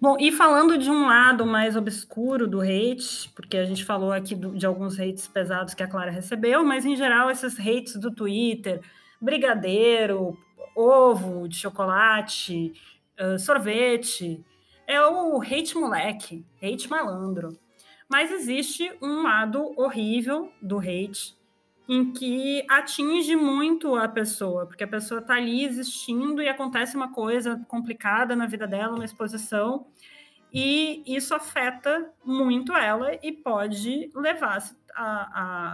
Bom, 0.00 0.16
e 0.18 0.32
falando 0.32 0.76
de 0.76 0.90
um 0.90 1.06
lado 1.06 1.46
mais 1.46 1.76
obscuro 1.76 2.48
do 2.48 2.60
hate, 2.60 3.30
porque 3.36 3.56
a 3.56 3.64
gente 3.64 3.84
falou 3.84 4.12
aqui 4.12 4.34
do, 4.34 4.50
de 4.50 4.66
alguns 4.66 4.98
hates 4.98 5.28
pesados 5.28 5.74
que 5.74 5.82
a 5.82 5.86
Clara 5.86 6.10
recebeu, 6.10 6.64
mas 6.64 6.84
em 6.84 6.96
geral 6.96 7.30
esses 7.30 7.56
hates 7.58 7.94
do 7.94 8.10
Twitter, 8.10 8.82
brigadeiro, 9.22 10.36
ovo 10.74 11.48
de 11.48 11.56
chocolate, 11.56 12.72
uh, 13.20 13.38
sorvete, 13.38 14.44
é 14.86 15.00
o 15.00 15.40
hate 15.40 15.76
moleque, 15.76 16.44
hate 16.60 16.90
malandro. 16.90 17.56
Mas 18.08 18.30
existe 18.30 18.92
um 19.00 19.22
lado 19.22 19.72
horrível 19.80 20.52
do 20.60 20.78
hate, 20.78 21.34
em 21.88 22.12
que 22.12 22.64
atinge 22.68 23.36
muito 23.36 23.94
a 23.94 24.08
pessoa, 24.08 24.66
porque 24.66 24.84
a 24.84 24.88
pessoa 24.88 25.20
está 25.20 25.34
ali 25.36 25.64
existindo 25.64 26.42
e 26.42 26.48
acontece 26.48 26.96
uma 26.96 27.12
coisa 27.12 27.64
complicada 27.68 28.36
na 28.36 28.46
vida 28.46 28.66
dela, 28.66 28.94
uma 28.94 29.04
exposição, 29.04 29.86
e 30.52 31.02
isso 31.06 31.34
afeta 31.34 32.12
muito 32.24 32.72
ela 32.74 33.14
e 33.22 33.32
pode 33.32 34.10
levar 34.14 34.62
a, 34.94 35.04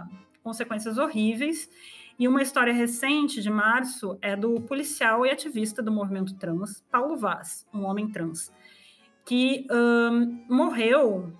a 0.01 0.07
consequências 0.41 0.97
horríveis. 0.97 1.69
E 2.19 2.27
uma 2.27 2.41
história 2.41 2.73
recente 2.73 3.41
de 3.41 3.49
março 3.49 4.19
é 4.21 4.35
do 4.35 4.59
policial 4.59 5.25
e 5.25 5.29
ativista 5.29 5.81
do 5.81 5.89
movimento 5.89 6.35
trans, 6.35 6.83
Paulo 6.91 7.15
Vaz, 7.15 7.65
um 7.73 7.85
homem 7.85 8.11
trans, 8.11 8.51
que 9.25 9.65
um, 9.71 10.45
morreu 10.53 11.33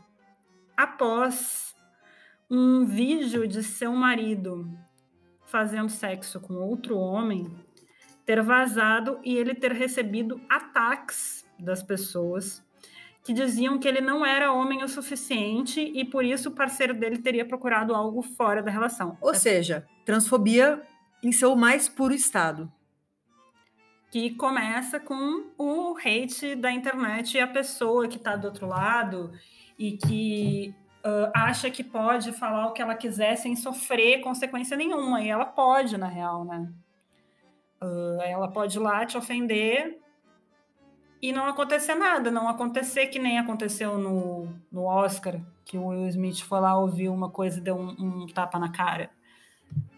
após 0.77 1.75
um 2.49 2.85
vídeo 2.85 3.45
de 3.45 3.61
seu 3.61 3.91
marido 3.91 4.71
fazendo 5.45 5.89
sexo 5.89 6.39
com 6.39 6.53
outro 6.53 6.97
homem 6.97 7.53
ter 8.25 8.41
vazado 8.41 9.19
e 9.21 9.35
ele 9.35 9.53
ter 9.53 9.73
recebido 9.73 10.39
ataques 10.47 11.45
das 11.59 11.83
pessoas 11.83 12.63
que 13.23 13.33
diziam 13.33 13.77
que 13.77 13.87
ele 13.87 14.01
não 14.01 14.25
era 14.25 14.51
homem 14.51 14.83
o 14.83 14.87
suficiente 14.87 15.79
e 15.79 16.05
por 16.05 16.23
isso 16.23 16.49
o 16.49 16.53
parceiro 16.53 16.93
dele 16.93 17.17
teria 17.17 17.45
procurado 17.45 17.93
algo 17.93 18.21
fora 18.21 18.63
da 18.63 18.71
relação. 18.71 19.17
Ou 19.21 19.33
seja, 19.33 19.85
transfobia 20.05 20.81
em 21.21 21.31
seu 21.31 21.55
mais 21.55 21.87
puro 21.89 22.13
estado. 22.13 22.71
Que 24.11 24.31
começa 24.31 24.99
com 24.99 25.51
o 25.57 25.95
hate 25.97 26.55
da 26.55 26.71
internet 26.71 27.35
e 27.35 27.39
a 27.39 27.47
pessoa 27.47 28.07
que 28.07 28.17
está 28.17 28.35
do 28.35 28.45
outro 28.45 28.67
lado 28.67 29.31
e 29.77 29.97
que 29.97 30.73
uh, 31.05 31.31
acha 31.35 31.69
que 31.69 31.83
pode 31.83 32.31
falar 32.31 32.67
o 32.67 32.73
que 32.73 32.81
ela 32.81 32.95
quiser 32.95 33.35
sem 33.35 33.55
sofrer 33.55 34.21
consequência 34.21 34.75
nenhuma. 34.75 35.21
E 35.21 35.29
ela 35.29 35.45
pode, 35.45 35.97
na 35.97 36.07
real, 36.07 36.43
né? 36.43 36.71
Uh, 37.81 38.21
ela 38.23 38.47
pode 38.51 38.77
ir 38.77 38.81
lá 38.81 39.05
te 39.05 39.17
ofender 39.17 39.99
e 41.21 41.31
não 41.31 41.45
acontecer 41.45 41.95
nada. 41.95 42.31
Não 42.31 42.47
acontecer 42.47 43.07
que 43.07 43.19
nem 43.19 43.39
aconteceu 43.39 43.97
no, 43.97 44.47
no 44.71 44.83
Oscar, 44.83 45.39
que 45.65 45.77
o 45.77 45.87
Will 45.87 46.07
Smith 46.07 46.41
foi 46.41 46.59
lá 46.59 46.77
ouvir 46.77 47.09
uma 47.09 47.29
coisa 47.29 47.59
e 47.59 47.61
deu 47.61 47.75
um, 47.75 48.23
um 48.23 48.27
tapa 48.27 48.57
na 48.57 48.69
cara. 48.69 49.09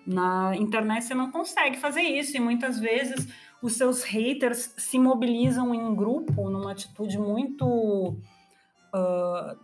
Na 0.05 0.55
internet 0.55 1.03
você 1.03 1.13
não 1.13 1.32
consegue 1.32 1.78
fazer 1.78 2.01
isso, 2.01 2.36
e 2.36 2.39
muitas 2.39 2.80
vezes 2.80 3.28
os 3.61 3.74
seus 3.74 4.03
haters 4.03 4.74
se 4.78 4.97
mobilizam 4.97 5.74
em 5.74 5.95
grupo 5.95 6.49
numa 6.49 6.72
atitude 6.72 7.17
muito 7.17 8.17
uh, 8.93 9.57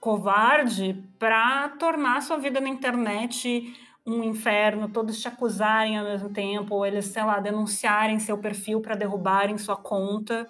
covarde 0.00 1.02
para 1.18 1.68
tornar 1.70 2.20
sua 2.20 2.36
vida 2.36 2.60
na 2.60 2.68
internet 2.68 3.72
um 4.06 4.22
inferno, 4.22 4.88
todos 4.88 5.20
te 5.20 5.28
acusarem 5.28 5.96
ao 5.96 6.04
mesmo 6.04 6.28
tempo, 6.28 6.74
ou 6.74 6.84
eles, 6.86 7.06
sei 7.06 7.24
lá, 7.24 7.40
denunciarem 7.40 8.18
seu 8.18 8.36
perfil 8.36 8.80
para 8.80 8.94
derrubarem 8.94 9.56
sua 9.56 9.76
conta. 9.76 10.46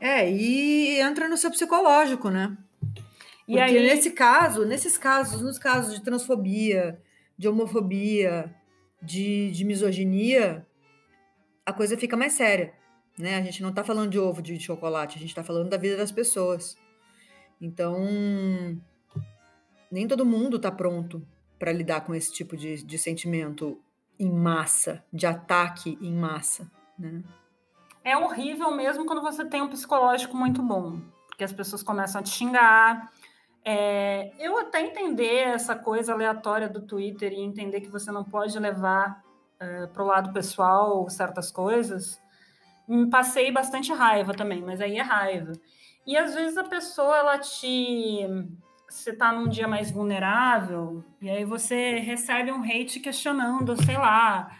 É, 0.00 0.30
e 0.30 1.00
entra 1.00 1.28
no 1.28 1.36
seu 1.36 1.50
psicológico, 1.50 2.28
né? 2.28 2.56
E 3.46 3.56
Porque 3.56 3.60
aí... 3.60 3.86
nesse 3.86 4.10
caso, 4.10 4.66
nesses 4.66 4.98
casos, 4.98 5.40
nos 5.40 5.58
casos 5.58 5.94
de 5.94 6.02
transfobia, 6.02 7.00
de 7.36 7.48
homofobia, 7.48 8.54
de, 9.02 9.50
de 9.50 9.64
misoginia, 9.64 10.66
a 11.64 11.72
coisa 11.72 11.96
fica 11.96 12.16
mais 12.16 12.34
séria, 12.34 12.74
né? 13.18 13.36
A 13.36 13.42
gente 13.42 13.62
não 13.62 13.70
está 13.70 13.82
falando 13.82 14.10
de 14.10 14.18
ovo 14.18 14.42
de 14.42 14.60
chocolate, 14.60 15.16
a 15.16 15.20
gente 15.20 15.30
está 15.30 15.42
falando 15.42 15.70
da 15.70 15.78
vida 15.78 15.96
das 15.96 16.12
pessoas. 16.12 16.76
Então, 17.58 18.06
nem 19.90 20.06
todo 20.06 20.26
mundo 20.26 20.58
está 20.58 20.70
pronto 20.70 21.26
para 21.58 21.72
lidar 21.72 22.02
com 22.02 22.14
esse 22.14 22.32
tipo 22.32 22.56
de, 22.56 22.82
de 22.82 22.98
sentimento 22.98 23.80
em 24.18 24.30
massa, 24.30 25.04
de 25.12 25.26
ataque 25.26 25.98
em 26.00 26.14
massa, 26.14 26.70
né? 26.98 27.22
É 28.04 28.16
horrível 28.16 28.70
mesmo 28.70 29.04
quando 29.04 29.20
você 29.20 29.44
tem 29.44 29.60
um 29.60 29.68
psicológico 29.68 30.36
muito 30.36 30.62
bom, 30.62 31.00
porque 31.26 31.44
as 31.44 31.52
pessoas 31.52 31.82
começam 31.82 32.20
a 32.20 32.24
te 32.24 32.30
xingar. 32.30 33.12
É, 33.64 34.32
eu 34.38 34.58
até 34.58 34.80
entender 34.80 35.48
essa 35.48 35.76
coisa 35.76 36.12
aleatória 36.12 36.68
do 36.68 36.80
Twitter 36.80 37.32
e 37.32 37.40
entender 37.40 37.80
que 37.80 37.88
você 37.88 38.10
não 38.10 38.24
pode 38.24 38.58
levar 38.58 39.22
é, 39.60 39.86
para 39.86 40.02
o 40.02 40.06
lado 40.06 40.32
pessoal 40.32 41.08
certas 41.10 41.50
coisas, 41.50 42.20
passei 43.10 43.52
bastante 43.52 43.92
raiva 43.92 44.32
também, 44.32 44.62
mas 44.62 44.80
aí 44.80 44.96
é 44.96 45.02
raiva. 45.02 45.52
E 46.06 46.16
às 46.16 46.34
vezes 46.34 46.56
a 46.56 46.64
pessoa 46.64 47.16
ela 47.18 47.38
te 47.38 48.26
você 48.88 49.10
está 49.10 49.32
num 49.32 49.48
dia 49.48 49.68
mais 49.68 49.90
vulnerável, 49.90 51.04
e 51.20 51.28
aí 51.28 51.44
você 51.44 51.98
recebe 51.98 52.50
um 52.50 52.62
hate 52.62 53.00
questionando, 53.00 53.76
sei 53.84 53.96
lá, 53.96 54.50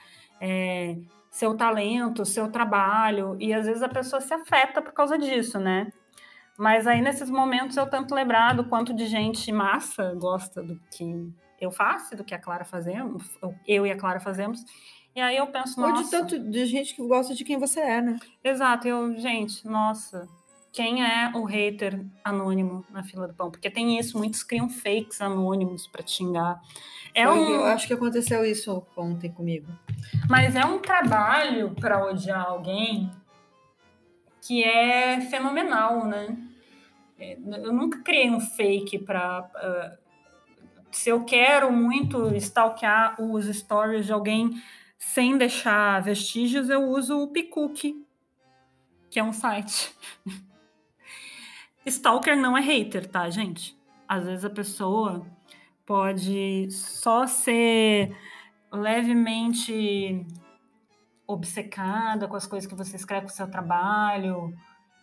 é, 0.41 0.97
seu 1.31 1.57
talento, 1.57 2.25
seu 2.25 2.51
trabalho, 2.51 3.37
e 3.41 3.55
às 3.55 3.67
vezes 3.67 3.83
a 3.83 3.89
pessoa 3.89 4.21
se 4.21 4.33
afeta 4.35 4.83
por 4.83 4.93
causa 4.93 5.19
disso, 5.19 5.59
né? 5.59 5.91
Mas 6.59 6.87
aí 6.87 7.01
nesses 7.01 7.31
momentos 7.31 7.77
eu 7.77 7.89
tanto 7.89 8.15
lembrar 8.15 8.55
do 8.55 8.65
quanto 8.65 8.93
de 8.93 9.07
gente 9.07 9.51
massa 9.53 10.13
gosta 10.15 10.63
do 10.63 10.79
que 10.91 11.33
eu 11.61 11.71
faço, 11.71 12.17
do 12.17 12.25
que 12.25 12.35
a 12.35 12.39
Clara 12.39 12.65
fazemos, 12.65 13.39
eu 13.67 13.87
e 13.87 13.91
a 13.91 13.97
Clara 13.97 14.21
fazemos. 14.21 14.65
E 15.15 15.21
aí 15.21 15.37
eu 15.37 15.47
penso, 15.47 15.81
nossa... 15.81 15.97
Ou 15.97 16.03
de 16.03 16.11
tanto 16.11 16.39
de 16.39 16.67
gente 16.67 16.95
que 16.95 17.07
gosta 17.07 17.35
de 17.35 17.45
quem 17.45 17.59
você 17.59 17.81
é, 17.81 18.01
né? 18.01 18.19
Exato, 18.45 18.87
eu, 18.87 19.17
gente, 19.17 19.67
nossa, 19.67 20.29
quem 20.73 21.05
é 21.05 21.33
o 21.35 21.45
hater 21.45 22.05
anônimo 22.23 22.85
na 22.91 23.03
fila 23.03 23.27
do 23.27 23.35
pão, 23.35 23.51
porque 23.51 23.71
tem 23.71 23.99
isso, 23.99 24.19
muitos 24.19 24.43
criam 24.43 24.69
fakes 24.69 25.21
anônimos 25.21 25.87
para 25.87 26.07
xingar. 26.07 26.61
É 27.15 27.27
Foi, 27.27 27.39
um... 27.39 27.51
Eu 27.51 27.65
acho 27.65 27.87
que 27.87 27.95
aconteceu 27.95 28.45
isso 28.45 28.87
ontem 28.97 29.31
comigo. 29.31 29.67
Mas 30.29 30.55
é 30.55 30.65
um 30.65 30.79
trabalho 30.79 31.75
para 31.75 32.05
odiar 32.05 32.47
alguém 32.47 33.11
que 34.41 34.63
é 34.63 35.21
fenomenal, 35.23 36.07
né? 36.07 36.37
É, 37.19 37.37
eu 37.37 37.73
nunca 37.73 38.01
criei 38.03 38.31
um 38.31 38.41
fake 38.41 39.01
para. 39.01 39.51
Uh, 39.57 40.09
se 40.91 41.11
eu 41.11 41.25
quero 41.25 41.71
muito 41.73 42.35
stalkear 42.37 43.21
os 43.21 43.45
stories 43.47 44.07
de 44.07 44.13
alguém 44.13 44.51
sem 44.99 45.37
deixar 45.37 46.01
vestígios, 46.03 46.71
eu 46.71 46.85
uso 46.89 47.21
o 47.21 47.29
Picook, 47.29 48.05
que 49.11 49.19
é 49.19 49.25
um 49.25 49.33
site. 49.33 49.95
Stalker 51.89 52.37
não 52.37 52.57
é 52.57 52.61
hater, 52.61 53.07
tá, 53.07 53.29
gente? 53.31 53.77
Às 54.07 54.25
vezes 54.25 54.45
a 54.45 54.51
pessoa 54.51 55.27
pode 55.85 56.71
só 56.71 57.27
ser 57.27 58.15
levemente 58.73 60.27
obcecada 61.27 62.27
com 62.27 62.37
as 62.37 62.47
coisas 62.47 62.69
que 62.69 62.75
você 62.75 62.97
escreve 62.97 63.27
com 63.27 63.33
o 63.33 63.35
seu 63.35 63.51
trabalho 63.51 64.55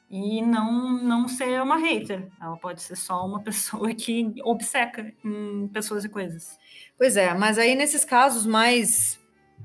e 0.10 0.42
não 0.42 1.04
não 1.04 1.28
ser 1.28 1.62
uma 1.62 1.78
hater. 1.78 2.28
Ela 2.42 2.58
pode 2.58 2.82
ser 2.82 2.96
só 2.96 3.26
uma 3.26 3.42
pessoa 3.44 3.94
que 3.94 4.34
obceca 4.44 5.14
em 5.24 5.68
pessoas 5.68 6.04
e 6.04 6.10
coisas. 6.10 6.58
Pois 6.98 7.18
é, 7.18 7.34
mas 7.34 7.58
aí 7.58 7.76
nesses 7.76 8.06
casos 8.06 8.46
mais 8.46 9.20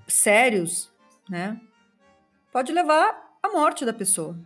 sérios, 0.06 0.92
né, 1.28 1.60
pode 2.52 2.72
levar 2.72 3.36
à 3.42 3.48
morte 3.48 3.84
da 3.84 3.92
pessoa. 3.92 4.38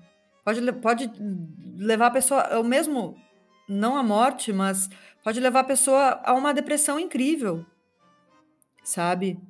Pode, 0.44 0.72
pode 0.74 1.10
levar 1.78 2.08
a 2.08 2.10
pessoa, 2.10 2.60
o 2.60 2.64
mesmo, 2.64 3.16
não 3.66 3.96
à 3.96 4.02
morte, 4.02 4.52
mas 4.52 4.90
pode 5.22 5.40
levar 5.40 5.60
a 5.60 5.64
pessoa 5.64 6.20
a 6.22 6.34
uma 6.34 6.52
depressão 6.52 7.00
incrível, 7.00 7.64
sabe? 8.82 9.40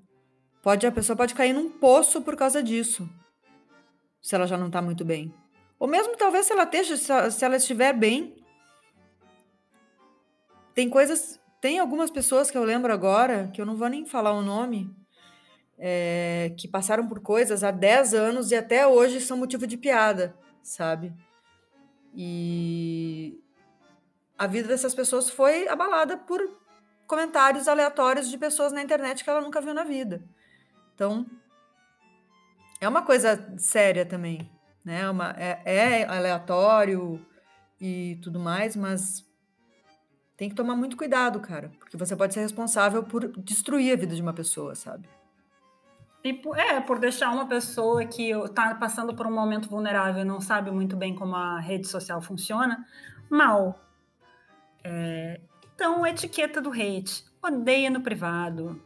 Pode, 0.63 0.87
a 0.87 0.93
pessoa 0.93 1.17
pode 1.17 1.35
cair 1.35 1.53
num 1.53 1.69
poço 1.69 2.23
por 2.23 2.37
causa 2.37 2.63
disso, 2.63 3.11
se 4.23 4.37
ela 4.37 4.47
já 4.47 4.57
não 4.57 4.69
está 4.69 4.81
muito 4.81 5.05
bem. 5.05 5.35
Ou 5.81 5.89
mesmo 5.89 6.17
talvez 6.17 6.47
se 6.47 6.53
ela 6.53 6.63
esteja, 6.63 6.97
se 7.31 7.45
ela 7.45 7.57
estiver 7.57 7.93
bem. 7.93 8.37
Tem 10.73 10.89
coisas, 10.89 11.41
tem 11.61 11.81
algumas 11.81 12.11
pessoas 12.11 12.53
que 12.53 12.57
eu 12.57 12.63
lembro 12.63 12.93
agora, 12.93 13.51
que 13.53 13.61
eu 13.61 13.67
não 13.67 13.77
vou 13.77 13.89
nem 13.89 14.07
falar 14.07 14.33
o 14.33 14.43
nome, 14.43 14.95
é, 15.77 16.55
que 16.57 16.69
passaram 16.69 17.09
por 17.09 17.21
coisas 17.21 17.65
há 17.65 17.73
10 17.73 18.15
anos 18.15 18.53
e 18.53 18.55
até 18.55 18.87
hoje 18.87 19.21
são 19.21 19.37
motivo 19.37 19.67
de 19.67 19.77
piada 19.77 20.37
sabe? 20.65 21.15
E 22.15 23.41
a 24.37 24.47
vida 24.47 24.69
dessas 24.69 24.95
pessoas 24.95 25.31
foi 25.31 25.69
abalada 25.69 26.17
por 26.17 26.41
comentários 27.07 27.69
aleatórios 27.69 28.29
de 28.29 28.39
pessoas 28.39 28.73
na 28.73 28.83
internet 28.83 29.23
que 29.23 29.31
ela 29.31 29.41
nunca 29.41 29.61
viu 29.61 29.75
na 29.75 29.85
vida. 29.85 30.25
Então, 30.95 31.27
é 32.81 32.89
uma 32.89 33.03
coisa 33.03 33.55
séria 33.59 34.07
também, 34.07 34.51
né? 34.85 35.03
É 35.03 35.11
uma, 35.11 35.35
é, 35.37 35.63
é 35.65 36.05
aleatório 36.05 37.25
e 37.81 38.19
tudo 38.23 38.41
mais, 38.41 38.75
mas 38.75 39.25
tem 40.37 40.49
que 40.49 40.55
tomar 40.55 40.75
muito 40.75 40.97
cuidado, 40.97 41.41
cara, 41.41 41.71
porque 41.79 41.97
você 41.97 42.17
pode 42.17 42.35
ser 42.35 42.41
responsável 42.41 43.05
por 43.05 43.29
destruir 43.39 43.93
a 43.93 43.97
vida 43.97 44.15
de 44.15 44.23
uma 44.23 44.33
pessoa, 44.33 44.75
sabe? 44.75 45.09
E 46.25 46.41
é, 46.57 46.81
por 46.81 46.99
deixar 46.99 47.31
uma 47.31 47.47
pessoa 47.47 48.03
que 48.07 48.31
está 48.31 48.75
passando 48.77 49.15
por 49.15 49.27
um 49.27 49.31
momento 49.31 49.69
vulnerável 49.69 50.23
e 50.23 50.25
não 50.25 50.41
sabe 50.41 50.71
muito 50.71 50.97
bem 50.97 51.15
como 51.15 51.37
a 51.37 51.61
rede 51.61 51.87
social 51.87 52.19
funciona, 52.23 52.83
mal. 53.29 53.79
É, 54.83 55.39
então, 55.75 56.07
etiqueta 56.07 56.63
do 56.63 56.71
hate. 56.71 57.27
Odeia 57.43 57.91
no 57.91 58.01
privado. 58.01 58.83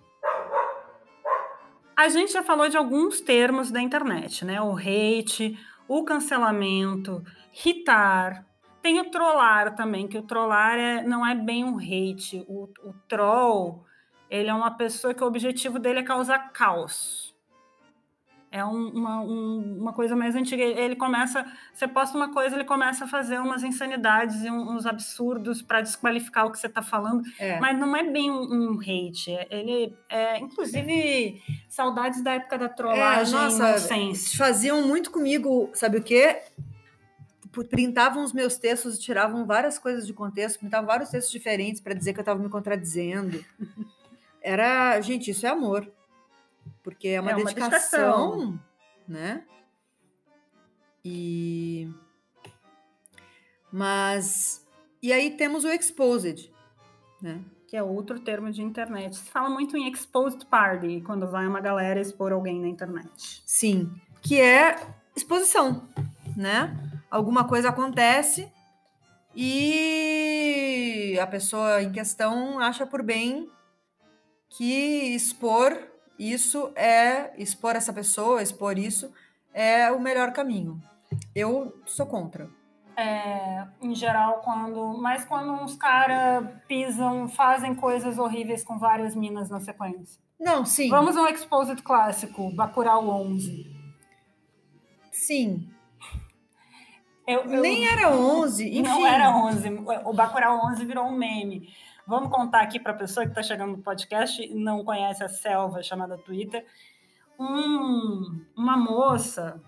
A 1.97 2.09
gente 2.09 2.33
já 2.33 2.43
falou 2.43 2.69
de 2.69 2.77
alguns 2.77 3.21
termos 3.21 3.71
da 3.71 3.81
internet, 3.81 4.45
né? 4.45 4.61
O 4.61 4.77
hate, 4.77 5.57
o 5.87 6.03
cancelamento, 6.03 7.23
hitar. 7.65 8.45
Tem 8.83 8.99
o 8.99 9.13
trollar 9.13 9.77
também, 9.77 10.09
que 10.09 10.19
o 10.19 10.23
trollar 10.23 10.77
é, 10.77 11.03
não 11.05 11.25
é 11.25 11.37
bem 11.37 11.63
um 11.63 11.79
hate. 11.79 12.45
O, 12.49 12.65
o 12.83 12.93
troll, 13.07 13.85
ele 14.29 14.49
é 14.49 14.55
uma 14.55 14.73
pessoa 14.73 15.15
que 15.15 15.23
o 15.23 15.27
objetivo 15.29 15.79
dele 15.79 16.01
é 16.01 16.03
causar 16.03 16.51
caos 16.51 17.28
é 18.51 18.65
um, 18.65 18.89
uma, 18.89 19.21
um, 19.21 19.79
uma 19.81 19.93
coisa 19.93 20.17
mais 20.17 20.35
antiga. 20.35 20.63
Ele 20.63 20.97
começa, 20.97 21.45
você 21.73 21.87
posta 21.87 22.17
uma 22.17 22.33
coisa, 22.33 22.57
ele 22.57 22.65
começa 22.65 23.05
a 23.05 23.09
fazer 23.09 23.39
umas 23.39 23.63
insanidades 23.63 24.43
e 24.43 24.51
uns 24.51 24.87
absurdos 24.87 25.61
para 25.61 25.81
desqualificar 25.83 26.47
o 26.47 26.51
que 26.51 26.59
você 26.59 26.67
está 26.67 26.83
falando, 26.83 27.23
é. 27.39 27.61
mas 27.61 27.79
não 27.79 27.95
é 27.95 28.05
bem 28.05 28.31
um, 28.31 28.73
um, 28.73 28.81
hate. 28.81 29.31
Ele 29.51 29.95
é, 30.09 30.39
inclusive, 30.39 31.43
saudades 31.69 32.23
da 32.23 32.33
época 32.33 32.59
da 32.59 32.69
trollagem. 32.69 33.35
É, 33.35 33.43
nossa, 33.43 33.77
faziam 34.37 34.87
muito 34.87 35.11
comigo, 35.11 35.71
sabe 35.75 35.99
o 35.99 36.03
quê? 36.03 36.43
Printavam 37.71 38.23
os 38.23 38.33
meus 38.33 38.57
textos, 38.57 38.99
tiravam 38.99 39.45
várias 39.45 39.79
coisas 39.79 40.07
de 40.07 40.13
contexto, 40.13 40.61
printavam 40.61 40.87
vários 40.87 41.11
textos 41.11 41.33
diferentes 41.33 41.81
para 41.81 41.93
dizer 41.93 42.13
que 42.13 42.21
eu 42.21 42.23
estava 42.23 42.41
me 42.41 42.49
contradizendo. 42.49 43.45
Era, 44.41 45.01
gente, 45.01 45.33
isso 45.33 45.45
é 45.45 45.51
amor 45.51 45.91
porque 46.89 47.09
é 47.09 47.21
uma, 47.21 47.33
é 47.33 47.35
uma 47.35 47.45
dedicação, 47.45 48.39
dedicação, 48.39 48.61
né? 49.07 49.45
E 51.05 51.93
mas 53.71 54.67
e 55.03 55.13
aí 55.13 55.33
temos 55.33 55.65
o 55.65 55.69
exposed, 55.69 56.51
né? 57.21 57.45
Que 57.67 57.77
é 57.77 57.83
outro 57.83 58.19
termo 58.19 58.51
de 58.51 58.63
internet. 58.63 59.17
Se 59.17 59.31
fala 59.31 59.51
muito 59.51 59.77
em 59.77 59.93
exposed 59.93 60.47
party 60.47 61.03
quando 61.03 61.31
vai 61.31 61.47
uma 61.47 61.61
galera 61.61 62.01
expor 62.01 62.33
alguém 62.33 62.59
na 62.59 62.69
internet. 62.69 63.43
Sim, 63.45 63.93
que 64.23 64.41
é 64.41 64.75
exposição, 65.15 65.87
né? 66.35 66.75
Alguma 67.11 67.47
coisa 67.47 67.69
acontece 67.69 68.51
e 69.37 71.19
a 71.21 71.27
pessoa 71.27 71.83
em 71.83 71.93
questão 71.93 72.59
acha 72.59 72.87
por 72.87 73.03
bem 73.03 73.51
que 74.49 75.15
expor 75.15 75.98
isso 76.19 76.73
é 76.75 77.33
expor 77.37 77.77
essa 77.77 77.93
pessoa, 77.93 78.43
expor 78.43 78.79
isso 78.79 79.13
é 79.53 79.91
o 79.91 80.01
melhor 80.01 80.33
caminho. 80.33 80.81
Eu 81.35 81.81
sou 81.87 82.07
contra. 82.07 82.49
É, 82.97 83.65
em 83.81 83.95
geral, 83.95 84.41
quando. 84.41 84.99
Mas 84.99 85.25
quando 85.25 85.53
uns 85.53 85.77
caras 85.77 86.45
pisam, 86.67 87.29
fazem 87.29 87.75
coisas 87.75 88.19
horríveis 88.19 88.65
com 88.65 88.79
várias 88.79 89.15
minas 89.15 89.49
na 89.49 89.61
sequência. 89.61 90.21
Não, 90.39 90.65
sim. 90.65 90.89
Vamos 90.89 91.17
ao 91.17 91.29
Exposed 91.29 91.83
clássico, 91.83 92.51
Bacurau 92.55 93.09
11. 93.09 93.67
Sim. 95.13 95.69
Eu, 97.27 97.41
eu... 97.41 97.61
Nem 97.61 97.87
era 97.87 98.11
11, 98.11 98.69
enfim. 98.69 98.83
Não 98.83 99.07
era 99.07 99.37
11. 99.37 99.69
O 100.05 100.13
Bacurau 100.13 100.67
11 100.67 100.85
virou 100.85 101.07
um 101.07 101.17
meme. 101.17 101.69
Vamos 102.09 102.31
contar 102.31 102.63
aqui 102.63 102.81
para 102.81 102.93
a 102.93 102.97
pessoa 102.97 103.27
que 103.27 103.33
está 103.33 103.43
chegando 103.43 103.77
no 103.77 103.83
podcast 103.83 104.43
e 104.43 104.55
não 104.55 104.83
conhece 104.83 105.23
a 105.23 105.29
selva 105.29 105.83
chamada 105.83 106.17
Twitter. 106.17 106.65
Um, 107.39 108.47
uma 108.57 108.79
moça 108.79 109.61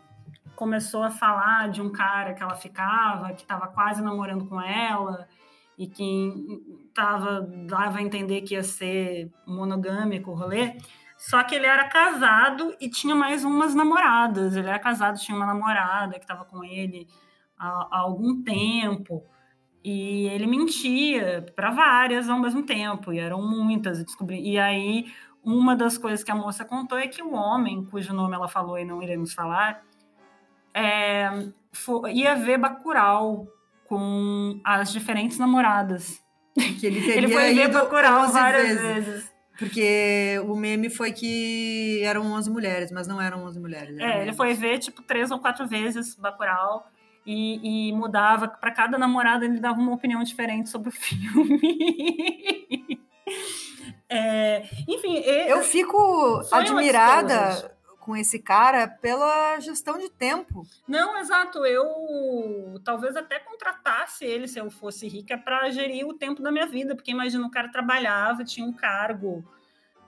começou 0.56 1.02
a 1.02 1.10
falar 1.10 1.68
de 1.68 1.82
um 1.82 1.92
cara 1.92 2.32
que 2.32 2.42
ela 2.42 2.54
ficava, 2.54 3.34
que 3.34 3.42
estava 3.42 3.68
quase 3.68 4.00
namorando 4.00 4.46
com 4.46 4.58
ela 4.58 5.28
e 5.76 5.86
que 5.86 6.32
tava, 6.94 7.42
dava 7.66 7.98
a 7.98 8.02
entender 8.02 8.40
que 8.40 8.54
ia 8.54 8.62
ser 8.62 9.30
monogâmico 9.46 10.30
o 10.30 10.34
rolê. 10.34 10.78
Só 11.18 11.44
que 11.44 11.54
ele 11.54 11.66
era 11.66 11.90
casado 11.90 12.74
e 12.80 12.88
tinha 12.88 13.14
mais 13.14 13.44
umas 13.44 13.74
namoradas. 13.74 14.56
Ele 14.56 14.66
era 14.66 14.78
casado, 14.78 15.20
tinha 15.20 15.36
uma 15.36 15.44
namorada 15.44 16.14
que 16.14 16.24
estava 16.24 16.46
com 16.46 16.64
ele 16.64 17.06
há, 17.58 17.86
há, 17.90 17.98
algum 17.98 18.42
tempo. 18.42 19.22
E 19.82 20.26
ele 20.28 20.46
mentia 20.46 21.46
para 21.56 21.70
várias 21.70 22.28
ao 22.28 22.38
mesmo 22.38 22.62
tempo, 22.62 23.12
e 23.12 23.18
eram 23.18 23.42
muitas. 23.42 24.04
Descobri... 24.04 24.40
E 24.40 24.58
aí, 24.58 25.06
uma 25.42 25.74
das 25.74 25.96
coisas 25.96 26.22
que 26.22 26.30
a 26.30 26.34
moça 26.34 26.64
contou 26.64 26.98
é 26.98 27.06
que 27.06 27.22
o 27.22 27.32
homem, 27.32 27.84
cujo 27.84 28.12
nome 28.12 28.34
ela 28.34 28.48
falou 28.48 28.78
e 28.78 28.84
não 28.84 29.02
iremos 29.02 29.32
falar, 29.32 29.82
é, 30.74 31.48
foi, 31.72 32.12
ia 32.12 32.34
ver 32.34 32.58
Bacurau 32.58 33.48
com 33.86 34.60
as 34.64 34.92
diferentes 34.92 35.38
namoradas. 35.38 36.20
Que 36.78 36.86
ele, 36.86 37.00
teria 37.00 37.16
ele 37.16 37.28
foi 37.28 37.54
ver 37.54 37.68
Bacurau 37.68 38.28
várias 38.28 38.80
vezes. 38.80 39.06
vezes. 39.06 39.32
Porque 39.58 40.40
o 40.46 40.56
meme 40.56 40.90
foi 40.90 41.12
que 41.12 42.02
eram 42.02 42.32
11 42.32 42.50
mulheres, 42.50 42.90
mas 42.90 43.06
não 43.06 43.20
eram 43.20 43.44
11 43.44 43.60
mulheres. 43.60 43.98
Eram 43.98 44.10
é, 44.10 44.22
ele 44.22 44.32
foi 44.32 44.52
ver, 44.52 44.78
tipo, 44.78 45.02
três 45.02 45.30
ou 45.30 45.38
quatro 45.38 45.66
vezes 45.66 46.16
Bacurau 46.16 46.86
e, 47.24 47.88
e 47.88 47.92
mudava. 47.92 48.48
Para 48.48 48.70
cada 48.70 48.98
namorada, 48.98 49.44
ele 49.44 49.60
dava 49.60 49.80
uma 49.80 49.92
opinião 49.92 50.22
diferente 50.22 50.68
sobre 50.68 50.88
o 50.88 50.92
filme. 50.92 53.00
é, 54.08 54.62
enfim... 54.88 55.16
Eu 55.16 55.62
fico 55.62 56.42
admirada 56.50 57.78
com 58.00 58.16
esse 58.16 58.38
cara 58.38 58.88
pela 58.88 59.60
gestão 59.60 59.98
de 59.98 60.10
tempo. 60.10 60.66
Não, 60.88 61.16
exato. 61.18 61.64
Eu 61.64 62.80
talvez 62.82 63.14
até 63.14 63.38
contratasse 63.38 64.24
ele 64.24 64.48
se 64.48 64.58
eu 64.58 64.70
fosse 64.70 65.06
rica 65.06 65.38
para 65.38 65.70
gerir 65.70 66.06
o 66.06 66.14
tempo 66.14 66.42
da 66.42 66.50
minha 66.50 66.66
vida, 66.66 66.96
porque 66.96 67.12
imagina 67.12 67.46
o 67.46 67.50
cara 67.50 67.70
trabalhava, 67.70 68.42
tinha 68.42 68.66
um 68.66 68.72
cargo 68.72 69.44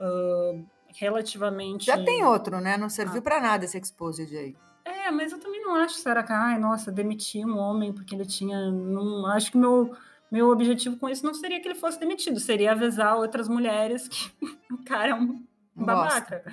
uh, 0.01 0.67
relativamente. 0.97 1.87
Já 1.87 2.03
tem 2.03 2.25
outro, 2.25 2.61
né? 2.61 2.77
Não 2.77 2.89
serviu 2.89 3.21
ah. 3.21 3.23
para 3.23 3.41
nada 3.41 3.65
esse 3.65 3.79
exposed 3.79 4.37
aí. 4.37 4.57
É, 4.85 5.11
mas 5.11 5.33
eu 5.33 5.39
também 5.39 5.61
não 5.61 5.75
acho, 5.77 5.95
será 5.97 6.23
que, 6.23 6.33
ai, 6.33 6.59
nossa, 6.59 6.91
demiti 6.91 7.45
um 7.45 7.57
homem 7.57 7.93
porque 7.93 8.15
ele 8.15 8.27
tinha. 8.27 8.71
Não, 8.71 9.27
acho 9.27 9.53
que 9.53 9.57
meu, 9.57 9.97
meu 10.31 10.49
objetivo 10.49 10.97
com 10.97 11.09
isso 11.09 11.25
não 11.25 11.35
seria 11.35 11.61
que 11.61 11.69
ele 11.69 11.75
fosse 11.75 12.01
demitido, 12.01 12.41
seria 12.41 12.73
avisar 12.73 13.17
outras 13.17 13.49
mulheres 13.49 14.09
que 14.09 14.33
o 14.73 14.85
cara 14.85 15.11
é 15.11 15.15
um 15.15 15.45
babaca. 15.75 16.45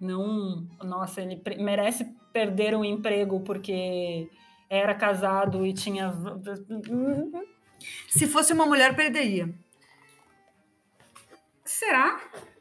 Não, 0.00 0.66
nossa, 0.82 1.20
ele 1.20 1.42
merece 1.58 2.04
perder 2.32 2.74
um 2.74 2.84
emprego 2.84 3.40
porque 3.40 4.30
era 4.70 4.94
casado 4.94 5.66
e 5.66 5.72
tinha. 5.72 6.12
Se 8.08 8.26
fosse 8.26 8.52
uma 8.52 8.66
mulher, 8.66 8.94
perderia. 8.94 9.52
Será? 11.64 12.20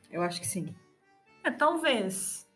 Eu 0.09 0.21
acho 0.21 0.39
que 0.41 0.47
sim. 0.47 0.73
É, 1.43 1.51
talvez. 1.51 2.46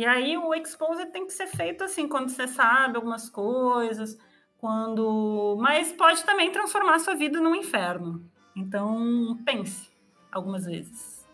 E 0.00 0.06
aí 0.06 0.34
o 0.34 0.54
expose 0.54 1.04
tem 1.12 1.26
que 1.26 1.32
ser 1.34 1.46
feito 1.46 1.84
assim, 1.84 2.08
quando 2.08 2.30
você 2.30 2.48
sabe 2.48 2.96
algumas 2.96 3.28
coisas, 3.28 4.18
quando. 4.56 5.58
Mas 5.60 5.92
pode 5.92 6.24
também 6.24 6.50
transformar 6.50 6.98
sua 7.00 7.14
vida 7.14 7.38
num 7.38 7.54
inferno. 7.54 8.24
Então 8.56 9.38
pense 9.44 9.90
algumas 10.32 10.64
vezes. 10.64 11.28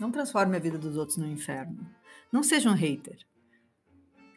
Não 0.00 0.10
transforme 0.10 0.56
a 0.56 0.58
vida 0.58 0.76
dos 0.76 0.96
outros 0.96 1.18
no 1.18 1.28
inferno. 1.28 1.88
Não 2.32 2.42
seja 2.42 2.68
um 2.68 2.74
hater. 2.74 3.16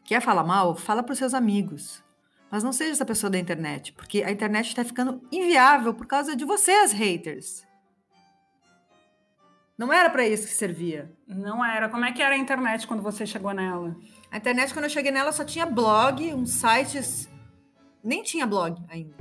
Quer 0.05 0.21
falar 0.21 0.43
mal? 0.43 0.75
Fala 0.75 1.01
para 1.01 1.13
os 1.13 1.17
seus 1.17 1.33
amigos. 1.33 2.03
Mas 2.51 2.63
não 2.63 2.71
seja 2.71 2.91
essa 2.91 3.05
pessoa 3.05 3.31
da 3.31 3.39
internet, 3.39 3.91
porque 3.91 4.21
a 4.21 4.31
internet 4.31 4.67
está 4.67 4.85
ficando 4.85 5.19
inviável 5.31 5.95
por 5.95 6.05
causa 6.05 6.35
de 6.35 6.45
vocês, 6.45 6.91
haters. 6.91 7.67
Não 9.79 9.93
era 9.93 10.09
para 10.09 10.27
isso 10.27 10.45
que 10.45 10.53
servia. 10.53 11.09
Não 11.25 11.63
era. 11.63 11.87
Como 11.87 12.03
é 12.03 12.11
que 12.11 12.21
era 12.21 12.35
a 12.35 12.37
internet 12.37 12.85
quando 12.85 13.01
você 13.01 13.25
chegou 13.25 13.53
nela? 13.53 13.95
A 14.29 14.35
internet, 14.35 14.73
quando 14.73 14.83
eu 14.83 14.89
cheguei 14.89 15.09
nela, 15.09 15.31
só 15.31 15.45
tinha 15.45 15.65
blog, 15.65 16.33
uns 16.33 16.51
sites. 16.51 17.29
Nem 18.03 18.21
tinha 18.21 18.45
blog 18.45 18.77
ainda. 18.89 19.15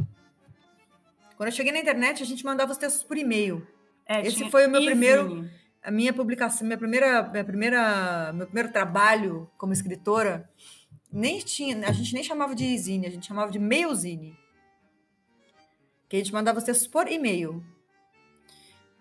Quando 1.37 1.51
eu 1.51 1.55
cheguei 1.55 1.71
na 1.71 1.79
internet, 1.79 2.25
a 2.25 2.27
gente 2.27 2.45
mandava 2.45 2.73
os 2.73 2.77
textos 2.77 3.05
por 3.05 3.17
e-mail. 3.17 3.65
É, 4.05 4.27
Esse 4.27 4.51
foi 4.51 4.67
o 4.67 4.71
meu 4.71 4.85
primeiro 4.85 5.49
a 5.81 5.93
minha 5.93 6.13
publicação, 6.13 6.67
minha 6.67 6.77
primeira, 6.77 7.23
minha 7.23 7.45
primeira, 7.45 8.33
meu 8.33 8.47
primeiro 8.47 8.73
trabalho 8.73 9.49
como 9.57 9.73
escritora, 9.73 10.51
nem 11.11 11.39
tinha, 11.39 11.89
a 11.89 11.93
gente 11.93 12.13
nem 12.13 12.25
chamava 12.25 12.53
de 12.53 12.77
zine, 12.77 13.07
a 13.07 13.11
gente 13.11 13.29
chamava 13.29 13.53
de 13.53 13.61
mailzine. 13.61 14.37
Que 16.09 16.17
a 16.17 16.19
gente 16.19 16.33
mandava 16.33 16.59
os 16.59 16.65
textos 16.65 16.89
por 16.89 17.07
e-mail. 17.07 17.65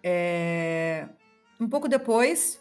É, 0.03 1.09
um 1.59 1.67
pouco 1.67 1.87
depois, 1.87 2.59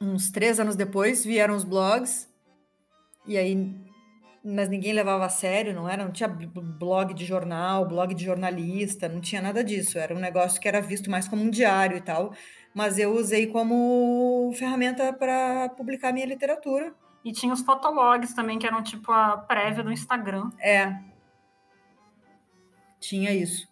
uns 0.00 0.30
três 0.30 0.58
anos 0.60 0.76
depois, 0.76 1.24
vieram 1.24 1.54
os 1.54 1.64
blogs, 1.64 2.28
e 3.26 3.36
aí, 3.36 3.74
mas 4.44 4.68
ninguém 4.68 4.92
levava 4.92 5.26
a 5.26 5.28
sério, 5.28 5.74
não 5.74 5.88
era? 5.88 6.04
Não 6.04 6.12
tinha 6.12 6.28
blog 6.28 7.12
de 7.14 7.24
jornal, 7.24 7.86
blog 7.86 8.14
de 8.14 8.24
jornalista, 8.24 9.08
não 9.08 9.20
tinha 9.20 9.42
nada 9.42 9.62
disso. 9.62 9.98
Era 9.98 10.14
um 10.14 10.18
negócio 10.18 10.60
que 10.60 10.68
era 10.68 10.80
visto 10.80 11.10
mais 11.10 11.28
como 11.28 11.42
um 11.42 11.50
diário 11.50 11.96
e 11.96 12.00
tal 12.00 12.32
mas 12.74 12.96
eu 12.96 13.12
usei 13.12 13.46
como 13.46 14.52
ferramenta 14.54 15.12
para 15.12 15.68
publicar 15.70 16.12
minha 16.12 16.26
literatura. 16.26 16.94
E 17.24 17.32
tinha 17.32 17.52
os 17.52 17.60
fotologs 17.60 18.32
também, 18.34 18.58
que 18.58 18.66
eram 18.66 18.82
tipo 18.82 19.10
a 19.10 19.36
prévia 19.36 19.82
do 19.82 19.92
Instagram. 19.92 20.50
É. 20.60 20.96
Tinha 23.00 23.32
isso. 23.32 23.67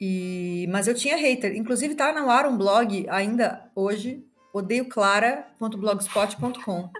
E, 0.00 0.68
mas 0.70 0.86
eu 0.86 0.94
tinha 0.94 1.16
hater. 1.16 1.56
Inclusive 1.56 1.94
tá 1.94 2.12
no 2.12 2.30
ar 2.30 2.46
um 2.46 2.56
blog 2.56 3.04
ainda 3.08 3.68
hoje, 3.74 4.24
odeioclara.blogspot.com 4.52 6.90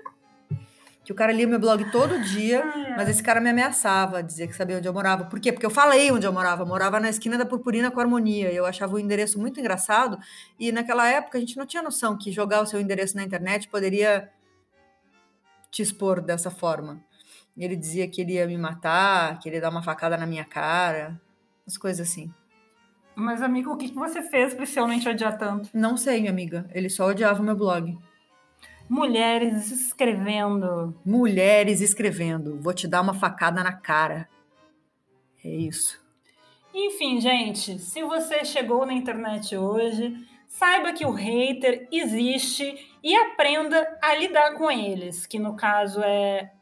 que 1.09 1.13
o 1.13 1.15
cara 1.15 1.33
lia 1.33 1.47
meu 1.47 1.59
blog 1.59 1.91
todo 1.91 2.21
dia, 2.21 2.63
mas 2.95 3.09
esse 3.09 3.23
cara 3.23 3.41
me 3.41 3.49
ameaçava, 3.49 4.23
dizia 4.23 4.47
que 4.47 4.55
sabia 4.55 4.77
onde 4.77 4.87
eu 4.87 4.93
morava. 4.93 5.25
Por 5.25 5.41
quê? 5.41 5.51
Porque 5.51 5.65
eu 5.65 5.71
falei 5.71 6.13
onde 6.13 6.27
eu 6.27 6.33
morava. 6.35 6.65
Eu 6.65 6.67
morava 6.67 7.01
na 7.01 7.09
esquina 7.09 7.39
da 7.39 7.47
Purpurina 7.47 7.91
com 7.91 7.99
Harmonia. 7.99 8.53
Eu 8.53 8.67
achava 8.67 8.95
o 8.95 8.99
endereço 8.99 9.41
muito 9.41 9.59
engraçado. 9.59 10.19
E 10.61 10.71
naquela 10.71 11.09
época 11.09 11.39
a 11.39 11.41
gente 11.41 11.57
não 11.57 11.65
tinha 11.65 11.83
noção 11.83 12.19
que 12.19 12.31
jogar 12.31 12.61
o 12.61 12.67
seu 12.67 12.79
endereço 12.79 13.17
na 13.17 13.25
internet 13.25 13.69
poderia 13.69 14.31
te 15.71 15.81
expor 15.81 16.21
dessa 16.21 16.51
forma. 16.51 17.03
Ele 17.57 17.75
dizia 17.75 18.07
que 18.07 18.21
ele 18.21 18.35
ia 18.35 18.47
me 18.47 18.59
matar, 18.59 19.39
que 19.39 19.49
ele 19.49 19.57
ia 19.57 19.63
dar 19.63 19.71
uma 19.71 19.83
facada 19.83 20.15
na 20.15 20.27
minha 20.27 20.45
cara, 20.45 21.19
as 21.67 21.79
coisas 21.79 22.07
assim. 22.07 22.31
Mas, 23.19 23.43
amigo, 23.43 23.73
o 23.73 23.77
que 23.77 23.93
você 23.93 24.23
fez 24.23 24.55
para 24.55 24.63
esse 24.63 24.79
homem 24.79 25.01
te 25.01 25.09
odiar 25.09 25.37
tanto? 25.37 25.69
Não 25.75 25.97
sei, 25.97 26.21
minha 26.21 26.31
amiga. 26.31 26.71
Ele 26.73 26.89
só 26.89 27.09
odiava 27.09 27.43
o 27.43 27.45
meu 27.45 27.57
blog. 27.57 27.99
Mulheres 28.89 29.73
escrevendo. 29.73 30.97
Mulheres 31.05 31.81
escrevendo. 31.81 32.61
Vou 32.61 32.73
te 32.73 32.87
dar 32.87 33.01
uma 33.01 33.13
facada 33.13 33.65
na 33.65 33.73
cara. 33.73 34.29
É 35.45 35.49
isso. 35.49 36.01
Enfim, 36.73 37.21
gente, 37.21 37.81
se 37.81 38.05
você 38.05 38.45
chegou 38.45 38.87
na 38.87 38.95
internet 38.95 39.57
hoje, 39.57 40.17
saiba 40.47 40.93
que 40.93 41.05
o 41.05 41.11
hater 41.11 41.89
existe 41.91 42.89
e 43.03 43.17
aprenda 43.17 43.99
a 44.01 44.15
lidar 44.15 44.55
com 44.55 44.71
eles, 44.71 45.27
que 45.27 45.41
no 45.41 45.57
caso 45.57 46.01
é 46.05 46.53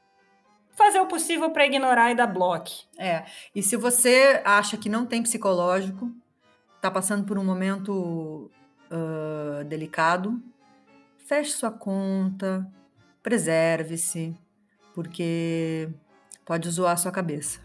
fazer 0.71 1.01
o 1.01 1.07
possível 1.07 1.51
para 1.51 1.67
ignorar 1.67 2.13
e 2.13 2.15
dar 2.15 2.27
bloco. 2.27 2.71
É. 2.97 3.25
E 3.55 3.63
se 3.63 3.77
você 3.77 4.41
acha 4.43 4.79
que 4.79 4.89
não 4.89 5.05
tem 5.05 5.23
psicológico, 5.23 6.11
está 6.77 6.91
passando 6.91 7.25
por 7.25 7.39
um 7.39 7.45
momento 7.45 8.51
uh, 8.91 9.65
delicado, 9.65 10.41
feche 11.19 11.53
sua 11.53 11.71
conta, 11.71 12.71
preserve-se, 13.23 14.37
porque 14.95 15.89
pode 16.45 16.71
zoar 16.71 16.97
sua 16.97 17.11
cabeça. 17.11 17.61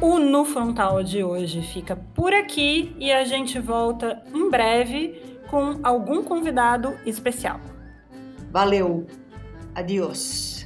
O 0.00 0.18
No 0.18 0.44
Frontal 0.44 1.02
de 1.02 1.24
hoje 1.24 1.62
fica 1.62 1.96
por 1.96 2.34
aqui 2.34 2.94
e 2.98 3.10
a 3.10 3.24
gente 3.24 3.58
volta 3.58 4.22
em 4.34 4.50
breve 4.50 5.38
com 5.48 5.78
algum 5.82 6.22
convidado 6.22 6.98
especial. 7.06 7.58
Valeu. 8.50 9.06
Adiós. 9.74 10.63